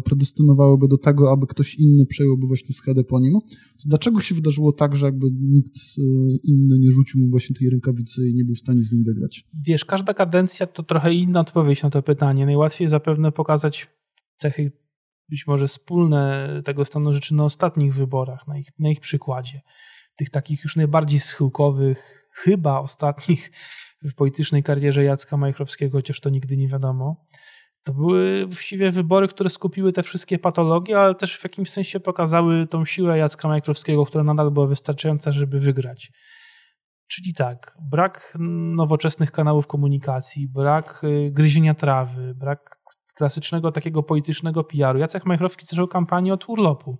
predestynowałyby 0.04 0.88
do 0.88 0.98
tego, 0.98 1.32
aby 1.32 1.46
ktoś 1.46 1.74
inny 1.74 2.06
przejąłby 2.06 2.46
właśnie 2.46 2.74
schedę 2.74 3.04
po 3.04 3.20
nim. 3.20 3.32
To 3.82 3.84
dlaczego 3.86 4.20
się 4.20 4.34
wydarzyło 4.34 4.72
tak, 4.72 4.96
że 4.96 5.06
jakby 5.06 5.26
nikt 5.30 5.76
e, 5.76 6.02
inny 6.44 6.78
nie 6.78 6.90
rzucił 6.90 7.20
mu 7.20 7.30
właśnie 7.30 7.56
tej 7.56 7.70
rękawicy 7.70 8.28
i 8.28 8.34
nie 8.34 8.44
był 8.44 8.54
w 8.54 8.58
stanie 8.58 8.82
z 8.82 8.92
nim 8.92 9.04
wygrać? 9.04 9.44
Wiesz, 9.66 9.84
każda 9.84 10.14
kadencja 10.14 10.66
to 10.66 10.82
trochę 10.82 11.14
inna 11.14 11.40
odpowiedź 11.40 11.82
na 11.82 11.90
to 11.90 12.02
pytanie. 12.02 12.46
Najłatwiej 12.46 12.88
zapewne 12.88 13.32
pokazać 13.32 13.88
cechy 14.36 14.72
być 15.28 15.46
może 15.46 15.68
wspólne 15.68 16.48
tego 16.64 16.84
stanu 16.84 17.12
rzeczy 17.12 17.34
na 17.34 17.44
ostatnich 17.44 17.94
wyborach, 17.94 18.46
na 18.46 18.58
ich, 18.58 18.68
na 18.78 18.90
ich 18.90 19.00
przykładzie. 19.00 19.60
Tych 20.16 20.30
takich 20.30 20.62
już 20.64 20.76
najbardziej 20.76 21.20
schyłkowych, 21.20 22.28
chyba 22.32 22.80
ostatnich 22.80 23.50
w 24.02 24.14
politycznej 24.14 24.62
karierze 24.62 25.04
Jacka 25.04 25.36
Majchrowskiego, 25.36 25.98
chociaż 25.98 26.20
to 26.20 26.30
nigdy 26.30 26.56
nie 26.56 26.68
wiadomo. 26.68 27.26
To 27.84 27.94
były 27.94 28.46
właściwie 28.46 28.92
wybory, 28.92 29.28
które 29.28 29.50
skupiły 29.50 29.92
te 29.92 30.02
wszystkie 30.02 30.38
patologie, 30.38 31.00
ale 31.00 31.14
też 31.14 31.38
w 31.38 31.44
jakimś 31.44 31.70
sensie 31.70 32.00
pokazały 32.00 32.66
tą 32.66 32.84
siłę 32.84 33.18
Jacka 33.18 33.48
Majkrowskiego, 33.48 34.04
która 34.04 34.24
nadal 34.24 34.50
była 34.50 34.66
wystarczająca, 34.66 35.32
żeby 35.32 35.60
wygrać. 35.60 36.12
Czyli 37.06 37.34
tak, 37.34 37.76
brak 37.90 38.38
nowoczesnych 38.74 39.32
kanałów 39.32 39.66
komunikacji, 39.66 40.48
brak 40.48 41.04
y, 41.04 41.30
gryzienia 41.30 41.74
trawy, 41.74 42.34
brak 42.34 42.78
klasycznego 43.14 43.72
takiego 43.72 44.02
politycznego 44.02 44.64
PR-u. 44.64 44.98
Jacek 44.98 45.26
Majchrowski 45.26 45.66
zaczął 45.66 45.88
kampanię 45.88 46.34
od 46.34 46.48
urlopu. 46.48 46.98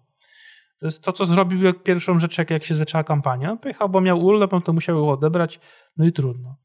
To 0.81 0.87
jest 0.87 1.05
to, 1.05 1.13
co 1.13 1.27
zrobił 1.27 1.63
jak 1.63 1.83
pierwszą 1.83 2.19
rzecz, 2.19 2.39
jak, 2.39 2.51
jak 2.51 2.65
się 2.65 2.75
zaczęła 2.75 3.05
kampania. 3.05 3.57
Pojechał, 3.57 3.89
bo 3.89 4.01
miał 4.01 4.25
urlop, 4.25 4.53
on 4.53 4.63
to 4.63 4.73
musiał 4.73 5.11
odebrać, 5.11 5.61
no 5.97 6.05
i 6.05 6.13
trudno. 6.13 6.57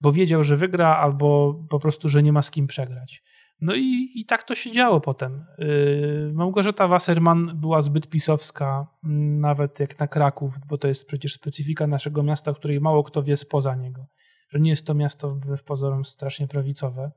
Bo 0.00 0.12
wiedział, 0.12 0.44
że 0.44 0.56
wygra, 0.56 0.96
albo 0.96 1.54
po 1.70 1.80
prostu, 1.80 2.08
że 2.08 2.22
nie 2.22 2.32
ma 2.32 2.42
z 2.42 2.50
kim 2.50 2.66
przegrać. 2.66 3.22
No 3.60 3.74
i, 3.74 4.10
i 4.14 4.24
tak 4.26 4.42
to 4.42 4.54
się 4.54 4.70
działo 4.70 5.00
potem. 5.00 5.46
Yy, 5.58 6.32
Małgorzata 6.34 6.88
Wasserman 6.88 7.60
była 7.60 7.82
zbyt 7.82 8.08
pisowska, 8.08 8.86
mm, 9.04 9.40
nawet 9.40 9.80
jak 9.80 9.98
na 9.98 10.08
Kraków, 10.08 10.54
bo 10.66 10.78
to 10.78 10.88
jest 10.88 11.06
przecież 11.06 11.34
specyfika 11.34 11.86
naszego 11.86 12.22
miasta, 12.22 12.54
której 12.54 12.80
mało 12.80 13.04
kto 13.04 13.22
wie 13.22 13.36
spoza 13.36 13.74
niego. 13.74 14.06
Że 14.48 14.60
nie 14.60 14.70
jest 14.70 14.86
to 14.86 14.94
miasto 14.94 15.30
wbrew 15.30 15.64
pozorom 15.64 16.04
strasznie 16.04 16.48
prawicowe, 16.48 17.10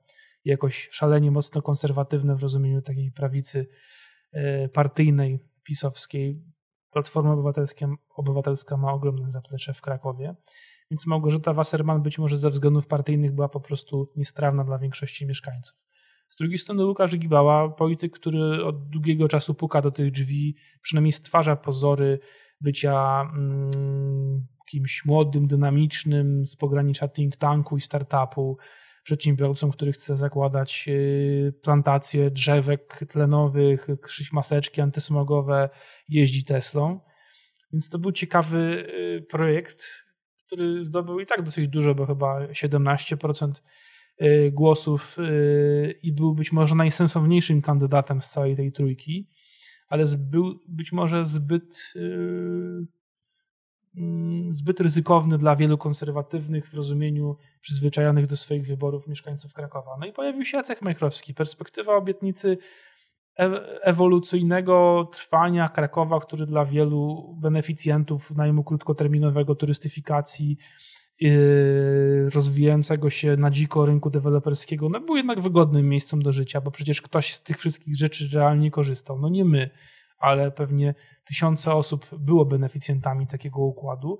jakoś 0.46 0.90
szalenie 0.92 1.32
mocno 1.32 1.62
konserwatywne 1.62 2.36
w 2.36 2.42
rozumieniu 2.42 2.82
takiej 2.82 3.12
prawicy 3.12 3.68
yy, 4.34 4.70
partyjnej, 4.74 5.40
pisowskiej. 5.64 6.44
Platforma 6.92 7.34
Obywatelska, 7.34 7.88
Obywatelska 8.16 8.78
ma 8.78 8.94
ogromne 8.94 9.32
zaplecze 9.32 9.74
w 9.74 9.82
Krakowie. 9.82 10.36
Więc 10.92 11.08
Małgorzata 11.08 11.54
Wasserman 11.54 12.02
być 12.02 12.18
może 12.18 12.38
ze 12.38 12.50
względów 12.50 12.88
partyjnych 12.88 13.36
była 13.36 13.50
po 13.50 13.60
prostu 13.60 14.12
niestrawna 14.16 14.64
dla 14.64 14.80
większości 14.80 15.26
mieszkańców. 15.26 15.78
Z 16.30 16.38
drugiej 16.38 16.58
strony 16.58 16.86
Łukasz 16.86 17.18
Gibała, 17.18 17.70
polityk, 17.70 18.14
który 18.14 18.66
od 18.66 18.90
długiego 18.90 19.28
czasu 19.28 19.54
puka 19.54 19.82
do 19.82 19.92
tych 19.92 20.12
drzwi, 20.12 20.56
przynajmniej 20.82 21.12
stwarza 21.12 21.56
pozory 21.56 22.20
bycia 22.62 23.22
mm, 23.22 24.48
kimś 24.72 25.06
młodym, 25.06 25.48
dynamicznym 25.48 26.46
z 26.46 26.56
pogranicza 26.56 27.08
think 27.08 27.38
tanku 27.38 27.78
i 27.78 27.82
startupu, 27.82 28.58
przedsiębiorcą, 29.04 29.72
który 29.72 29.92
chce 29.92 30.16
zakładać 30.16 30.86
y, 30.88 31.54
plantacje 31.64 32.32
drzewek 32.32 33.00
tlenowych, 33.10 33.88
krzyć 34.02 34.32
maseczki 34.34 34.82
antysmogowe, 34.82 35.70
jeździ 36.10 36.46
Teslą. 36.46 37.00
Więc 37.74 37.90
to 37.90 38.00
był 38.00 38.12
ciekawy 38.12 38.88
y, 39.18 39.26
projekt, 39.30 39.84
który 40.48 40.86
zdobył 40.86 41.20
i 41.20 41.26
tak 41.26 41.42
dosyć 41.42 41.68
dużo, 41.68 41.96
bo 41.96 42.06
chyba 42.06 42.48
17% 42.48 43.52
Y, 43.52 43.87
głosów 44.52 45.18
y, 45.20 46.00
i 46.04 46.12
był 46.12 46.36
być 46.36 46.52
może 46.52 46.76
najsensowniejszym 46.76 47.62
kandydatem 47.62 48.22
z 48.22 48.30
całej 48.30 48.56
tej 48.56 48.72
trójki, 48.72 49.28
ale 49.88 50.04
był 50.18 50.60
być 50.68 50.92
może 50.92 51.26
zbyt 51.26 51.94
y, 51.96 52.86
mm, 53.98 54.54
zbyt 54.54 54.80
ryzykowny 54.80 55.38
dla 55.38 55.56
wielu 55.56 55.78
konserwatywnych 55.78 56.70
w 56.70 56.74
rozumieniu 56.74 57.38
przyzwyczajonych 57.62 58.28
do 58.28 58.38
swoich 58.38 58.68
wyborów 58.68 59.08
mieszkańców 59.08 59.54
Krakowa. 59.54 59.92
No 60.00 60.06
i 60.06 60.14
pojawił 60.14 60.46
się 60.46 60.58
Jacek 60.58 60.82
Majchrowski. 60.82 61.34
Perspektywa 61.34 61.96
obietnicy 61.96 62.58
e, 63.40 63.44
ewolucyjnego 63.82 65.10
trwania 65.14 65.70
Krakowa, 65.70 66.20
który 66.20 66.46
dla 66.46 66.66
wielu 66.66 67.36
beneficjentów 67.42 68.32
najmu 68.32 68.64
krótkoterminowego, 68.64 69.56
turystyfikacji, 69.56 70.58
rozwijającego 72.34 73.10
się 73.10 73.38
na 73.38 73.52
dziko 73.52 73.86
rynku 73.86 74.10
deweloperskiego, 74.10 74.90
no 74.90 75.00
był 75.00 75.18
jednak 75.18 75.42
wygodnym 75.42 75.90
miejscem 75.90 76.22
do 76.22 76.32
życia, 76.32 76.62
bo 76.62 76.72
przecież 76.72 77.02
ktoś 77.02 77.34
z 77.34 77.44
tych 77.44 77.58
wszystkich 77.58 77.98
rzeczy 77.98 78.30
realnie 78.34 78.72
korzystał. 78.72 79.20
No 79.20 79.30
nie 79.30 79.46
my, 79.46 79.70
ale 80.20 80.52
pewnie 80.52 80.96
tysiące 81.28 81.74
osób 81.74 82.06
było 82.20 82.46
beneficjentami 82.46 83.28
takiego 83.28 83.60
układu. 83.60 84.20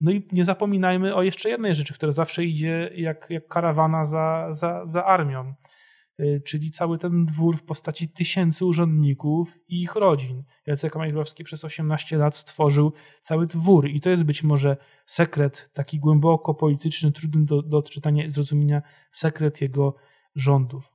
No 0.00 0.10
i 0.10 0.28
nie 0.32 0.44
zapominajmy 0.44 1.14
o 1.14 1.22
jeszcze 1.22 1.48
jednej 1.48 1.74
rzeczy, 1.74 1.94
która 1.94 2.12
zawsze 2.12 2.44
idzie 2.44 2.90
jak, 2.94 3.26
jak 3.30 3.48
karawana 3.48 4.04
za, 4.04 4.46
za, 4.50 4.86
za 4.86 5.04
armią. 5.04 5.54
Y, 6.20 6.42
czyli 6.46 6.70
cały 6.70 6.98
ten 6.98 7.24
dwór 7.24 7.56
w 7.56 7.62
postaci 7.62 8.08
tysięcy 8.08 8.64
urzędników 8.64 9.58
i 9.68 9.82
ich 9.82 9.94
rodzin. 9.94 10.44
Jacek 10.66 10.96
Majchrowski 10.96 11.44
przez 11.44 11.64
18 11.64 12.16
lat 12.16 12.36
stworzył 12.36 12.92
cały 13.22 13.46
dwór 13.46 13.88
i 13.88 14.00
to 14.00 14.10
jest 14.10 14.24
być 14.24 14.42
może 14.42 14.76
sekret, 15.06 15.70
taki 15.72 15.98
głęboko 15.98 16.54
polityczny, 16.54 17.12
trudny 17.12 17.44
do, 17.44 17.62
do 17.62 17.78
odczytania 17.78 18.24
i 18.24 18.30
zrozumienia, 18.30 18.82
sekret 19.10 19.60
jego 19.60 19.96
rządów. 20.34 20.94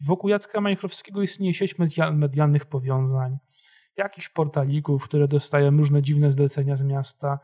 Wokół 0.00 0.30
Jacka 0.30 0.60
Majchrowskiego 0.60 1.22
istnieje 1.22 1.54
sieć 1.54 1.74
medialnych 2.12 2.66
powiązań, 2.66 3.38
jakichś 3.96 4.28
portalików, 4.28 5.04
które 5.04 5.28
dostają 5.28 5.70
różne 5.70 6.02
dziwne 6.02 6.32
zlecenia 6.32 6.76
z 6.76 6.82
miasta. 6.82 7.38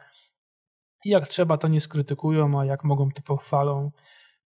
I 1.04 1.10
jak 1.10 1.28
trzeba, 1.28 1.58
to 1.58 1.68
nie 1.68 1.80
skrytykują, 1.80 2.60
a 2.60 2.64
jak 2.64 2.84
mogą, 2.84 3.10
to 3.10 3.22
pochwalą 3.22 3.90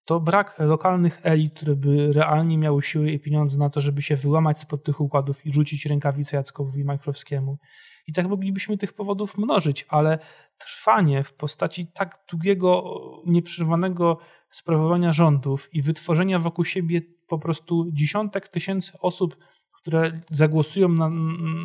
to 0.05 0.21
brak 0.21 0.57
lokalnych 0.59 1.21
elit, 1.23 1.55
które 1.55 1.77
by 1.77 2.13
realnie 2.13 2.59
miały 2.59 2.83
siły 2.83 3.11
i 3.11 3.21
pieniądze 3.21 3.59
na 3.59 3.71
to, 3.71 3.81
żeby 3.81 4.03
się 4.03 4.17
wyłamać 4.17 4.61
spod 4.61 4.85
tych 4.85 5.01
układów 5.01 5.47
i 5.47 5.53
rzucić 5.53 5.87
rękawicę 5.87 6.37
Jackowi 6.37 6.85
Majchrowskiemu. 6.85 7.59
I 8.07 8.13
tak 8.13 8.29
moglibyśmy 8.29 8.79
tych 8.79 8.93
powodów 8.93 9.39
mnożyć, 9.39 9.87
ale 9.89 10.19
trwanie 10.59 11.25
w 11.25 11.35
postaci 11.35 11.87
tak 11.95 12.25
długiego, 12.31 12.85
nieprzerwanego 13.27 14.19
sprawowania 14.51 15.13
rządów 15.13 15.69
i 15.75 15.83
wytworzenia 15.83 16.39
wokół 16.39 16.65
siebie 16.65 17.01
po 17.29 17.39
prostu 17.39 17.87
dziesiątek 17.93 18.49
tysięcy 18.49 18.93
osób, 19.01 19.37
które 19.83 20.21
zagłosują 20.31 20.89
na, 20.89 21.11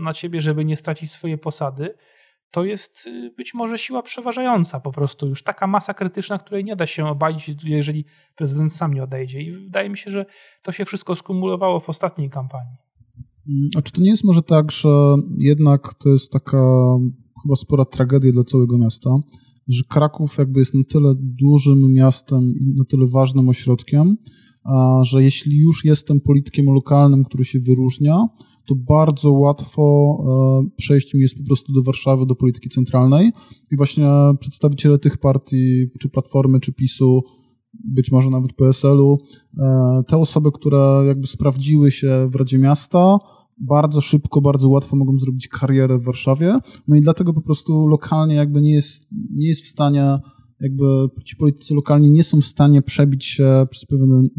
na 0.03 0.13
ciebie, 0.13 0.41
żeby 0.41 0.65
nie 0.65 0.77
stracić 0.77 1.11
swojej 1.11 1.37
posady, 1.37 1.97
to 2.51 2.63
jest 2.63 3.07
y, 3.07 3.33
być 3.37 3.53
może 3.53 3.77
siła 3.77 4.01
przeważająca 4.01 4.79
po 4.79 4.91
prostu, 4.91 5.27
już 5.27 5.43
taka 5.43 5.67
masa 5.67 5.93
krytyczna, 5.93 6.39
której 6.39 6.63
nie 6.63 6.75
da 6.75 6.85
się 6.85 7.05
obalić, 7.05 7.51
jeżeli 7.63 8.05
prezydent 8.35 8.73
sam 8.73 8.93
nie 8.93 9.03
odejdzie. 9.03 9.41
I 9.41 9.51
wydaje 9.51 9.89
mi 9.89 9.97
się, 9.97 10.11
że 10.11 10.25
to 10.63 10.71
się 10.71 10.85
wszystko 10.85 11.15
skumulowało 11.15 11.79
w 11.79 11.89
ostatniej 11.89 12.29
kampanii. 12.29 12.77
Mm, 13.49 13.69
a 13.77 13.81
czy 13.81 13.91
to 13.91 14.01
nie 14.01 14.09
jest 14.09 14.23
może 14.23 14.41
tak, 14.41 14.71
że 14.71 14.89
jednak 15.37 15.93
to 15.93 16.09
jest 16.09 16.31
taka 16.31 16.57
chyba 17.43 17.55
spora 17.55 17.85
tragedia 17.85 18.31
dla 18.31 18.43
całego 18.43 18.77
miasta, 18.77 19.09
że 19.67 19.83
Kraków 19.89 20.37
jakby 20.37 20.59
jest 20.59 20.73
na 20.73 20.83
tyle 20.89 21.13
dużym 21.17 21.93
miastem 21.93 22.41
i 22.59 22.73
na 22.77 22.85
tyle 22.85 23.07
ważnym 23.13 23.49
ośrodkiem, 23.49 24.17
że 25.01 25.23
jeśli 25.23 25.57
już 25.57 25.85
jestem 25.85 26.21
politykiem 26.21 26.65
lokalnym, 26.65 27.23
który 27.23 27.45
się 27.45 27.59
wyróżnia, 27.59 28.27
to 28.67 28.75
bardzo 28.75 29.31
łatwo 29.31 30.17
e, 30.65 30.69
przejść 30.77 31.13
mi 31.13 31.21
jest 31.21 31.37
po 31.37 31.43
prostu 31.43 31.73
do 31.73 31.83
Warszawy, 31.83 32.25
do 32.25 32.35
polityki 32.35 32.69
centralnej. 32.69 33.31
I 33.71 33.77
właśnie 33.77 34.09
przedstawiciele 34.39 34.97
tych 34.97 35.17
partii, 35.17 35.87
czy 35.99 36.09
Platformy, 36.09 36.59
czy 36.59 36.73
PiSu, 36.73 37.23
być 37.73 38.11
może 38.11 38.29
nawet 38.29 38.53
PSL-u, 38.53 39.17
e, 39.57 40.03
te 40.07 40.17
osoby, 40.17 40.51
które 40.51 41.03
jakby 41.07 41.27
sprawdziły 41.27 41.91
się 41.91 42.29
w 42.31 42.35
Radzie 42.35 42.57
Miasta, 42.57 43.17
bardzo 43.57 44.01
szybko, 44.01 44.41
bardzo 44.41 44.69
łatwo 44.69 44.95
mogą 44.95 45.17
zrobić 45.17 45.47
karierę 45.47 45.97
w 45.97 46.03
Warszawie, 46.03 46.59
no 46.87 46.95
i 46.95 47.01
dlatego 47.01 47.33
po 47.33 47.41
prostu 47.41 47.87
lokalnie 47.87 48.35
jakby 48.35 48.61
nie 48.61 48.73
jest, 48.73 49.07
nie 49.31 49.47
jest 49.47 49.65
w 49.65 49.67
stanie 49.67 50.19
jakby 50.61 50.85
ci 51.23 51.35
politycy 51.35 51.75
lokalni 51.75 52.09
nie 52.09 52.23
są 52.23 52.41
w 52.41 52.45
stanie 52.45 52.81
przebić 52.81 53.25
się 53.25 53.67
przez 53.69 53.85
pewien, 53.85 54.29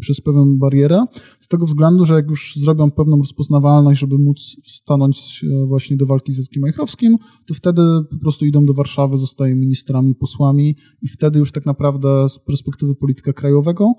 przez 0.00 0.20
pewną 0.20 0.58
barierę, 0.58 1.04
z 1.40 1.48
tego 1.48 1.66
względu, 1.66 2.04
że 2.04 2.14
jak 2.14 2.30
już 2.30 2.56
zrobią 2.56 2.90
pewną 2.90 3.16
rozpoznawalność, 3.16 4.00
żeby 4.00 4.18
móc 4.18 4.56
stanąć 4.64 5.44
właśnie 5.68 5.96
do 5.96 6.06
walki 6.06 6.32
z 6.32 6.38
Jackiem 6.38 6.60
Majchrowskim, 6.60 7.18
to 7.46 7.54
wtedy 7.54 7.82
po 8.10 8.18
prostu 8.18 8.46
idą 8.46 8.66
do 8.66 8.74
Warszawy, 8.74 9.18
zostają 9.18 9.56
ministrami, 9.56 10.14
posłami 10.14 10.76
i 11.02 11.08
wtedy 11.08 11.38
już 11.38 11.52
tak 11.52 11.66
naprawdę 11.66 12.28
z 12.28 12.38
perspektywy 12.38 12.94
polityka 12.94 13.32
krajowego 13.32 13.92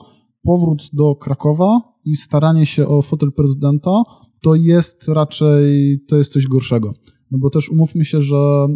powrót 0.44 0.90
do 0.94 1.16
Krakowa 1.16 1.82
i 2.06 2.16
staranie 2.16 2.66
się 2.66 2.88
o 2.88 3.02
fotel 3.02 3.32
prezydenta 3.32 4.04
to 4.42 4.56
jest 4.56 5.08
raczej, 5.08 6.00
to 6.08 6.18
jest 6.18 6.34
coś 6.34 6.48
gorszego. 6.48 6.94
No 7.32 7.38
bo 7.38 7.50
też 7.50 7.70
umówmy 7.70 8.06
się, 8.06 8.22
że 8.22 8.36
e, 8.36 8.68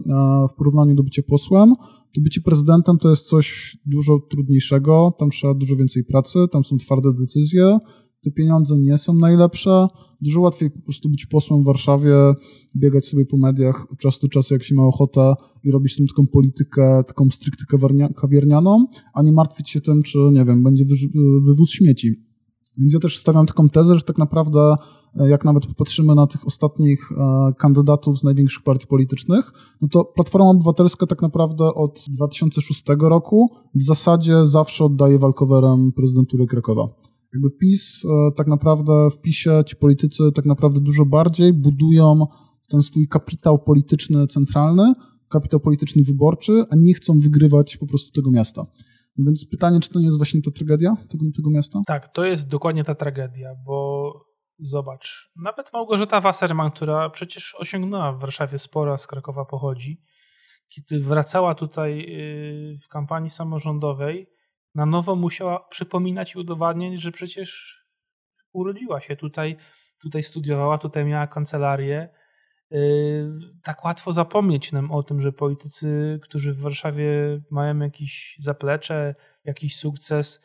w 0.47 0.53
porównaniu 0.53 0.95
do 0.95 1.03
bycia 1.03 1.21
posłem, 1.27 1.73
to 2.15 2.21
bycie 2.21 2.41
prezydentem 2.41 2.97
to 2.97 3.09
jest 3.09 3.27
coś 3.27 3.77
dużo 3.85 4.19
trudniejszego, 4.19 5.13
tam 5.19 5.29
trzeba 5.29 5.53
dużo 5.53 5.75
więcej 5.75 6.03
pracy, 6.03 6.39
tam 6.51 6.63
są 6.63 6.77
twarde 6.77 7.13
decyzje, 7.13 7.77
te 8.23 8.31
pieniądze 8.31 8.77
nie 8.77 8.97
są 8.97 9.13
najlepsze, 9.13 9.87
dużo 10.21 10.41
łatwiej 10.41 10.71
po 10.71 10.81
prostu 10.81 11.09
być 11.09 11.25
posłem 11.25 11.63
w 11.63 11.65
Warszawie, 11.65 12.15
biegać 12.75 13.07
sobie 13.07 13.25
po 13.25 13.37
mediach 13.37 13.91
od 13.91 13.99
czasu 13.99 14.19
do 14.21 14.27
czasu, 14.27 14.53
jak 14.53 14.63
się 14.63 14.75
ma 14.75 14.83
ochotę 14.83 15.33
i 15.63 15.71
robić 15.71 15.97
tą 15.97 16.05
taką 16.05 16.27
politykę, 16.27 17.03
taką 17.07 17.29
stricte 17.29 17.65
kawiernianą, 18.15 18.85
a 19.13 19.21
nie 19.21 19.31
martwić 19.31 19.69
się 19.69 19.81
tym, 19.81 20.03
czy, 20.03 20.17
nie 20.17 20.45
wiem, 20.45 20.63
będzie 20.63 20.85
wywóz 21.45 21.69
śmieci. 21.69 22.15
Więc 22.77 22.93
ja 22.93 22.99
też 22.99 23.17
stawiam 23.17 23.45
taką 23.45 23.69
tezę, 23.69 23.95
że 23.95 24.01
tak 24.01 24.17
naprawdę 24.17 24.75
jak 25.15 25.45
nawet 25.45 25.65
popatrzymy 25.65 26.15
na 26.15 26.27
tych 26.27 26.47
ostatnich 26.47 27.09
e, 27.11 27.53
kandydatów 27.57 28.19
z 28.19 28.23
największych 28.23 28.63
partii 28.63 28.87
politycznych, 28.87 29.51
no 29.81 29.87
to 29.87 30.05
Platforma 30.05 30.49
Obywatelska 30.49 31.07
tak 31.07 31.21
naprawdę 31.21 31.73
od 31.73 32.05
2006 32.09 32.83
roku 32.99 33.49
w 33.75 33.83
zasadzie 33.83 34.45
zawsze 34.45 34.85
oddaje 34.85 35.19
walkowerem 35.19 35.91
prezydenturę 35.91 36.45
Krakowa. 36.45 36.87
Jakby 37.33 37.49
PiS 37.51 38.05
e, 38.05 38.31
tak 38.31 38.47
naprawdę 38.47 39.09
w 39.09 39.21
PiSie 39.21 39.63
ci 39.65 39.75
politycy 39.75 40.23
tak 40.35 40.45
naprawdę 40.45 40.79
dużo 40.79 41.05
bardziej 41.05 41.53
budują 41.53 42.25
ten 42.69 42.81
swój 42.81 43.07
kapitał 43.07 43.59
polityczny 43.59 44.27
centralny, 44.27 44.93
kapitał 45.29 45.59
polityczny 45.59 46.03
wyborczy, 46.03 46.63
a 46.69 46.75
nie 46.75 46.93
chcą 46.93 47.19
wygrywać 47.19 47.77
po 47.77 47.87
prostu 47.87 48.11
tego 48.11 48.31
miasta. 48.31 48.63
Więc 49.17 49.45
pytanie, 49.45 49.79
czy 49.79 49.89
to 49.89 49.99
nie 49.99 50.05
jest 50.05 50.17
właśnie 50.17 50.41
ta 50.41 50.51
tragedia 50.51 50.95
tego, 51.09 51.25
tego 51.35 51.51
miasta? 51.51 51.81
Tak, 51.87 52.13
to 52.13 52.25
jest 52.25 52.47
dokładnie 52.47 52.83
ta 52.83 52.95
tragedia, 52.95 53.49
bo 53.65 54.30
Zobacz, 54.63 55.31
nawet 55.35 55.73
Małgorzata 55.73 56.21
Wasserman, 56.21 56.71
która 56.71 57.09
przecież 57.09 57.55
osiągnęła 57.55 58.11
w 58.11 58.19
Warszawie 58.19 58.57
sporo, 58.57 58.97
z 58.97 59.07
Krakowa 59.07 59.45
pochodzi, 59.45 60.01
kiedy 60.69 60.99
wracała 60.99 61.55
tutaj 61.55 61.99
y, 61.99 62.79
w 62.85 62.87
kampanii 62.87 63.29
samorządowej, 63.29 64.29
na 64.75 64.85
nowo 64.85 65.15
musiała 65.15 65.59
przypominać 65.59 66.35
i 66.35 66.39
udowadniać, 66.39 67.01
że 67.01 67.11
przecież 67.11 67.81
urodziła 68.53 69.01
się 69.01 69.15
tutaj, 69.15 69.57
tutaj 70.01 70.23
studiowała, 70.23 70.77
tutaj 70.77 71.05
miała 71.05 71.27
kancelarię. 71.27 72.09
Y, 72.71 73.29
tak 73.63 73.85
łatwo 73.85 74.13
zapomnieć 74.13 74.71
nam 74.71 74.91
o 74.91 75.03
tym, 75.03 75.21
że 75.21 75.31
politycy, 75.31 76.19
którzy 76.23 76.53
w 76.53 76.59
Warszawie 76.59 77.41
mają 77.51 77.79
jakieś 77.79 78.35
zaplecze, 78.39 79.15
jakiś 79.45 79.77
sukces, 79.77 80.41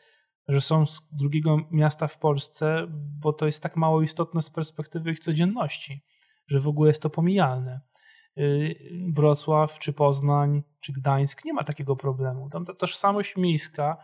że 0.49 0.61
są 0.61 0.87
z 0.87 1.09
drugiego 1.13 1.59
miasta 1.71 2.09
w 2.09 2.19
Polsce, 2.19 2.87
bo 3.21 3.33
to 3.33 3.47
jest 3.47 3.63
tak 3.63 3.77
mało 3.77 4.03
istotne 4.03 4.43
z 4.43 4.51
perspektywy 4.51 5.11
ich 5.11 5.21
codzienności, 5.21 6.05
że 6.49 6.61
w 6.61 6.69
ogóle 6.69 6.91
jest 6.91 7.03
to 7.03 7.11
pomijalne. 7.11 7.81
Y, 8.39 8.75
Wrocław, 9.15 9.79
czy 9.79 9.93
Poznań, 9.93 10.63
czy 10.81 10.93
Gdańsk 10.93 11.45
nie 11.45 11.53
ma 11.53 11.65
takiego 11.65 11.97
problemu. 11.97 12.51
Tam 12.51 12.65
ta 12.65 12.75
tożsamość 12.75 13.37
miejska 13.37 13.97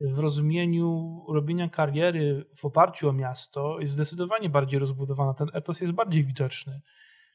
w 0.00 0.18
rozumieniu 0.18 1.20
robienia 1.28 1.68
kariery 1.68 2.44
w 2.56 2.64
oparciu 2.64 3.08
o 3.08 3.12
miasto 3.12 3.80
jest 3.80 3.92
zdecydowanie 3.92 4.48
bardziej 4.48 4.80
rozbudowana. 4.80 5.34
Ten 5.34 5.48
etos 5.52 5.80
jest 5.80 5.92
bardziej 5.92 6.24
widoczny. 6.24 6.80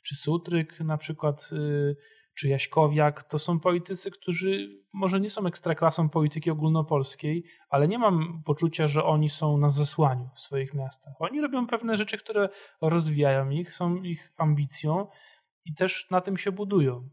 Czy 0.03 0.15
Sutryk 0.15 0.79
na 0.79 0.97
przykład 0.97 1.49
y, 1.53 1.95
czy 2.33 2.49
Jaśkowiak, 2.49 3.23
to 3.23 3.39
są 3.39 3.59
politycy, 3.59 4.11
którzy 4.11 4.79
może 4.93 5.19
nie 5.19 5.29
są 5.29 5.45
ekstraklasą 5.45 6.09
polityki 6.09 6.51
ogólnopolskiej, 6.51 7.43
ale 7.69 7.87
nie 7.87 7.99
mam 7.99 8.43
poczucia, 8.45 8.87
że 8.87 9.03
oni 9.03 9.29
są 9.29 9.57
na 9.57 9.69
zesłaniu 9.69 10.29
w 10.35 10.41
swoich 10.41 10.73
miastach. 10.73 11.13
Oni 11.19 11.41
robią 11.41 11.67
pewne 11.67 11.97
rzeczy, 11.97 12.17
które 12.17 12.49
rozwijają 12.81 13.49
ich, 13.49 13.73
są 13.73 13.95
ich 13.95 14.33
ambicją 14.37 15.07
i 15.65 15.73
też 15.73 16.07
na 16.11 16.21
tym 16.21 16.37
się 16.37 16.51
budują. 16.51 17.09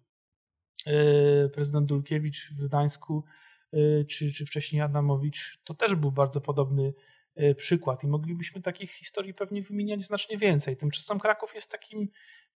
Yy, 0.87 1.51
prezydent 1.55 1.87
Dulkiewicz 1.87 2.53
w 2.53 2.67
Gdańsku, 2.67 3.25
yy, 3.73 4.05
czy, 4.11 4.33
czy 4.33 4.47
wcześniej 4.47 4.83
Adamowicz, 4.83 5.61
to 5.65 5.75
też 5.75 5.95
był 5.95 6.13
bardzo 6.13 6.41
podobny 6.41 6.95
yy, 7.37 7.55
przykład 7.55 8.05
i 8.05 8.07
moglibyśmy 8.07 8.63
takich 8.63 8.93
historii 8.93 9.35
pewnie 9.35 9.63
wymieniać 9.63 10.05
znacznie 10.05 10.39
więcej. 10.39 10.77
Tymczasem 10.77 11.19
Kraków 11.19 11.55
jest 11.55 11.71
takim 11.71 12.09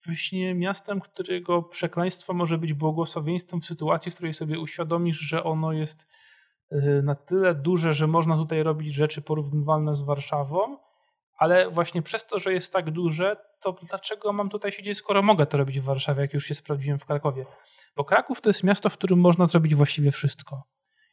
właśnie 0.06 0.54
miastem, 0.54 1.00
którego 1.00 1.62
przekleństwo 1.62 2.34
może 2.34 2.58
być 2.58 2.72
błogosławieństwem 2.72 3.60
w 3.60 3.66
sytuacji, 3.66 4.12
w 4.12 4.14
której 4.14 4.34
sobie 4.34 4.58
uświadomisz, 4.58 5.18
że 5.18 5.44
ono 5.44 5.72
jest 5.72 6.08
y, 6.72 7.02
na 7.04 7.14
tyle 7.14 7.54
duże, 7.54 7.94
że 7.94 8.06
można 8.06 8.36
tutaj 8.36 8.62
robić 8.62 8.94
rzeczy 8.94 9.22
porównywalne 9.22 9.96
z 9.96 10.02
Warszawą, 10.02 10.78
ale 11.38 11.70
właśnie 11.70 12.02
przez 12.02 12.26
to, 12.26 12.38
że 12.38 12.52
jest 12.52 12.72
tak 12.72 12.90
duże, 12.90 13.36
to 13.60 13.72
dlaczego 13.72 14.32
mam 14.32 14.48
tutaj 14.48 14.72
siedzieć, 14.72 14.98
skoro 14.98 15.22
mogę 15.22 15.46
to 15.46 15.58
robić 15.58 15.80
w 15.80 15.84
Warszawie, 15.84 16.20
jak 16.20 16.34
już 16.34 16.44
się 16.44 16.54
sprawdziłem 16.54 16.98
w 16.98 17.04
Krakowie? 17.04 17.46
Bo 17.96 18.04
Kraków 18.04 18.40
to 18.40 18.48
jest 18.48 18.64
miasto, 18.64 18.88
w 18.88 18.96
którym 18.96 19.20
można 19.20 19.46
zrobić 19.46 19.74
właściwie 19.74 20.10
wszystko. 20.10 20.62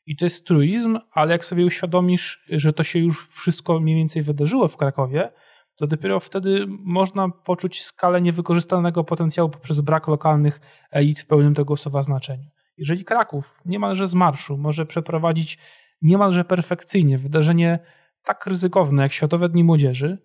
I 0.05 0.15
to 0.15 0.25
jest 0.25 0.47
truizm, 0.47 0.99
ale 1.11 1.31
jak 1.31 1.45
sobie 1.45 1.65
uświadomisz, 1.65 2.43
że 2.49 2.73
to 2.73 2.83
się 2.83 2.99
już 2.99 3.29
wszystko 3.29 3.79
mniej 3.79 3.95
więcej 3.95 4.23
wydarzyło 4.23 4.67
w 4.67 4.77
Krakowie, 4.77 5.31
to 5.77 5.87
dopiero 5.87 6.19
wtedy 6.19 6.65
można 6.67 7.29
poczuć 7.29 7.83
skalę 7.83 8.21
niewykorzystanego 8.21 9.03
potencjału 9.03 9.49
poprzez 9.49 9.81
brak 9.81 10.07
lokalnych 10.07 10.61
elit 10.91 11.19
w 11.19 11.27
pełnym 11.27 11.55
tego 11.55 11.77
słowa 11.77 12.03
znaczeniu. 12.03 12.49
Jeżeli 12.77 13.05
Kraków 13.05 13.61
niemalże 13.65 14.07
z 14.07 14.13
marszu 14.13 14.57
może 14.57 14.85
przeprowadzić 14.85 15.57
niemalże 16.01 16.45
perfekcyjnie 16.45 17.17
wydarzenie 17.17 17.79
tak 18.23 18.45
ryzykowne 18.45 19.03
jak 19.03 19.13
Światowe 19.13 19.49
Dni 19.49 19.63
Młodzieży, 19.63 20.17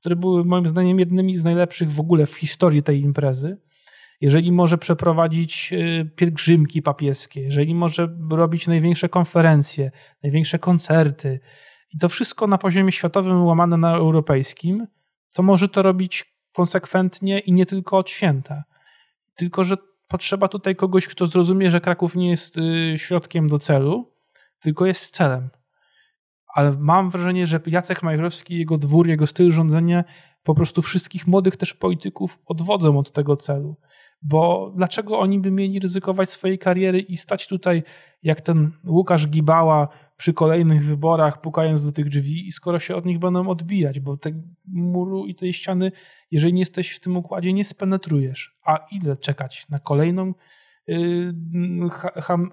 które 0.00 0.16
były 0.16 0.44
moim 0.44 0.68
zdaniem 0.68 0.98
jednymi 0.98 1.36
z 1.36 1.44
najlepszych 1.44 1.92
w 1.92 2.00
ogóle 2.00 2.26
w 2.26 2.34
historii 2.34 2.82
tej 2.82 3.00
imprezy, 3.00 3.56
jeżeli 4.20 4.52
może 4.52 4.78
przeprowadzić 4.78 5.72
y, 5.72 6.10
pielgrzymki 6.16 6.82
papieskie, 6.82 7.40
jeżeli 7.40 7.74
może 7.74 8.16
robić 8.30 8.66
największe 8.66 9.08
konferencje, 9.08 9.90
największe 10.22 10.58
koncerty, 10.58 11.40
i 11.94 11.98
to 11.98 12.08
wszystko 12.08 12.46
na 12.46 12.58
poziomie 12.58 12.92
światowym 12.92 13.44
łamane 13.44 13.76
na 13.76 13.96
europejskim, 13.96 14.86
to 15.32 15.42
może 15.42 15.68
to 15.68 15.82
robić 15.82 16.34
konsekwentnie 16.52 17.38
i 17.38 17.52
nie 17.52 17.66
tylko 17.66 17.98
od 17.98 18.10
święta. 18.10 18.64
Tylko, 19.34 19.64
że 19.64 19.76
potrzeba 20.08 20.48
tutaj 20.48 20.76
kogoś, 20.76 21.06
kto 21.06 21.26
zrozumie, 21.26 21.70
że 21.70 21.80
Kraków 21.80 22.14
nie 22.14 22.30
jest 22.30 22.58
y, 22.58 22.94
środkiem 22.96 23.48
do 23.48 23.58
celu, 23.58 24.12
tylko 24.60 24.86
jest 24.86 25.14
celem. 25.14 25.48
Ale 26.54 26.72
mam 26.72 27.10
wrażenie, 27.10 27.46
że 27.46 27.60
Jacek 27.66 28.02
Majchrowski, 28.02 28.58
jego 28.58 28.78
dwór, 28.78 29.06
jego 29.06 29.26
styl 29.26 29.52
rządzenia 29.52 30.04
po 30.42 30.54
prostu 30.54 30.82
wszystkich 30.82 31.26
młodych 31.26 31.56
też 31.56 31.74
polityków 31.74 32.38
odwodzą 32.46 32.98
od 32.98 33.12
tego 33.12 33.36
celu. 33.36 33.76
Bo 34.22 34.72
dlaczego 34.76 35.18
oni 35.18 35.40
by 35.40 35.50
mieli 35.50 35.80
ryzykować 35.80 36.30
swojej 36.30 36.58
kariery 36.58 37.00
i 37.00 37.16
stać 37.16 37.46
tutaj 37.46 37.82
jak 38.22 38.40
ten 38.40 38.70
Łukasz 38.86 39.28
Gibała 39.28 39.88
przy 40.18 40.34
kolejnych 40.34 40.84
wyborach, 40.84 41.40
pukając 41.40 41.86
do 41.86 41.92
tych 41.92 42.08
drzwi, 42.08 42.46
i 42.46 42.52
skoro 42.52 42.78
się 42.78 42.96
od 42.96 43.06
nich 43.06 43.18
będą 43.18 43.48
odbijać, 43.48 44.00
bo 44.00 44.16
tego 44.16 44.38
muru 44.66 45.26
i 45.26 45.34
tej 45.34 45.52
ściany, 45.52 45.92
jeżeli 46.30 46.52
nie 46.52 46.60
jesteś 46.60 46.90
w 46.90 47.00
tym 47.00 47.16
układzie, 47.16 47.52
nie 47.52 47.64
spenetrujesz. 47.64 48.58
A 48.64 48.86
ile 48.92 49.16
czekać 49.16 49.68
na 49.68 49.78
kolejną 49.78 50.34
y, 50.88 51.32
ham, 52.16 52.50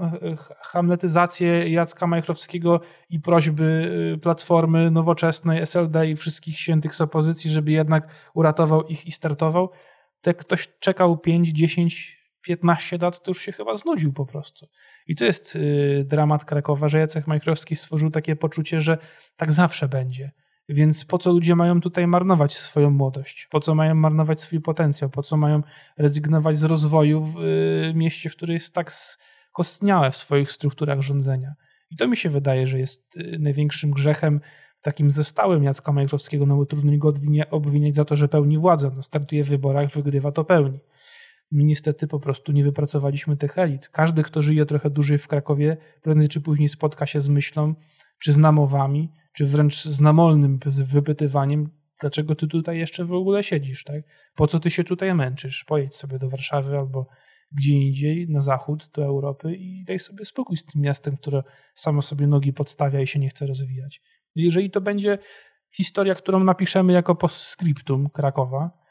hamletyzację 0.62 1.70
Jacka 1.70 2.08
Majchrowskiego 2.08 2.82
i 3.10 3.20
prośby 3.20 3.92
y, 4.16 4.18
Platformy 4.18 4.92
Nowoczesnej, 4.92 5.62
SLD 5.62 6.10
i 6.10 6.16
wszystkich 6.16 6.60
świętych 6.60 6.96
z 6.96 7.02
opozycji, 7.02 7.52
żeby 7.52 7.72
jednak 7.72 8.08
uratował 8.34 8.88
ich 8.88 9.08
i 9.08 9.12
startował, 9.12 9.70
to 10.22 10.34
ktoś 10.34 10.70
czekał 10.80 11.18
5, 11.18 11.50
10, 11.50 12.25
15 12.46 12.98
lat, 12.98 13.22
to 13.22 13.32
już 13.32 13.42
się 13.42 13.52
chyba 13.52 13.78
znudził 13.78 14.14
po 14.14 14.26
prostu. 14.26 14.68
I 15.08 15.16
to 15.16 15.26
jest 15.26 15.56
y, 15.56 16.06
dramat 16.08 16.46
Krakowa, 16.46 16.88
że 16.88 17.00
Jacek 17.00 17.28
Majchrowski 17.28 17.76
stworzył 17.76 18.12
takie 18.12 18.36
poczucie, 18.36 18.82
że 18.82 18.98
tak 19.38 19.52
zawsze 19.52 19.88
będzie. 19.88 20.32
Więc 20.70 21.06
po 21.06 21.18
co 21.18 21.32
ludzie 21.32 21.56
mają 21.56 21.82
tutaj 21.82 22.08
marnować 22.08 22.58
swoją 22.58 22.90
młodość? 22.90 23.48
Po 23.52 23.60
co 23.60 23.76
mają 23.76 23.96
marnować 23.96 24.42
swój 24.42 24.62
potencjał? 24.62 25.10
Po 25.10 25.24
co 25.24 25.38
mają 25.38 25.62
rezygnować 25.98 26.58
z 26.58 26.64
rozwoju 26.64 27.22
w 27.22 27.40
y, 27.40 27.94
mieście, 27.96 28.30
które 28.30 28.54
jest 28.54 28.76
tak 28.76 28.92
skostniałe 28.94 30.12
w 30.12 30.18
swoich 30.18 30.52
strukturach 30.52 31.02
rządzenia? 31.02 31.54
I 31.92 31.96
to 31.98 32.08
mi 32.08 32.18
się 32.18 32.30
wydaje, 32.30 32.68
że 32.68 32.80
jest 32.80 33.18
y, 33.18 33.38
największym 33.40 33.92
grzechem 33.92 34.42
takim 34.82 35.12
zestałym 35.12 35.64
Jacka 35.64 35.92
Majchrowskiego, 35.92 36.46
no 36.46 36.56
bo 36.56 36.66
trudno 36.66 36.98
go 36.98 37.14
obwiniać 37.52 37.96
za 37.96 38.06
to, 38.06 38.16
że 38.16 38.28
pełni 38.28 38.58
władzę. 38.58 38.92
No, 38.96 39.04
startuje 39.04 39.44
w 39.44 39.50
wyborach, 39.50 39.92
wygrywa, 39.92 40.32
to 40.32 40.44
pełni. 40.44 40.80
My 41.56 41.64
niestety 41.64 42.08
po 42.08 42.20
prostu 42.20 42.52
nie 42.52 42.64
wypracowaliśmy 42.64 43.38
tych 43.38 43.58
elit. 43.58 43.90
Każdy, 43.90 44.24
kto 44.24 44.42
żyje 44.42 44.66
trochę 44.66 44.90
dłużej 44.90 45.18
w 45.18 45.28
Krakowie, 45.28 45.78
prędzej 46.02 46.30
czy 46.30 46.42
później 46.42 46.70
spotka 46.70 47.06
się 47.06 47.22
z 47.22 47.30
myślą, 47.30 47.76
czy 48.20 48.34
z 48.34 48.38
namowami, 48.38 49.12
czy 49.34 49.46
wręcz 49.46 49.84
z 49.84 50.02
namolnym 50.02 50.60
wypytywaniem, 50.66 51.70
dlaczego 52.02 52.36
ty 52.36 52.48
tutaj 52.48 52.78
jeszcze 52.78 53.06
w 53.06 53.14
ogóle 53.14 53.44
siedzisz, 53.44 53.84
tak? 53.84 54.04
Po 54.36 54.48
co 54.48 54.60
ty 54.60 54.72
się 54.72 54.84
tutaj 54.84 55.14
męczysz? 55.14 55.64
Pojedź 55.64 55.96
sobie 55.96 56.20
do 56.20 56.30
Warszawy 56.30 56.78
albo 56.78 57.08
gdzie 57.52 57.74
indziej, 57.74 58.30
na 58.30 58.42
zachód, 58.42 58.90
do 58.94 59.06
Europy 59.06 59.56
i 59.56 59.84
daj 59.84 60.00
sobie 60.00 60.26
spokój 60.26 60.58
z 60.58 60.66
tym 60.66 60.82
miastem, 60.82 61.18
które 61.18 61.44
samo 61.74 62.02
sobie 62.02 62.28
nogi 62.28 62.54
podstawia 62.54 63.02
i 63.02 63.08
się 63.08 63.20
nie 63.20 63.30
chce 63.30 63.48
rozwijać. 63.48 64.02
Jeżeli 64.36 64.72
to 64.72 64.82
będzie 64.82 65.18
historia, 65.76 66.16
którą 66.16 66.44
napiszemy 66.44 66.94
jako 66.94 67.16
postscriptum 67.16 68.10
Krakowa, 68.10 68.85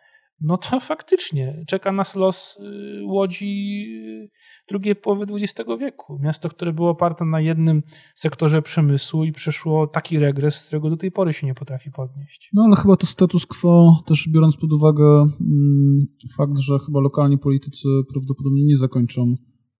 no 0.44 0.59
to 0.59 0.80
faktycznie 0.80 1.64
czeka 1.68 1.92
nas 1.92 2.14
los 2.14 2.57
y, 2.57 3.04
Łodzi 3.07 3.85
y, 4.24 4.30
drugiej 4.68 4.96
połowy 4.96 5.26
XX 5.35 5.70
wieku. 5.80 6.18
Miasto, 6.22 6.48
które 6.48 6.72
było 6.72 6.90
oparte 6.90 7.24
na 7.24 7.40
jednym 7.40 7.83
sektorze 8.14 8.62
przemysłu 8.62 9.24
i 9.24 9.33
przeszło 9.33 9.87
taki 9.87 10.18
regres, 10.18 10.66
którego 10.66 10.90
do 10.90 10.96
tej 10.96 11.12
pory 11.12 11.33
się 11.33 11.46
nie 11.46 11.54
potrafi 11.54 11.90
podnieść. 11.90 12.50
No 12.52 12.64
ale 12.64 12.76
chyba 12.76 12.96
to 12.96 13.07
status 13.07 13.46
quo, 13.46 14.02
też 14.07 14.28
biorąc 14.28 14.57
pod 14.57 14.72
uwagę 14.72 15.04
mm, 15.04 16.07
fakt, 16.37 16.59
że 16.59 16.78
chyba 16.87 17.00
lokalni 17.00 17.38
politycy 17.38 17.88
prawdopodobnie 18.12 18.64
nie 18.64 18.76
zakończą 18.76 19.35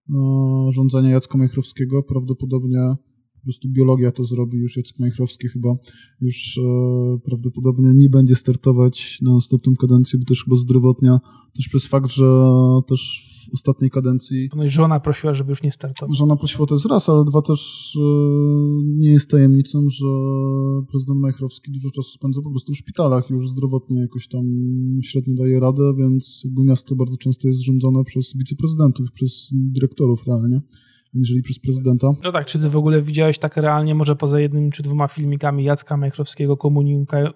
no, 0.09 0.66
rządzenia 0.70 1.11
Jacka 1.11 1.38
Majchrowskiego, 1.38 2.03
prawdopodobnie 2.03 2.79
po 2.79 3.13
prostu 3.44 3.68
biologia 3.68 4.12
to 4.12 4.24
zrobi, 4.24 4.59
już 4.59 4.76
Jacek 4.76 4.98
Majchrowski 4.98 5.48
chyba 5.48 5.76
już 6.20 6.59
e, 6.59 7.18
prawdopodobnie 7.24 7.92
nie 7.94 8.11
będzie 8.11 8.35
startować 8.35 9.18
na 9.22 9.33
następną 9.33 9.76
kadencję, 9.76 10.18
bo 10.18 10.24
też 10.24 10.44
chyba 10.44 10.57
zdrowotnia, 10.57 11.20
też 11.57 11.68
przez 11.68 11.87
fakt, 11.87 12.11
że 12.11 12.44
też 12.88 13.30
w 13.50 13.54
ostatniej 13.54 13.90
kadencji... 13.90 14.48
No 14.57 14.64
i 14.64 14.70
żona 14.70 15.00
prosiła, 15.00 15.35
żeby 15.35 15.50
już 15.50 15.62
nie 15.62 15.72
startował. 15.72 16.14
Żona 16.14 16.37
prosiła 16.37 16.66
to 16.66 16.74
jest 16.74 16.87
raz, 16.87 17.09
ale 17.09 17.24
dwa 17.24 17.42
też 17.42 17.92
e, 17.96 18.00
nie 18.85 19.12
jest 19.12 19.30
tajemnicą, 19.30 19.88
że 19.88 20.07
prezydent 20.90 21.20
Majchrowski 21.20 21.72
dużo 21.72 21.90
czasu 21.90 22.11
spędza 22.11 22.42
po 22.42 22.50
prostu 22.50 22.72
w 22.72 22.76
szpitalach, 22.76 23.30
już 23.30 23.50
zdrowotnie 23.50 24.00
jakoś 24.00 24.28
tam 24.28 24.44
średnio 25.02 25.35
daje 25.35 25.61
radę, 25.61 25.94
więc 25.98 26.42
jakby 26.44 26.64
miasto 26.64 26.96
bardzo 26.96 27.16
często 27.16 27.48
jest 27.48 27.61
rządzone 27.61 28.04
przez 28.04 28.37
wiceprezydentów, 28.37 29.12
przez 29.12 29.50
dyrektorów 29.54 30.26
realnie 30.26 30.61
aniżeli 31.14 31.42
przez 31.42 31.59
prezydenta. 31.59 32.07
No 32.22 32.33
tak, 32.33 32.46
czy 32.46 32.59
ty 32.59 32.68
w 32.68 32.77
ogóle 32.77 33.03
widziałeś 33.03 33.38
tak 33.38 33.57
realnie, 33.57 33.94
może 33.94 34.16
poza 34.16 34.40
jednym 34.40 34.70
czy 34.70 34.83
dwoma 34.83 35.09
filmikami 35.09 35.64
Jacka 35.64 35.96
Majchrowskiego 35.96 36.57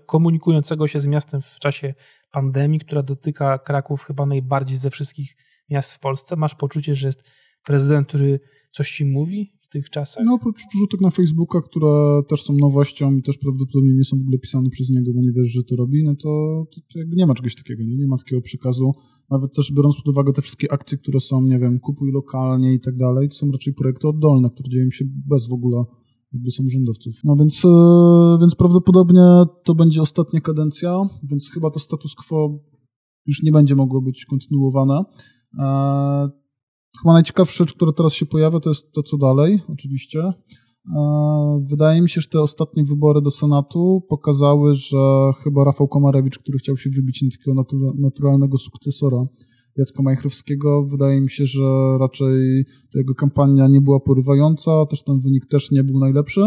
komunikującego 0.06 0.86
się 0.86 1.00
z 1.00 1.06
miastem 1.06 1.42
w 1.42 1.58
czasie 1.58 1.94
pandemii, 2.30 2.80
która 2.80 3.02
dotyka 3.02 3.58
Kraków 3.58 4.02
chyba 4.02 4.26
najbardziej 4.26 4.78
ze 4.78 4.90
wszystkich 4.90 5.36
miast 5.70 5.92
w 5.92 5.98
Polsce? 5.98 6.36
Masz 6.36 6.54
poczucie, 6.54 6.94
że 6.94 7.08
jest 7.08 7.22
prezydent, 7.64 8.08
który 8.08 8.40
coś 8.70 8.90
ci 8.90 9.04
mówi? 9.04 9.57
W 9.68 9.72
tych 9.72 9.90
czasach? 9.90 10.24
No 10.26 10.34
oprócz 10.34 10.60
wrzutek 10.74 11.00
na 11.00 11.10
Facebooka, 11.10 11.62
które 11.62 12.22
też 12.28 12.42
są 12.42 12.54
nowością 12.54 13.16
i 13.16 13.22
też 13.22 13.38
prawdopodobnie 13.38 13.94
nie 13.94 14.04
są 14.04 14.16
w 14.16 14.20
ogóle 14.20 14.38
pisane 14.38 14.70
przez 14.70 14.90
niego, 14.90 15.12
bo 15.14 15.20
nie 15.20 15.32
wiesz, 15.32 15.48
że 15.48 15.62
to 15.62 15.76
robi, 15.76 16.04
no 16.04 16.14
to, 16.14 16.64
to, 16.74 16.80
to 16.92 16.98
jakby 16.98 17.16
nie 17.16 17.26
ma 17.26 17.34
czegoś 17.34 17.54
takiego, 17.54 17.82
nie? 17.82 17.96
nie 17.96 18.06
ma 18.06 18.16
takiego 18.16 18.42
przekazu. 18.42 18.92
Nawet 19.30 19.54
też 19.54 19.72
biorąc 19.72 19.96
pod 19.96 20.08
uwagę 20.08 20.32
te 20.32 20.42
wszystkie 20.42 20.72
akcje, 20.72 20.98
które 20.98 21.20
są, 21.20 21.42
nie 21.42 21.58
wiem, 21.58 21.80
kupuj 21.80 22.12
lokalnie 22.12 22.74
i 22.74 22.80
tak 22.80 22.96
dalej, 22.96 23.28
to 23.28 23.34
są 23.34 23.50
raczej 23.52 23.74
projekty 23.74 24.08
oddolne, 24.08 24.50
które 24.50 24.68
dzieją 24.68 24.90
się 24.90 25.04
bez 25.26 25.48
w 25.48 25.52
ogóle 25.52 25.84
jakby 26.32 26.50
samorządowców. 26.50 27.14
No 27.24 27.36
więc, 27.36 27.64
e, 27.64 27.68
więc 28.40 28.54
prawdopodobnie 28.54 29.22
to 29.64 29.74
będzie 29.74 30.02
ostatnia 30.02 30.40
kadencja, 30.40 31.02
więc 31.30 31.50
chyba 31.54 31.70
to 31.70 31.80
status 31.80 32.14
quo 32.14 32.58
już 33.26 33.42
nie 33.42 33.52
będzie 33.52 33.74
mogło 33.76 34.02
być 34.02 34.24
kontynuowane. 34.24 35.04
Chyba 37.02 37.12
najciekawsza 37.12 37.64
rzecz, 37.64 37.74
która 37.74 37.92
teraz 37.92 38.12
się 38.12 38.26
pojawia, 38.26 38.60
to 38.60 38.70
jest 38.70 38.92
to, 38.92 39.02
co 39.02 39.16
dalej, 39.16 39.60
oczywiście. 39.68 40.20
E, 40.20 40.32
wydaje 41.70 42.02
mi 42.02 42.10
się, 42.10 42.20
że 42.20 42.28
te 42.28 42.40
ostatnie 42.40 42.84
wybory 42.84 43.22
do 43.22 43.30
Senatu 43.30 44.02
pokazały, 44.08 44.74
że 44.74 45.32
chyba 45.44 45.64
Rafał 45.64 45.88
Komarewicz, 45.88 46.38
który 46.38 46.58
chciał 46.58 46.76
się 46.76 46.90
wybić 46.90 47.22
na 47.22 47.30
takiego 47.64 47.92
naturalnego 47.98 48.58
sukcesora 48.58 49.26
Jacka 49.78 50.02
Majchrowskiego, 50.02 50.86
wydaje 50.86 51.20
mi 51.20 51.30
się, 51.30 51.46
że 51.46 51.98
raczej 51.98 52.64
jego 52.94 53.14
kampania 53.14 53.68
nie 53.68 53.80
była 53.80 54.00
porywająca, 54.00 54.86
też 54.86 55.02
ten 55.02 55.20
wynik 55.20 55.46
też 55.46 55.70
nie 55.70 55.84
był 55.84 55.98
najlepszy. 55.98 56.40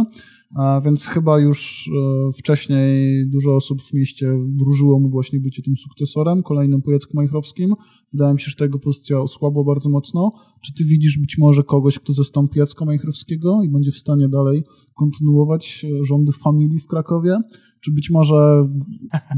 Więc 0.86 1.06
chyba 1.06 1.40
już 1.40 1.90
e, 1.90 2.32
wcześniej 2.34 3.28
dużo 3.28 3.56
osób 3.56 3.82
w 3.82 3.94
mieście 3.94 4.40
wróżyło 4.56 5.00
mu 5.00 5.10
właśnie 5.10 5.40
bycie 5.40 5.62
tym 5.62 5.78
sukcesorem, 5.78 6.44
kolejnym 6.44 6.82
po 6.82 6.92
Jacku 6.92 7.18
Majchrowskim. 7.18 7.74
Wydaje 8.14 8.34
mi 8.34 8.40
się, 8.40 8.50
że 8.50 8.56
ta 8.56 8.66
jego 8.66 8.80
pozycja 8.80 9.20
osłabła 9.20 9.64
bardzo 9.64 9.90
mocno. 9.90 10.32
Czy 10.62 10.74
ty 10.74 10.86
widzisz 10.86 11.18
być 11.18 11.38
może 11.38 11.64
kogoś, 11.64 12.00
kto 12.00 12.14
zastąpi 12.14 12.60
Jacka 12.60 12.86
Majchrowskiego 12.86 13.64
i 13.64 13.70
będzie 13.70 13.92
w 13.92 13.98
stanie 13.98 14.30
dalej 14.30 14.64
kontynuować 14.96 15.86
e, 15.86 16.04
rządy 16.04 16.32
familii 16.32 16.80
w 16.80 16.88
Krakowie? 16.88 17.38
Czy 17.80 17.92
być 17.92 18.10
może 18.10 18.64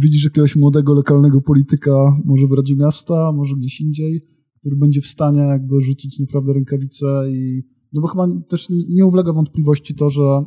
widzisz 0.01 0.23
jakiegoś 0.23 0.55
młodego, 0.55 0.93
lokalnego 0.93 1.41
polityka, 1.41 2.21
może 2.25 2.47
w 2.47 2.51
Radzie 2.51 2.75
Miasta, 2.75 3.31
może 3.31 3.55
gdzieś 3.55 3.81
indziej, 3.81 4.21
który 4.59 4.75
będzie 4.75 5.01
w 5.01 5.07
stanie 5.07 5.41
jakby 5.41 5.81
rzucić 5.81 6.19
naprawdę 6.19 6.53
rękawice 6.53 7.31
i 7.31 7.63
no 7.93 8.01
bo 8.01 8.07
chyba 8.07 8.27
też 8.49 8.67
nie 8.69 9.05
ulega 9.05 9.33
wątpliwości 9.33 9.95
to, 9.95 10.09
że 10.09 10.43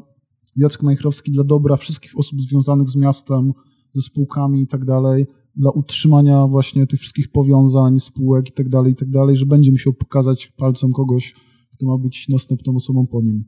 Jacek 0.57 0.83
Majchrowski 0.83 1.33
dla 1.33 1.45
dobra 1.45 1.77
wszystkich 1.77 2.19
osób 2.19 2.41
związanych 2.41 2.89
z 2.89 2.97
miastem, 2.97 3.53
ze 3.95 4.03
spółkami 4.03 4.63
i 4.63 4.67
tak 4.67 4.85
dalej, 4.85 5.27
dla 5.57 5.71
utrzymania 5.71 6.47
właśnie 6.47 6.87
tych 6.87 7.01
wszystkich 7.01 7.33
powiązań, 7.33 8.01
spółek 8.01 8.49
i 8.49 8.53
tak 8.53 8.69
dalej, 8.69 8.93
i 8.93 8.97
tak 8.97 9.11
dalej, 9.11 9.37
że 9.37 9.47
będzie 9.47 9.71
musiał 9.71 9.93
pokazać 9.93 10.53
palcem 10.57 10.93
kogoś, 10.93 11.35
kto 11.73 11.87
ma 11.87 11.99
być 11.99 12.29
następną 12.29 12.75
osobą 12.77 13.07
po 13.07 13.23
nim. 13.23 13.45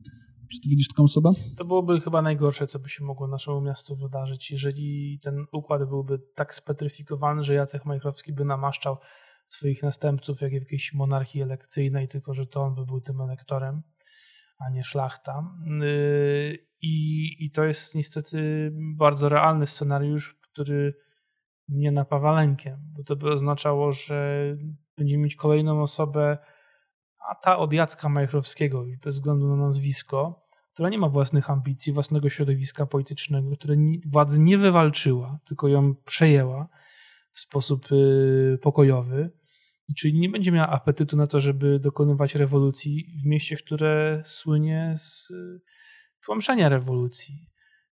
Czy 0.53 0.61
ty 0.61 0.69
widzisz 0.69 0.89
taką 0.89 1.03
osobę? 1.03 1.33
To 1.57 1.65
byłoby 1.65 2.01
chyba 2.01 2.23
najgorsze, 2.23 2.67
co 2.67 2.79
by 2.79 2.89
się 2.89 3.05
mogło 3.05 3.29
naszemu 3.29 3.61
miastu 3.61 3.97
wydarzyć, 3.97 4.51
jeżeli 4.51 5.19
ten 5.23 5.47
układ 5.53 5.89
byłby 5.89 6.19
tak 6.35 6.55
spetryfikowany, 6.55 7.45
że 7.45 7.55
Jacek 7.55 7.85
Majchrowski 7.85 8.33
by 8.33 8.45
namaszczał 8.45 8.97
swoich 9.49 9.83
następców 9.83 10.41
jak 10.41 10.51
w 10.51 10.55
jakiejś 10.55 10.95
monarchii 10.95 11.43
elekcyjnej, 11.43 12.09
tylko 12.09 12.35
że 12.35 12.47
to 12.47 12.63
on 12.63 12.75
by 12.75 12.87
był 12.87 13.01
tym 13.01 13.21
elektorem 13.21 13.83
a 14.59 14.71
nie 14.71 14.85
szlachta. 14.85 15.45
Y, 15.83 16.67
I, 16.83 17.37
I 17.45 17.51
to 17.51 17.65
jest 17.65 17.95
niestety 17.95 18.71
bardzo 18.75 19.29
realny 19.29 19.67
scenariusz, 19.67 20.35
który 20.35 20.95
mnie 21.69 21.93
napawa 21.93 22.33
lękiem, 22.33 22.79
bo 22.97 23.05
to 23.05 23.17
by 23.17 23.33
oznaczało, 23.33 23.93
że 23.93 24.43
będziemy 24.97 25.25
mieć 25.25 25.37
kolejną 25.37 25.83
osobę, 25.83 26.39
a 27.31 27.35
ta 27.35 27.59
od 27.59 27.73
Jacka 27.73 28.09
Majchrowskiego, 28.09 28.85
bez 29.05 29.15
względu 29.15 29.49
na 29.49 29.57
nazwisko, 29.57 30.47
która 30.75 30.89
nie 30.89 30.99
ma 30.99 31.09
własnych 31.09 31.51
ambicji, 31.51 31.93
własnego 31.93 32.29
środowiska 32.29 32.87
politycznego, 32.87 33.57
które 33.57 33.77
władzy 34.07 34.41
nie 34.41 34.59
wywalczyła, 34.59 35.39
tylko 35.45 35.69
ją 35.69 35.95
przejęła 35.95 36.69
w 37.33 37.41
sposób 37.41 37.93
y, 37.93 38.59
pokojowy 38.63 39.31
i 39.89 39.95
czyli 39.95 40.21
nie 40.21 40.29
będzie 40.29 40.53
miała 40.53 40.69
apetytu 40.69 41.17
na 41.17 41.27
to, 41.27 41.41
żeby 41.41 41.81
dokonywać 41.81 42.35
rewolucji 42.35 43.07
w 43.23 43.27
mieście, 43.27 43.57
które 43.57 44.23
słynie 44.27 44.95
z 44.99 45.31
y, 45.31 45.61
tłamszenia 46.25 46.69
rewolucji. 46.69 47.35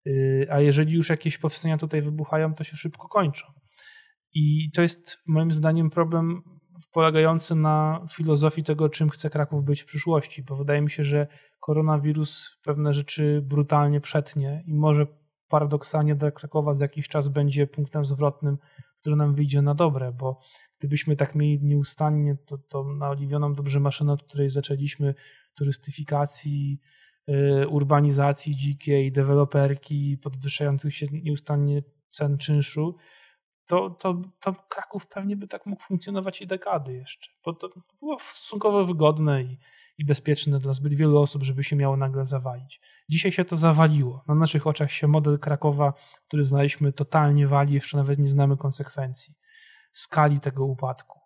Y, 0.07 0.47
a 0.51 0.61
jeżeli 0.61 0.95
już 0.95 1.11
jakieś 1.11 1.39
powstania 1.39 1.79
tutaj 1.79 2.03
wybuchają, 2.03 2.55
to 2.55 2.65
się 2.65 2.77
szybko 2.77 3.09
kończą. 3.09 3.47
I 4.35 4.71
to 4.75 4.83
jest 4.83 5.19
moim 5.27 5.53
zdaniem 5.53 5.91
problem 5.91 6.43
polegający 6.93 7.55
na 7.55 8.07
filozofii 8.13 8.65
tego, 8.65 8.89
czym 8.89 9.11
chce 9.11 9.31
Kraków 9.31 9.65
być 9.65 9.83
w 9.83 9.87
przyszłości, 9.87 10.43
bo 10.43 10.57
wydaje 10.57 10.81
mi 10.81 10.91
się, 10.91 11.05
że 11.05 11.27
koronawirus 11.61 12.59
pewne 12.65 12.95
rzeczy 12.95 13.43
brutalnie 13.45 14.01
przetnie 14.01 14.65
i 14.67 14.75
może 14.75 15.07
paradoksalnie 15.49 16.15
dla 16.15 16.31
Krakowa 16.31 16.75
za 16.75 16.85
jakiś 16.85 17.09
czas 17.09 17.29
będzie 17.29 17.67
punktem 17.67 18.05
zwrotnym, 18.05 18.59
który 19.01 19.17
nam 19.17 19.35
wyjdzie 19.35 19.63
na 19.63 19.75
dobre, 19.75 20.13
bo 20.13 20.41
Gdybyśmy 20.79 21.17
tak 21.17 21.35
mieli 21.35 21.65
nieustannie 21.65 22.37
to, 22.47 22.59
to 22.59 22.85
naoliwioną 22.85 23.55
dobrze 23.55 23.81
maszynę, 23.81 24.13
od 24.13 24.23
której 24.23 24.51
zaczęliśmy 24.51 25.15
turystyfikacji, 25.55 26.81
y, 27.29 27.69
urbanizacji 27.69 28.57
dzikiej, 28.57 29.13
deweloperki, 29.13 30.19
podwyższających 30.23 30.95
się 30.95 31.07
nieustannie 31.13 31.83
cen 32.09 32.39
czynszu, 32.39 32.97
to, 33.67 33.91
to, 33.91 34.23
to 34.41 34.55
Kraków 34.69 35.07
pewnie 35.07 35.37
by 35.37 35.49
tak 35.49 35.67
mógł 35.67 35.83
funkcjonować 35.83 36.41
i 36.41 36.47
dekady 36.47 36.93
jeszcze, 36.93 37.31
bo 37.45 37.53
to 37.53 37.69
było 38.01 38.19
stosunkowo 38.19 38.87
wygodne 38.87 39.43
i, 39.43 39.59
i 39.99 40.05
bezpieczne 40.05 40.59
dla 40.59 40.73
zbyt 40.73 40.95
wielu 40.95 41.19
osób, 41.19 41.43
żeby 41.43 41.65
się 41.65 41.77
miało 41.77 41.97
nagle 41.97 42.25
zawalić. 42.25 42.81
Dzisiaj 43.09 43.33
się 43.33 43.45
to 43.45 43.57
zawaliło. 43.57 44.25
Na 44.29 44.35
naszych 44.35 44.67
oczach 44.67 44.93
się 44.93 45.07
model 45.07 45.39
Krakowa, 45.39 45.93
który 46.29 46.45
znaliśmy, 46.45 46.93
totalnie 46.93 47.47
wali, 47.47 47.75
jeszcze 47.75 47.97
nawet 47.97 48.19
nie 48.19 48.29
znamy 48.29 48.57
konsekwencji, 48.57 49.35
skali 49.97 50.41
tego 50.41 50.65
upadku. 50.65 51.21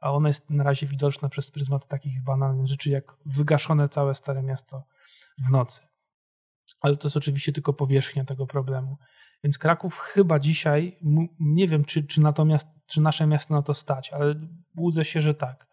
A 0.00 0.12
ona 0.12 0.28
jest 0.28 0.50
na 0.50 0.64
razie 0.64 0.86
widoczna 0.86 1.28
przez 1.28 1.50
pryzmat 1.50 1.88
takich 1.88 2.24
banalnych 2.24 2.66
rzeczy, 2.66 2.90
jak 2.90 3.16
wygaszone 3.26 3.88
całe 3.88 4.14
Stare 4.14 4.42
Miasto 4.42 4.84
w 5.38 5.50
nocy. 5.50 5.82
Ale 6.80 6.96
to 6.96 7.08
jest 7.08 7.16
oczywiście 7.16 7.52
tylko 7.52 7.72
powierzchnia 7.72 8.24
tego 8.24 8.46
problemu. 8.46 8.98
Więc 9.44 9.58
Kraków 9.58 9.98
chyba 9.98 10.38
dzisiaj, 10.38 10.98
nie 11.40 11.68
wiem, 11.68 11.84
czy, 11.84 12.04
czy, 12.04 12.20
natomiast, 12.20 12.68
czy 12.86 13.00
nasze 13.00 13.26
miasto 13.26 13.54
na 13.54 13.62
to 13.62 13.74
stać, 13.74 14.12
ale 14.12 14.34
łudzę 14.76 15.04
się, 15.04 15.20
że 15.20 15.34
tak. 15.34 15.66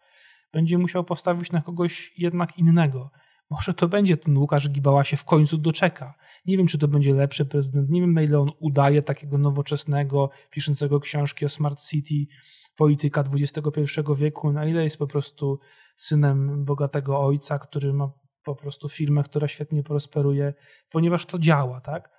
Będzie 0.52 0.78
musiał 0.78 1.04
postawić 1.04 1.52
na 1.52 1.62
kogoś 1.62 2.12
jednak 2.18 2.58
innego. 2.58 3.10
Może 3.50 3.74
to 3.74 3.88
będzie 3.88 4.16
ten 4.16 4.38
Łukasz 4.38 4.68
Gibała 4.68 5.04
się 5.04 5.16
w 5.16 5.24
końcu 5.24 5.58
doczeka. 5.58 6.14
Nie 6.44 6.56
wiem, 6.56 6.66
czy 6.66 6.78
to 6.78 6.88
będzie 6.88 7.14
lepszy 7.14 7.44
prezydent. 7.44 7.90
Nie 7.90 8.00
wiem, 8.00 8.12
na 8.12 8.22
ile 8.22 8.38
on 8.38 8.50
udaje 8.60 9.02
takiego 9.02 9.38
nowoczesnego, 9.38 10.30
piszącego 10.50 11.00
książki 11.00 11.44
o 11.44 11.48
Smart 11.48 11.80
City 11.80 12.32
polityka 12.76 13.24
XXI 13.34 14.00
wieku, 14.16 14.52
na 14.52 14.66
ile 14.66 14.84
jest 14.84 14.98
po 14.98 15.06
prostu 15.06 15.58
synem 15.96 16.64
bogatego 16.64 17.20
ojca, 17.20 17.58
który 17.58 17.92
ma 17.92 18.12
po 18.44 18.56
prostu 18.56 18.88
firmę, 18.88 19.22
która 19.22 19.48
świetnie 19.48 19.82
prosperuje, 19.82 20.54
ponieważ 20.90 21.26
to 21.26 21.38
działa, 21.38 21.80
tak? 21.80 22.12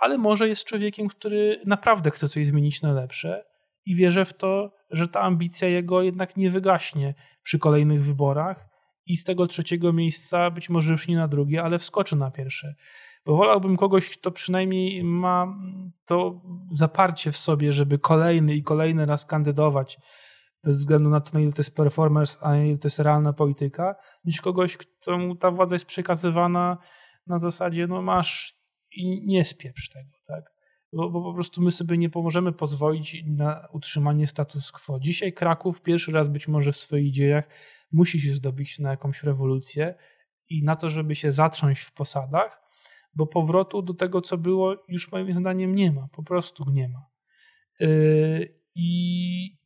ale 0.00 0.18
może 0.18 0.48
jest 0.48 0.64
człowiekiem, 0.64 1.08
który 1.08 1.60
naprawdę 1.66 2.10
chce 2.10 2.28
coś 2.28 2.46
zmienić 2.46 2.82
na 2.82 2.92
lepsze 2.92 3.44
i 3.86 3.94
wierzę 3.94 4.24
w 4.24 4.34
to, 4.34 4.72
że 4.90 5.08
ta 5.08 5.20
ambicja 5.20 5.68
jego 5.68 6.02
jednak 6.02 6.36
nie 6.36 6.50
wygaśnie 6.50 7.14
przy 7.42 7.58
kolejnych 7.58 8.04
wyborach 8.04 8.68
i 9.06 9.16
z 9.16 9.24
tego 9.24 9.46
trzeciego 9.46 9.92
miejsca, 9.92 10.50
być 10.50 10.70
może 10.70 10.92
już 10.92 11.08
nie 11.08 11.16
na 11.16 11.28
drugie, 11.28 11.62
ale 11.62 11.78
wskoczy 11.78 12.16
na 12.16 12.30
pierwsze. 12.30 12.74
Bo 13.26 13.36
wolałbym 13.36 13.76
kogoś, 13.76 14.10
kto 14.10 14.30
przynajmniej 14.30 15.04
ma 15.04 15.56
to 16.04 16.40
zaparcie 16.70 17.32
w 17.32 17.36
sobie, 17.36 17.72
żeby 17.72 17.98
kolejny 17.98 18.54
i 18.54 18.62
kolejny 18.62 19.06
raz 19.06 19.26
kandydować, 19.26 19.98
bez 20.64 20.76
względu 20.76 21.10
na 21.10 21.20
to, 21.20 21.30
na 21.34 21.40
ile 21.40 21.52
to 21.52 21.58
jest 21.60 21.76
performance, 21.76 22.38
a 22.40 22.56
ile 22.56 22.78
to 22.78 22.86
jest 22.86 22.98
realna 22.98 23.32
polityka, 23.32 23.94
niż 24.24 24.40
kogoś, 24.40 24.76
któremu 24.76 25.36
ta 25.36 25.50
władza 25.50 25.74
jest 25.74 25.86
przekazywana 25.86 26.78
na 27.26 27.38
zasadzie, 27.38 27.86
no 27.86 28.02
masz 28.02 28.54
i 28.96 29.26
nie 29.26 29.44
spieprz 29.44 29.88
tego, 29.88 30.10
tak? 30.26 30.44
Bo, 30.92 31.10
bo, 31.10 31.22
po 31.22 31.34
prostu 31.34 31.62
my 31.62 31.70
sobie 31.70 31.98
nie 31.98 32.10
pomożemy 32.10 32.52
pozwolić 32.52 33.22
na 33.26 33.68
utrzymanie 33.72 34.26
status 34.26 34.72
quo. 34.72 35.00
Dzisiaj 35.00 35.32
Kraków 35.32 35.82
pierwszy 35.82 36.12
raz 36.12 36.28
być 36.28 36.48
może 36.48 36.72
w 36.72 36.76
swoich 36.76 37.12
dziejach 37.12 37.48
musi 37.92 38.20
się 38.20 38.32
zdobyć 38.32 38.78
na 38.78 38.90
jakąś 38.90 39.22
rewolucję 39.22 39.94
i 40.48 40.64
na 40.64 40.76
to, 40.76 40.88
żeby 40.88 41.14
się 41.14 41.32
zatrząść 41.32 41.82
w 41.82 41.92
posadach, 41.92 42.65
bo 43.16 43.26
powrotu 43.26 43.82
do 43.82 43.94
tego, 43.94 44.20
co 44.20 44.38
było, 44.38 44.76
już 44.88 45.12
moim 45.12 45.34
zdaniem 45.34 45.74
nie 45.74 45.92
ma. 45.92 46.08
Po 46.12 46.22
prostu 46.22 46.70
nie 46.70 46.88
ma. 46.88 47.06
Yy, 47.80 48.54
I 48.74 49.58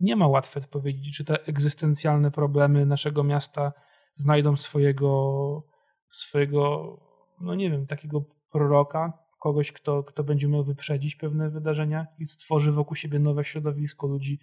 nie 0.00 0.16
ma 0.16 0.28
łatwe 0.28 0.60
odpowiedzi, 0.60 1.12
czy 1.12 1.24
te 1.24 1.46
egzystencjalne 1.46 2.30
problemy 2.30 2.86
naszego 2.86 3.24
miasta 3.24 3.72
znajdą 4.16 4.56
swojego, 4.56 5.62
swojego 6.10 6.96
no 7.40 7.54
nie 7.54 7.70
wiem, 7.70 7.86
takiego 7.86 8.24
proroka, 8.50 9.12
kogoś, 9.40 9.72
kto, 9.72 10.02
kto 10.02 10.24
będzie 10.24 10.48
miał 10.48 10.64
wyprzedzić 10.64 11.16
pewne 11.16 11.50
wydarzenia 11.50 12.06
i 12.18 12.26
stworzy 12.26 12.72
wokół 12.72 12.96
siebie 12.96 13.18
nowe 13.18 13.44
środowisko 13.44 14.06
ludzi. 14.06 14.40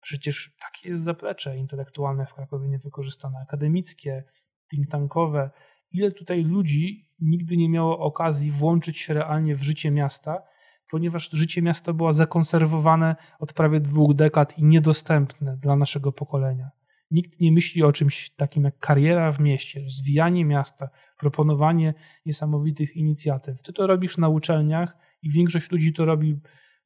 Przecież 0.00 0.56
takie 0.60 0.88
jest 0.88 1.04
zaplecze 1.04 1.56
intelektualne 1.56 2.26
w 2.26 2.34
Krakowie 2.34 2.68
niewykorzystane, 2.68 3.38
akademickie, 3.38 4.24
think 4.70 4.90
tankowe. 4.90 5.50
Ile 5.92 6.10
tutaj 6.10 6.44
ludzi 6.44 7.10
nigdy 7.20 7.56
nie 7.56 7.68
miało 7.68 7.98
okazji 7.98 8.50
włączyć 8.50 8.98
się 8.98 9.14
realnie 9.14 9.56
w 9.56 9.62
życie 9.62 9.90
miasta, 9.90 10.42
ponieważ 10.90 11.30
życie 11.30 11.62
miasta 11.62 11.92
było 11.92 12.12
zakonserwowane 12.12 13.16
od 13.38 13.52
prawie 13.52 13.80
dwóch 13.80 14.14
dekad 14.14 14.58
i 14.58 14.64
niedostępne 14.64 15.56
dla 15.62 15.76
naszego 15.76 16.12
pokolenia. 16.12 16.70
Nikt 17.10 17.40
nie 17.40 17.52
myśli 17.52 17.82
o 17.82 17.92
czymś 17.92 18.30
takim 18.30 18.64
jak 18.64 18.78
kariera 18.78 19.32
w 19.32 19.40
mieście, 19.40 19.82
rozwijanie 19.82 20.44
miasta, 20.44 20.88
proponowanie 21.18 21.94
niesamowitych 22.26 22.96
inicjatyw. 22.96 23.62
Ty 23.62 23.72
to 23.72 23.86
robisz 23.86 24.18
na 24.18 24.28
uczelniach 24.28 24.96
i 25.22 25.30
większość 25.30 25.70
ludzi 25.70 25.92
to 25.92 26.04
robi 26.04 26.40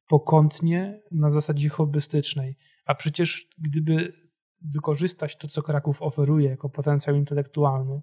pokątnie, 0.07 0.99
na 1.11 1.29
zasadzie 1.29 1.69
hobbystycznej. 1.69 2.57
A 2.85 2.95
przecież 2.95 3.47
gdyby 3.57 4.13
wykorzystać 4.61 5.37
to, 5.37 5.47
co 5.47 5.61
Kraków 5.61 6.01
oferuje 6.01 6.49
jako 6.49 6.69
potencjał 6.69 7.15
intelektualny 7.15 8.01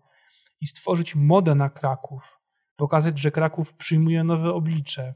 i 0.61 0.67
stworzyć 0.67 1.15
modę 1.15 1.55
na 1.55 1.71
Kraków, 1.71 2.23
pokazać, 2.77 3.19
że 3.19 3.31
Kraków 3.31 3.75
przyjmuje 3.75 4.25
nowe 4.25 4.53
oblicze, 4.53 5.15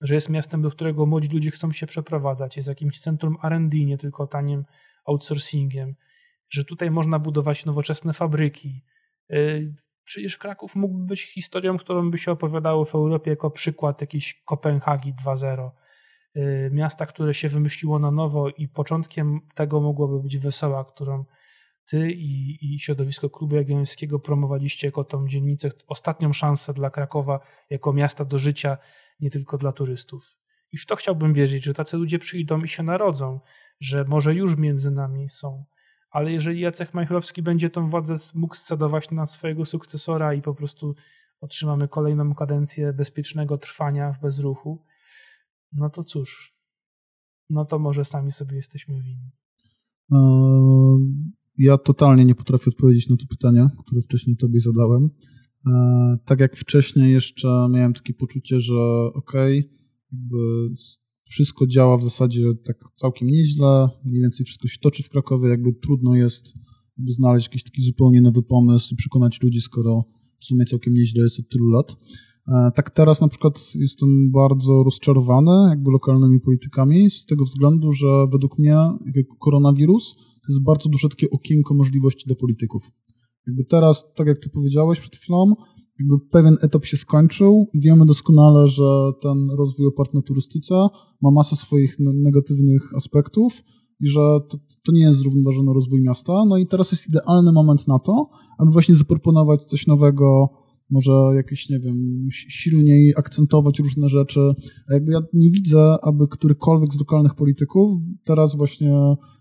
że 0.00 0.14
jest 0.14 0.28
miastem, 0.28 0.62
do 0.62 0.70
którego 0.70 1.06
młodzi 1.06 1.28
ludzie 1.28 1.50
chcą 1.50 1.72
się 1.72 1.86
przeprowadzać, 1.86 2.56
jest 2.56 2.68
jakimś 2.68 3.00
centrum 3.00 3.36
R&D, 3.44 3.76
nie 3.76 3.98
tylko 3.98 4.26
tanim 4.26 4.64
outsourcingiem, 5.04 5.94
że 6.50 6.64
tutaj 6.64 6.90
można 6.90 7.18
budować 7.18 7.64
nowoczesne 7.64 8.12
fabryki. 8.12 8.84
Y, 9.32 9.74
przecież 10.04 10.38
Kraków 10.38 10.76
mógłby 10.76 11.06
być 11.06 11.22
historią, 11.22 11.78
którą 11.78 12.10
by 12.10 12.18
się 12.18 12.32
opowiadało 12.32 12.84
w 12.84 12.94
Europie 12.94 13.30
jako 13.30 13.50
przykład 13.50 14.00
jakiejś 14.00 14.42
Kopenhagi 14.44 15.14
2.0. 15.14 15.70
Y, 16.36 16.70
miasta, 16.72 17.06
które 17.06 17.34
się 17.34 17.48
wymyśliło 17.48 17.98
na 17.98 18.10
nowo 18.10 18.48
i 18.48 18.68
początkiem 18.68 19.40
tego 19.54 19.80
mogłoby 19.80 20.22
być 20.22 20.38
Wesoła, 20.38 20.84
którą 20.84 21.24
ty 21.90 22.12
i, 22.12 22.58
i 22.74 22.78
środowisko 22.78 23.30
Klubu 23.30 23.56
Jagiellońskiego 23.56 24.18
promowaliście 24.18 24.88
jako 24.88 25.04
tą 25.04 25.28
dzielnicę, 25.28 25.70
ostatnią 25.86 26.32
szansę 26.32 26.74
dla 26.74 26.90
Krakowa 26.90 27.40
jako 27.70 27.92
miasta 27.92 28.24
do 28.24 28.38
życia, 28.38 28.78
nie 29.20 29.30
tylko 29.30 29.58
dla 29.58 29.72
turystów. 29.72 30.24
I 30.72 30.78
w 30.78 30.86
to 30.86 30.96
chciałbym 30.96 31.34
wierzyć, 31.34 31.64
że 31.64 31.74
tacy 31.74 31.96
ludzie 31.96 32.18
przyjdą 32.18 32.62
i 32.62 32.68
się 32.68 32.82
narodzą, 32.82 33.40
że 33.80 34.04
może 34.04 34.34
już 34.34 34.56
między 34.56 34.90
nami 34.90 35.28
są 35.28 35.64
ale 36.10 36.32
jeżeli 36.32 36.60
Jacek 36.60 36.94
Majchrowski 36.94 37.42
będzie 37.42 37.70
tą 37.70 37.90
władzę 37.90 38.16
mógł 38.34 38.54
scedować 38.54 39.10
na 39.10 39.26
swojego 39.26 39.64
sukcesora 39.64 40.34
i 40.34 40.42
po 40.42 40.54
prostu 40.54 40.94
otrzymamy 41.40 41.88
kolejną 41.88 42.34
kadencję 42.34 42.92
bezpiecznego 42.92 43.58
trwania 43.58 44.12
w 44.12 44.20
bezruchu, 44.20 44.84
no 45.72 45.90
to 45.90 46.04
cóż, 46.04 46.56
no 47.50 47.64
to 47.64 47.78
może 47.78 48.04
sami 48.04 48.32
sobie 48.32 48.56
jesteśmy 48.56 49.02
winni. 49.02 49.30
Ja 51.58 51.78
totalnie 51.78 52.24
nie 52.24 52.34
potrafię 52.34 52.70
odpowiedzieć 52.70 53.08
na 53.08 53.16
to 53.16 53.26
pytanie, 53.26 53.68
które 53.86 54.02
wcześniej 54.02 54.36
tobie 54.36 54.60
zadałem. 54.60 55.10
E, 55.66 56.18
tak 56.24 56.40
jak 56.40 56.56
wcześniej 56.56 57.12
jeszcze 57.12 57.68
miałem 57.70 57.94
takie 57.94 58.14
poczucie, 58.14 58.60
że 58.60 58.76
okej, 59.14 59.58
okay, 59.58 60.74
wszystko 61.28 61.66
działa 61.66 61.96
w 61.96 62.04
zasadzie 62.04 62.42
tak 62.66 62.76
całkiem 62.96 63.28
nieźle, 63.28 63.88
mniej 64.04 64.22
więcej 64.22 64.46
wszystko 64.46 64.68
się 64.68 64.78
toczy 64.82 65.02
w 65.02 65.08
Krakowie, 65.08 65.48
jakby 65.48 65.72
trudno 65.72 66.14
jest 66.14 66.54
jakby 66.98 67.12
znaleźć 67.12 67.46
jakiś 67.46 67.64
taki 67.64 67.82
zupełnie 67.82 68.22
nowy 68.22 68.42
pomysł 68.42 68.94
i 68.94 68.96
przekonać 68.96 69.42
ludzi, 69.42 69.60
skoro 69.60 70.04
w 70.38 70.44
sumie 70.44 70.64
całkiem 70.64 70.94
nieźle 70.94 71.22
jest 71.22 71.40
od 71.40 71.48
tylu 71.48 71.68
lat. 71.68 71.96
E, 72.48 72.70
tak 72.74 72.90
teraz 72.90 73.20
na 73.20 73.28
przykład 73.28 73.74
jestem 73.74 74.30
bardzo 74.30 74.82
rozczarowany 74.82 75.68
jakby 75.68 75.90
lokalnymi 75.90 76.40
politykami 76.40 77.10
z 77.10 77.26
tego 77.26 77.44
względu, 77.44 77.92
że 77.92 78.26
według 78.32 78.58
mnie 78.58 78.76
koronawirus 79.40 80.14
to 80.48 80.52
jest 80.52 80.62
bardzo 80.62 80.88
duże 80.88 81.08
takie 81.08 81.30
okienko 81.30 81.74
możliwości 81.74 82.26
dla 82.26 82.36
polityków. 82.36 82.90
Jakby 83.46 83.64
teraz, 83.64 84.04
tak 84.16 84.26
jak 84.26 84.38
ty 84.38 84.50
powiedziałeś 84.50 85.00
przed 85.00 85.16
chwilą, 85.16 85.54
jakby 85.98 86.18
pewien 86.30 86.56
etap 86.62 86.84
się 86.84 86.96
skończył 86.96 87.66
i 87.74 87.80
wiemy 87.80 88.06
doskonale, 88.06 88.68
że 88.68 89.12
ten 89.22 89.50
rozwój 89.58 89.86
oparty 89.86 90.16
na 90.16 90.22
turystyce 90.22 90.74
ma 91.22 91.30
masę 91.30 91.56
swoich 91.56 91.96
negatywnych 91.98 92.94
aspektów 92.96 93.62
i 94.00 94.08
że 94.08 94.20
to, 94.48 94.58
to 94.84 94.92
nie 94.92 95.00
jest 95.00 95.18
zrównoważony 95.18 95.72
rozwój 95.74 96.00
miasta. 96.02 96.44
No 96.48 96.56
i 96.56 96.66
teraz 96.66 96.92
jest 96.92 97.08
idealny 97.08 97.52
moment 97.52 97.88
na 97.88 97.98
to, 97.98 98.30
aby 98.58 98.70
właśnie 98.70 98.94
zaproponować 98.94 99.64
coś 99.64 99.86
nowego, 99.86 100.48
może 100.90 101.12
jakieś, 101.34 101.68
nie 101.68 101.80
wiem, 101.80 102.28
silniej 102.30 103.14
akcentować 103.16 103.78
różne 103.78 104.08
rzeczy. 104.08 104.40
A 104.90 104.94
jakby 104.94 105.12
ja 105.12 105.20
nie 105.32 105.50
widzę, 105.50 105.96
aby 106.02 106.28
którykolwiek 106.28 106.94
z 106.94 106.98
lokalnych 106.98 107.34
polityków 107.34 107.92
teraz 108.24 108.56
właśnie 108.56 108.94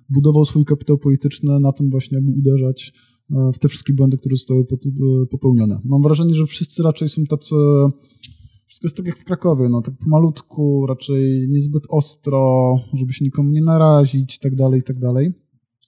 budował 0.09 0.45
swój 0.45 0.65
kapitał 0.65 0.97
polityczny 0.97 1.59
na 1.59 1.71
tym 1.71 1.89
właśnie, 1.89 2.17
aby 2.17 2.27
uderzać 2.27 2.93
E, 3.35 3.51
w 3.53 3.59
te 3.59 3.69
wszystkie 3.69 3.93
błędy, 3.93 4.17
które 4.17 4.35
zostały 4.35 4.61
e, 4.61 5.25
popełnione. 5.31 5.79
Mam 5.85 6.01
wrażenie, 6.01 6.33
że 6.33 6.45
wszyscy 6.45 6.83
raczej 6.83 7.09
są 7.09 7.23
tacy 7.23 7.55
wszystko 8.65 8.85
jest 8.85 8.97
tak 8.97 9.05
jak 9.05 9.17
w 9.17 9.23
Krakowie, 9.23 9.69
no 9.69 9.81
tak 9.81 9.97
pomalutku, 9.97 10.85
raczej 10.87 11.47
niezbyt 11.49 11.83
ostro, 11.89 12.75
żeby 12.93 13.13
się 13.13 13.25
nikomu 13.25 13.51
nie 13.51 13.61
narazić 13.61 14.35
i 14.35 14.39
tak 14.39 14.55
dalej, 14.55 14.79
i 14.79 14.83
tak 14.83 14.99
dalej. 14.99 15.33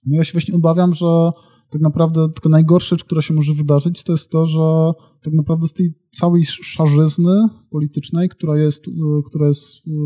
No 0.06 0.16
ja 0.16 0.24
się 0.24 0.32
właśnie 0.32 0.54
obawiam, 0.54 0.94
że 0.94 1.30
tak 1.70 1.82
naprawdę 1.82 2.28
tylko 2.28 2.48
najgorsza 2.48 2.96
rzecz, 2.96 3.04
która 3.04 3.22
się 3.22 3.34
może 3.34 3.54
wydarzyć, 3.54 4.04
to 4.04 4.12
jest 4.12 4.30
to, 4.30 4.46
że 4.46 4.92
tak 5.22 5.34
naprawdę 5.34 5.68
z 5.68 5.74
tej 5.74 5.92
całej 6.10 6.44
szarzyzny 6.44 7.48
politycznej, 7.70 8.28
która 8.28 8.58
jest, 8.58 8.84
która 9.26 9.46
jest 9.46 9.62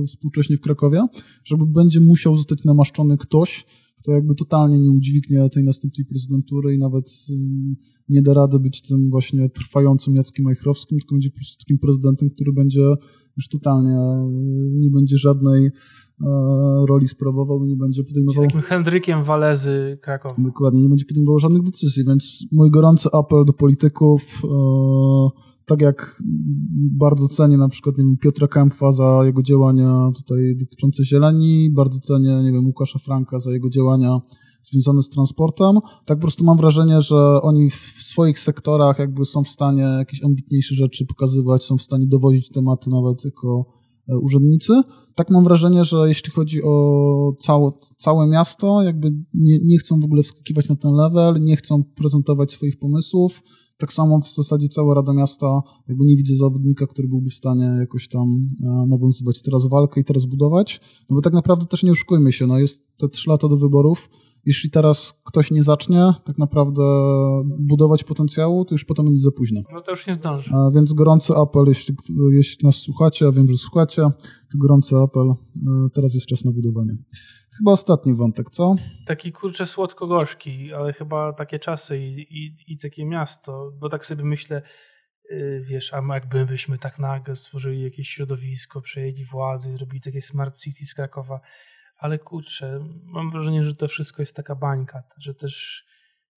współcześnie 0.06 0.56
w 0.56 0.60
Krakowie, 0.60 1.06
żeby 1.44 1.66
będzie 1.66 2.00
musiał 2.00 2.36
zostać 2.36 2.64
namaszczony 2.64 3.18
ktoś, 3.18 3.66
kto 3.98 4.12
jakby 4.12 4.34
totalnie 4.34 4.78
nie 4.78 4.90
udźwignie 4.90 5.50
tej 5.50 5.64
następnej 5.64 6.06
prezydentury 6.06 6.74
i 6.74 6.78
nawet 6.78 7.10
nie 8.08 8.22
da 8.22 8.34
rady 8.34 8.58
być 8.58 8.82
tym 8.82 9.10
właśnie 9.10 9.48
trwającym 9.48 10.14
Jackiem 10.14 10.44
Majchrowskim, 10.44 10.98
tylko 10.98 11.14
będzie 11.14 11.30
po 11.30 11.36
prostu 11.36 11.58
takim 11.58 11.78
prezydentem, 11.78 12.30
który 12.30 12.52
będzie 12.52 12.94
już 13.36 13.48
totalnie, 13.48 13.98
nie 14.72 14.90
będzie 14.90 15.18
żadnej 15.18 15.70
roli 16.88 17.08
sprawował 17.08 17.64
i 17.64 17.68
nie 17.68 17.76
będzie 17.76 18.04
podejmował... 18.04 18.44
Takim 18.44 18.60
Hendrykiem 18.60 19.24
Walezy 19.24 19.98
Krakowa. 20.02 20.34
Dokładnie, 20.38 20.82
nie 20.82 20.88
będzie 20.88 21.04
podejmował 21.04 21.38
żadnych 21.38 21.62
decyzji, 21.62 22.04
więc 22.06 22.46
mój 22.52 22.70
gorący 22.70 23.08
apel 23.12 23.44
do 23.44 23.52
polityków 23.52 24.42
e, 24.44 25.44
tak 25.66 25.80
jak 25.80 26.22
bardzo 26.98 27.28
cenię 27.28 27.58
na 27.58 27.68
przykład 27.68 27.98
nie 27.98 28.04
wiem, 28.04 28.16
Piotra 28.16 28.48
Kempfa 28.48 28.92
za 28.92 29.22
jego 29.24 29.42
działania 29.42 30.10
tutaj 30.16 30.56
dotyczące 30.56 31.04
zieleni, 31.04 31.70
bardzo 31.70 32.00
cenię 32.00 32.42
nie 32.42 32.52
wiem, 32.52 32.66
Łukasza 32.66 32.98
Franka 32.98 33.38
za 33.38 33.50
jego 33.50 33.70
działania 33.70 34.20
związane 34.62 35.02
z 35.02 35.08
transportem, 35.08 35.78
tak 36.04 36.18
po 36.18 36.22
prostu 36.22 36.44
mam 36.44 36.56
wrażenie, 36.56 37.00
że 37.00 37.42
oni 37.42 37.70
w 37.70 37.74
swoich 37.98 38.38
sektorach 38.38 38.98
jakby 38.98 39.24
są 39.24 39.44
w 39.44 39.48
stanie 39.48 39.82
jakieś 39.82 40.24
ambitniejsze 40.24 40.74
rzeczy 40.74 41.06
pokazywać, 41.06 41.64
są 41.64 41.78
w 41.78 41.82
stanie 41.82 42.06
dowozić 42.06 42.48
tematy 42.48 42.90
nawet 42.90 43.24
jako 43.24 43.66
e, 43.68 43.83
urzędnicy. 44.22 44.82
Tak 45.14 45.30
mam 45.30 45.44
wrażenie, 45.44 45.84
że 45.84 46.08
jeśli 46.08 46.32
chodzi 46.32 46.62
o 46.62 47.32
całe, 47.40 47.70
całe 47.98 48.26
miasto, 48.26 48.82
jakby 48.82 49.10
nie, 49.34 49.58
nie 49.64 49.78
chcą 49.78 50.00
w 50.00 50.04
ogóle 50.04 50.22
wskakiwać 50.22 50.68
na 50.68 50.76
ten 50.76 50.92
level, 50.92 51.42
nie 51.42 51.56
chcą 51.56 51.84
prezentować 51.84 52.52
swoich 52.52 52.78
pomysłów, 52.78 53.42
tak 53.78 53.92
samo 53.92 54.20
w 54.20 54.34
zasadzie 54.34 54.68
cała 54.68 54.94
Rada 54.94 55.12
Miasta, 55.12 55.62
jakby 55.88 56.04
nie 56.04 56.16
widzę 56.16 56.34
zawodnika, 56.34 56.86
który 56.86 57.08
byłby 57.08 57.30
w 57.30 57.34
stanie 57.34 57.64
jakoś 57.64 58.08
tam 58.08 58.46
e, 58.62 58.86
nawiązywać 58.88 59.42
teraz 59.42 59.68
walkę 59.68 60.00
i 60.00 60.04
teraz 60.04 60.24
budować. 60.24 60.80
No 61.10 61.16
bo 61.16 61.22
tak 61.22 61.32
naprawdę 61.32 61.66
też 61.66 61.82
nie 61.82 61.92
oszukujmy 61.92 62.32
się, 62.32 62.46
no 62.46 62.58
jest 62.58 62.82
te 62.96 63.08
trzy 63.08 63.30
lata 63.30 63.48
do 63.48 63.56
wyborów. 63.56 64.10
Jeśli 64.46 64.70
teraz 64.70 65.20
ktoś 65.24 65.50
nie 65.50 65.62
zacznie 65.62 66.12
tak 66.24 66.38
naprawdę 66.38 66.82
budować 67.58 68.04
potencjału, 68.04 68.64
to 68.64 68.74
już 68.74 68.84
potem 68.84 69.04
będzie 69.04 69.20
za 69.20 69.30
późno. 69.30 69.60
No 69.72 69.80
to 69.80 69.90
już 69.90 70.06
nie 70.06 70.14
zdąży. 70.14 70.50
A 70.54 70.70
więc 70.74 70.92
gorący 70.92 71.34
apel, 71.34 71.64
jeśli, 71.66 71.96
jeśli 72.32 72.66
nas 72.66 72.76
słuchacie, 72.76 73.26
a 73.26 73.32
wiem, 73.32 73.50
że 73.50 73.56
słuchacie, 73.56 74.02
to 74.52 74.58
gorący 74.58 74.96
apel, 74.96 75.28
e, 75.30 75.34
teraz 75.94 76.14
jest 76.14 76.26
czas 76.26 76.44
na 76.44 76.52
budowanie. 76.52 76.96
Chyba 77.58 77.72
ostatni 77.72 78.14
wątek, 78.14 78.50
co? 78.50 78.74
Taki 79.06 79.32
kurczę 79.32 79.66
słodko-gorzki, 79.66 80.72
ale 80.72 80.92
chyba 80.92 81.32
takie 81.32 81.58
czasy 81.58 81.98
i, 81.98 82.20
i, 82.20 82.56
i 82.68 82.78
takie 82.78 83.06
miasto, 83.06 83.72
bo 83.80 83.88
tak 83.88 84.06
sobie 84.06 84.24
myślę, 84.24 84.62
yy, 85.30 85.64
wiesz, 85.68 85.92
a 85.94 86.14
jakby 86.14 86.46
byśmy 86.46 86.78
tak 86.78 86.98
nagle 86.98 87.36
stworzyli 87.36 87.82
jakieś 87.82 88.08
środowisko, 88.08 88.80
przejęli 88.80 89.24
władzy, 89.24 89.76
robili 89.76 90.00
takie 90.00 90.22
smart 90.22 90.58
city 90.58 90.86
z 90.86 90.94
Krakowa, 90.94 91.40
ale 91.98 92.18
kurczę, 92.18 92.80
mam 93.04 93.30
wrażenie, 93.30 93.64
że 93.64 93.74
to 93.74 93.88
wszystko 93.88 94.22
jest 94.22 94.36
taka 94.36 94.54
bańka, 94.54 95.02
że 95.18 95.34
też, 95.34 95.84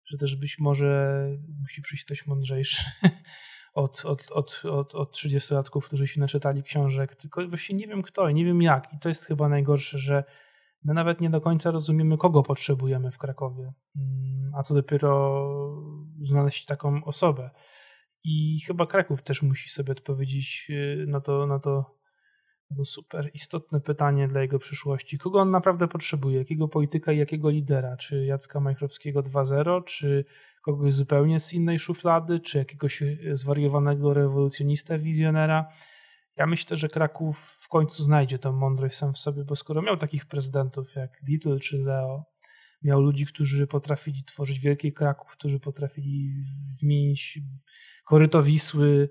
że 0.05 0.17
też 0.17 0.35
być 0.35 0.59
może 0.59 1.21
musi 1.61 1.81
przyjść 1.81 2.05
ktoś 2.05 2.27
mądrzejszy 2.27 2.85
od, 3.73 4.05
od, 4.05 4.31
od, 4.31 4.61
od, 4.65 4.95
od 4.95 5.15
30-latków, 5.15 5.85
którzy 5.85 6.07
się 6.07 6.19
naczytali 6.19 6.63
książek, 6.63 7.15
tylko 7.15 7.47
właśnie 7.47 7.75
nie 7.75 7.87
wiem 7.87 8.03
kto 8.03 8.29
i 8.29 8.33
nie 8.33 8.45
wiem 8.45 8.61
jak 8.61 8.93
i 8.93 8.99
to 8.99 9.09
jest 9.09 9.25
chyba 9.25 9.49
najgorsze, 9.49 9.97
że 9.97 10.23
my 10.83 10.93
nawet 10.93 11.21
nie 11.21 11.29
do 11.29 11.41
końca 11.41 11.71
rozumiemy, 11.71 12.17
kogo 12.17 12.43
potrzebujemy 12.43 13.11
w 13.11 13.17
Krakowie, 13.17 13.73
mm, 13.95 14.51
a 14.55 14.63
co 14.63 14.73
dopiero 14.73 15.43
znaleźć 16.21 16.65
taką 16.65 17.03
osobę. 17.03 17.49
I 18.23 18.61
chyba 18.67 18.87
Kraków 18.87 19.23
też 19.23 19.41
musi 19.41 19.69
sobie 19.69 19.91
odpowiedzieć 19.91 20.67
y, 20.69 21.05
na 21.07 21.21
to, 21.21 21.47
na 21.47 21.59
to, 21.59 21.96
to 22.75 22.85
super 22.85 23.31
istotne 23.33 23.81
pytanie 23.81 24.27
dla 24.27 24.41
jego 24.41 24.59
przyszłości. 24.59 25.17
Kogo 25.17 25.39
on 25.39 25.51
naprawdę 25.51 25.87
potrzebuje? 25.87 26.37
Jakiego 26.37 26.67
polityka 26.67 27.11
i 27.11 27.17
jakiego 27.17 27.49
lidera? 27.49 27.97
Czy 27.97 28.25
Jacka 28.25 28.59
Majchrowskiego 28.59 29.23
2.0, 29.23 29.83
czy 29.83 30.25
kogoś 30.61 30.93
zupełnie 30.93 31.39
z 31.39 31.53
innej 31.53 31.79
szuflady, 31.79 32.39
czy 32.39 32.57
jakiegoś 32.57 33.03
zwariowanego 33.31 34.13
rewolucjonista, 34.13 34.97
wizjonera? 34.97 35.69
Ja 36.35 36.45
myślę, 36.45 36.77
że 36.77 36.89
Kraków 36.89 37.57
w 37.59 37.67
końcu 37.67 38.03
znajdzie 38.03 38.39
tę 38.39 38.51
mądrość 38.51 38.97
sam 38.97 39.13
w 39.13 39.17
sobie, 39.17 39.43
bo 39.43 39.55
skoro 39.55 39.81
miał 39.81 39.97
takich 39.97 40.25
prezydentów 40.25 40.95
jak 40.95 41.21
Little 41.27 41.59
czy 41.59 41.77
Leo, 41.77 42.25
miał 42.83 43.01
ludzi, 43.01 43.25
którzy 43.25 43.67
potrafili 43.67 44.23
tworzyć 44.23 44.59
wielki 44.59 44.93
Kraków, 44.93 45.31
którzy 45.31 45.59
potrafili 45.59 46.45
zmienić 46.67 47.39
koryto 48.05 48.43
Wisły 48.43 49.09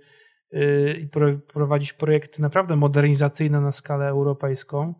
i 1.01 1.09
prowadzić 1.53 1.92
projekty 1.92 2.42
naprawdę 2.42 2.76
modernizacyjne 2.76 3.61
na 3.61 3.72
skalę 3.72 4.09
europejską, 4.09 4.94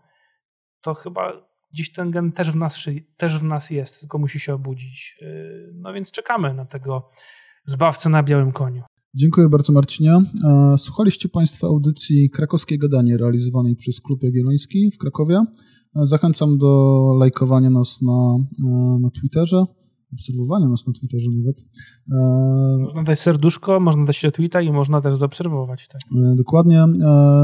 to 0.83 0.95
chyba 0.95 1.33
gdzieś 1.73 1.93
ten 1.93 2.11
gen 2.11 2.33
też 2.33 2.51
w 2.51 2.57
nas, 2.57 2.85
też 3.17 3.39
w 3.39 3.45
nas 3.45 3.71
jest, 3.71 4.01
tylko 4.01 4.19
musi 4.19 4.41
się 4.41 4.55
obudzić. 4.55 5.17
Yy, 5.21 5.73
no 5.75 5.93
więc 5.93 6.11
czekamy 6.11 6.55
na 6.55 6.65
tego 6.65 7.11
zbawcę 7.67 8.09
na 8.09 8.23
białym 8.23 8.53
koniu. 8.53 8.83
Dziękuję 9.15 9.49
bardzo 9.49 9.73
Marcinie. 9.73 10.11
E, 10.13 10.75
słuchaliście 10.79 11.29
Państwo 11.29 11.67
audycji 11.67 12.31
Krakowskie 12.31 12.79
Gadanie 12.79 13.17
realizowanej 13.17 13.77
przez 13.77 14.01
Klub 14.01 14.23
Jagielloński 14.23 14.91
w 14.95 14.99
Krakowie. 14.99 15.37
E, 15.37 16.07
zachęcam 16.07 16.59
do 16.59 17.01
lajkowania 17.19 17.71
nas 17.71 18.03
na, 18.03 18.37
e, 18.69 18.99
na 19.01 19.11
Twitterze, 19.11 19.65
obserwowania 20.13 20.69
nas 20.69 20.87
na 20.87 20.93
Twitterze 20.93 21.29
nawet. 21.31 21.65
Można 22.81 23.03
dać 23.03 23.21
serduszko, 23.21 23.81
można 23.81 24.05
dać 24.05 24.17
się 24.17 24.31
tweeta 24.31 24.61
i 24.63 24.73
można 24.73 25.01
też 25.01 25.19
zaobserwować. 25.19 25.89
Tak? 25.89 26.01
Dokładnie. 26.37 26.85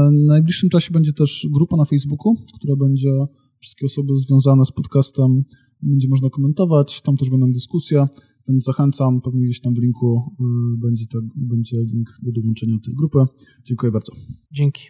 W 0.07 0.27
najbliższym 0.27 0.69
czasie 0.69 0.91
będzie 0.91 1.13
też 1.13 1.47
grupa 1.51 1.77
na 1.77 1.85
Facebooku, 1.85 2.35
która 2.55 2.75
będzie 2.75 3.11
wszystkie 3.59 3.85
osoby 3.85 4.15
związane 4.15 4.65
z 4.65 4.71
podcastem 4.71 5.43
będzie 5.83 6.07
można 6.09 6.29
komentować, 6.29 7.01
tam 7.01 7.17
też 7.17 7.29
będą 7.29 7.51
dyskusje. 7.51 8.07
Więc 8.49 8.63
zachęcam, 8.63 9.21
pewnie 9.21 9.43
gdzieś 9.43 9.61
tam 9.61 9.73
w 9.73 9.81
linku 9.81 10.35
będzie, 10.77 11.05
to, 11.05 11.19
będzie 11.35 11.77
link 11.77 12.09
do 12.21 12.31
dołączenia 12.31 12.73
do 12.73 12.79
tej 12.79 12.93
grupy. 12.95 13.19
Dziękuję 13.65 13.91
bardzo. 13.91 14.13
Dzięki. 14.51 14.83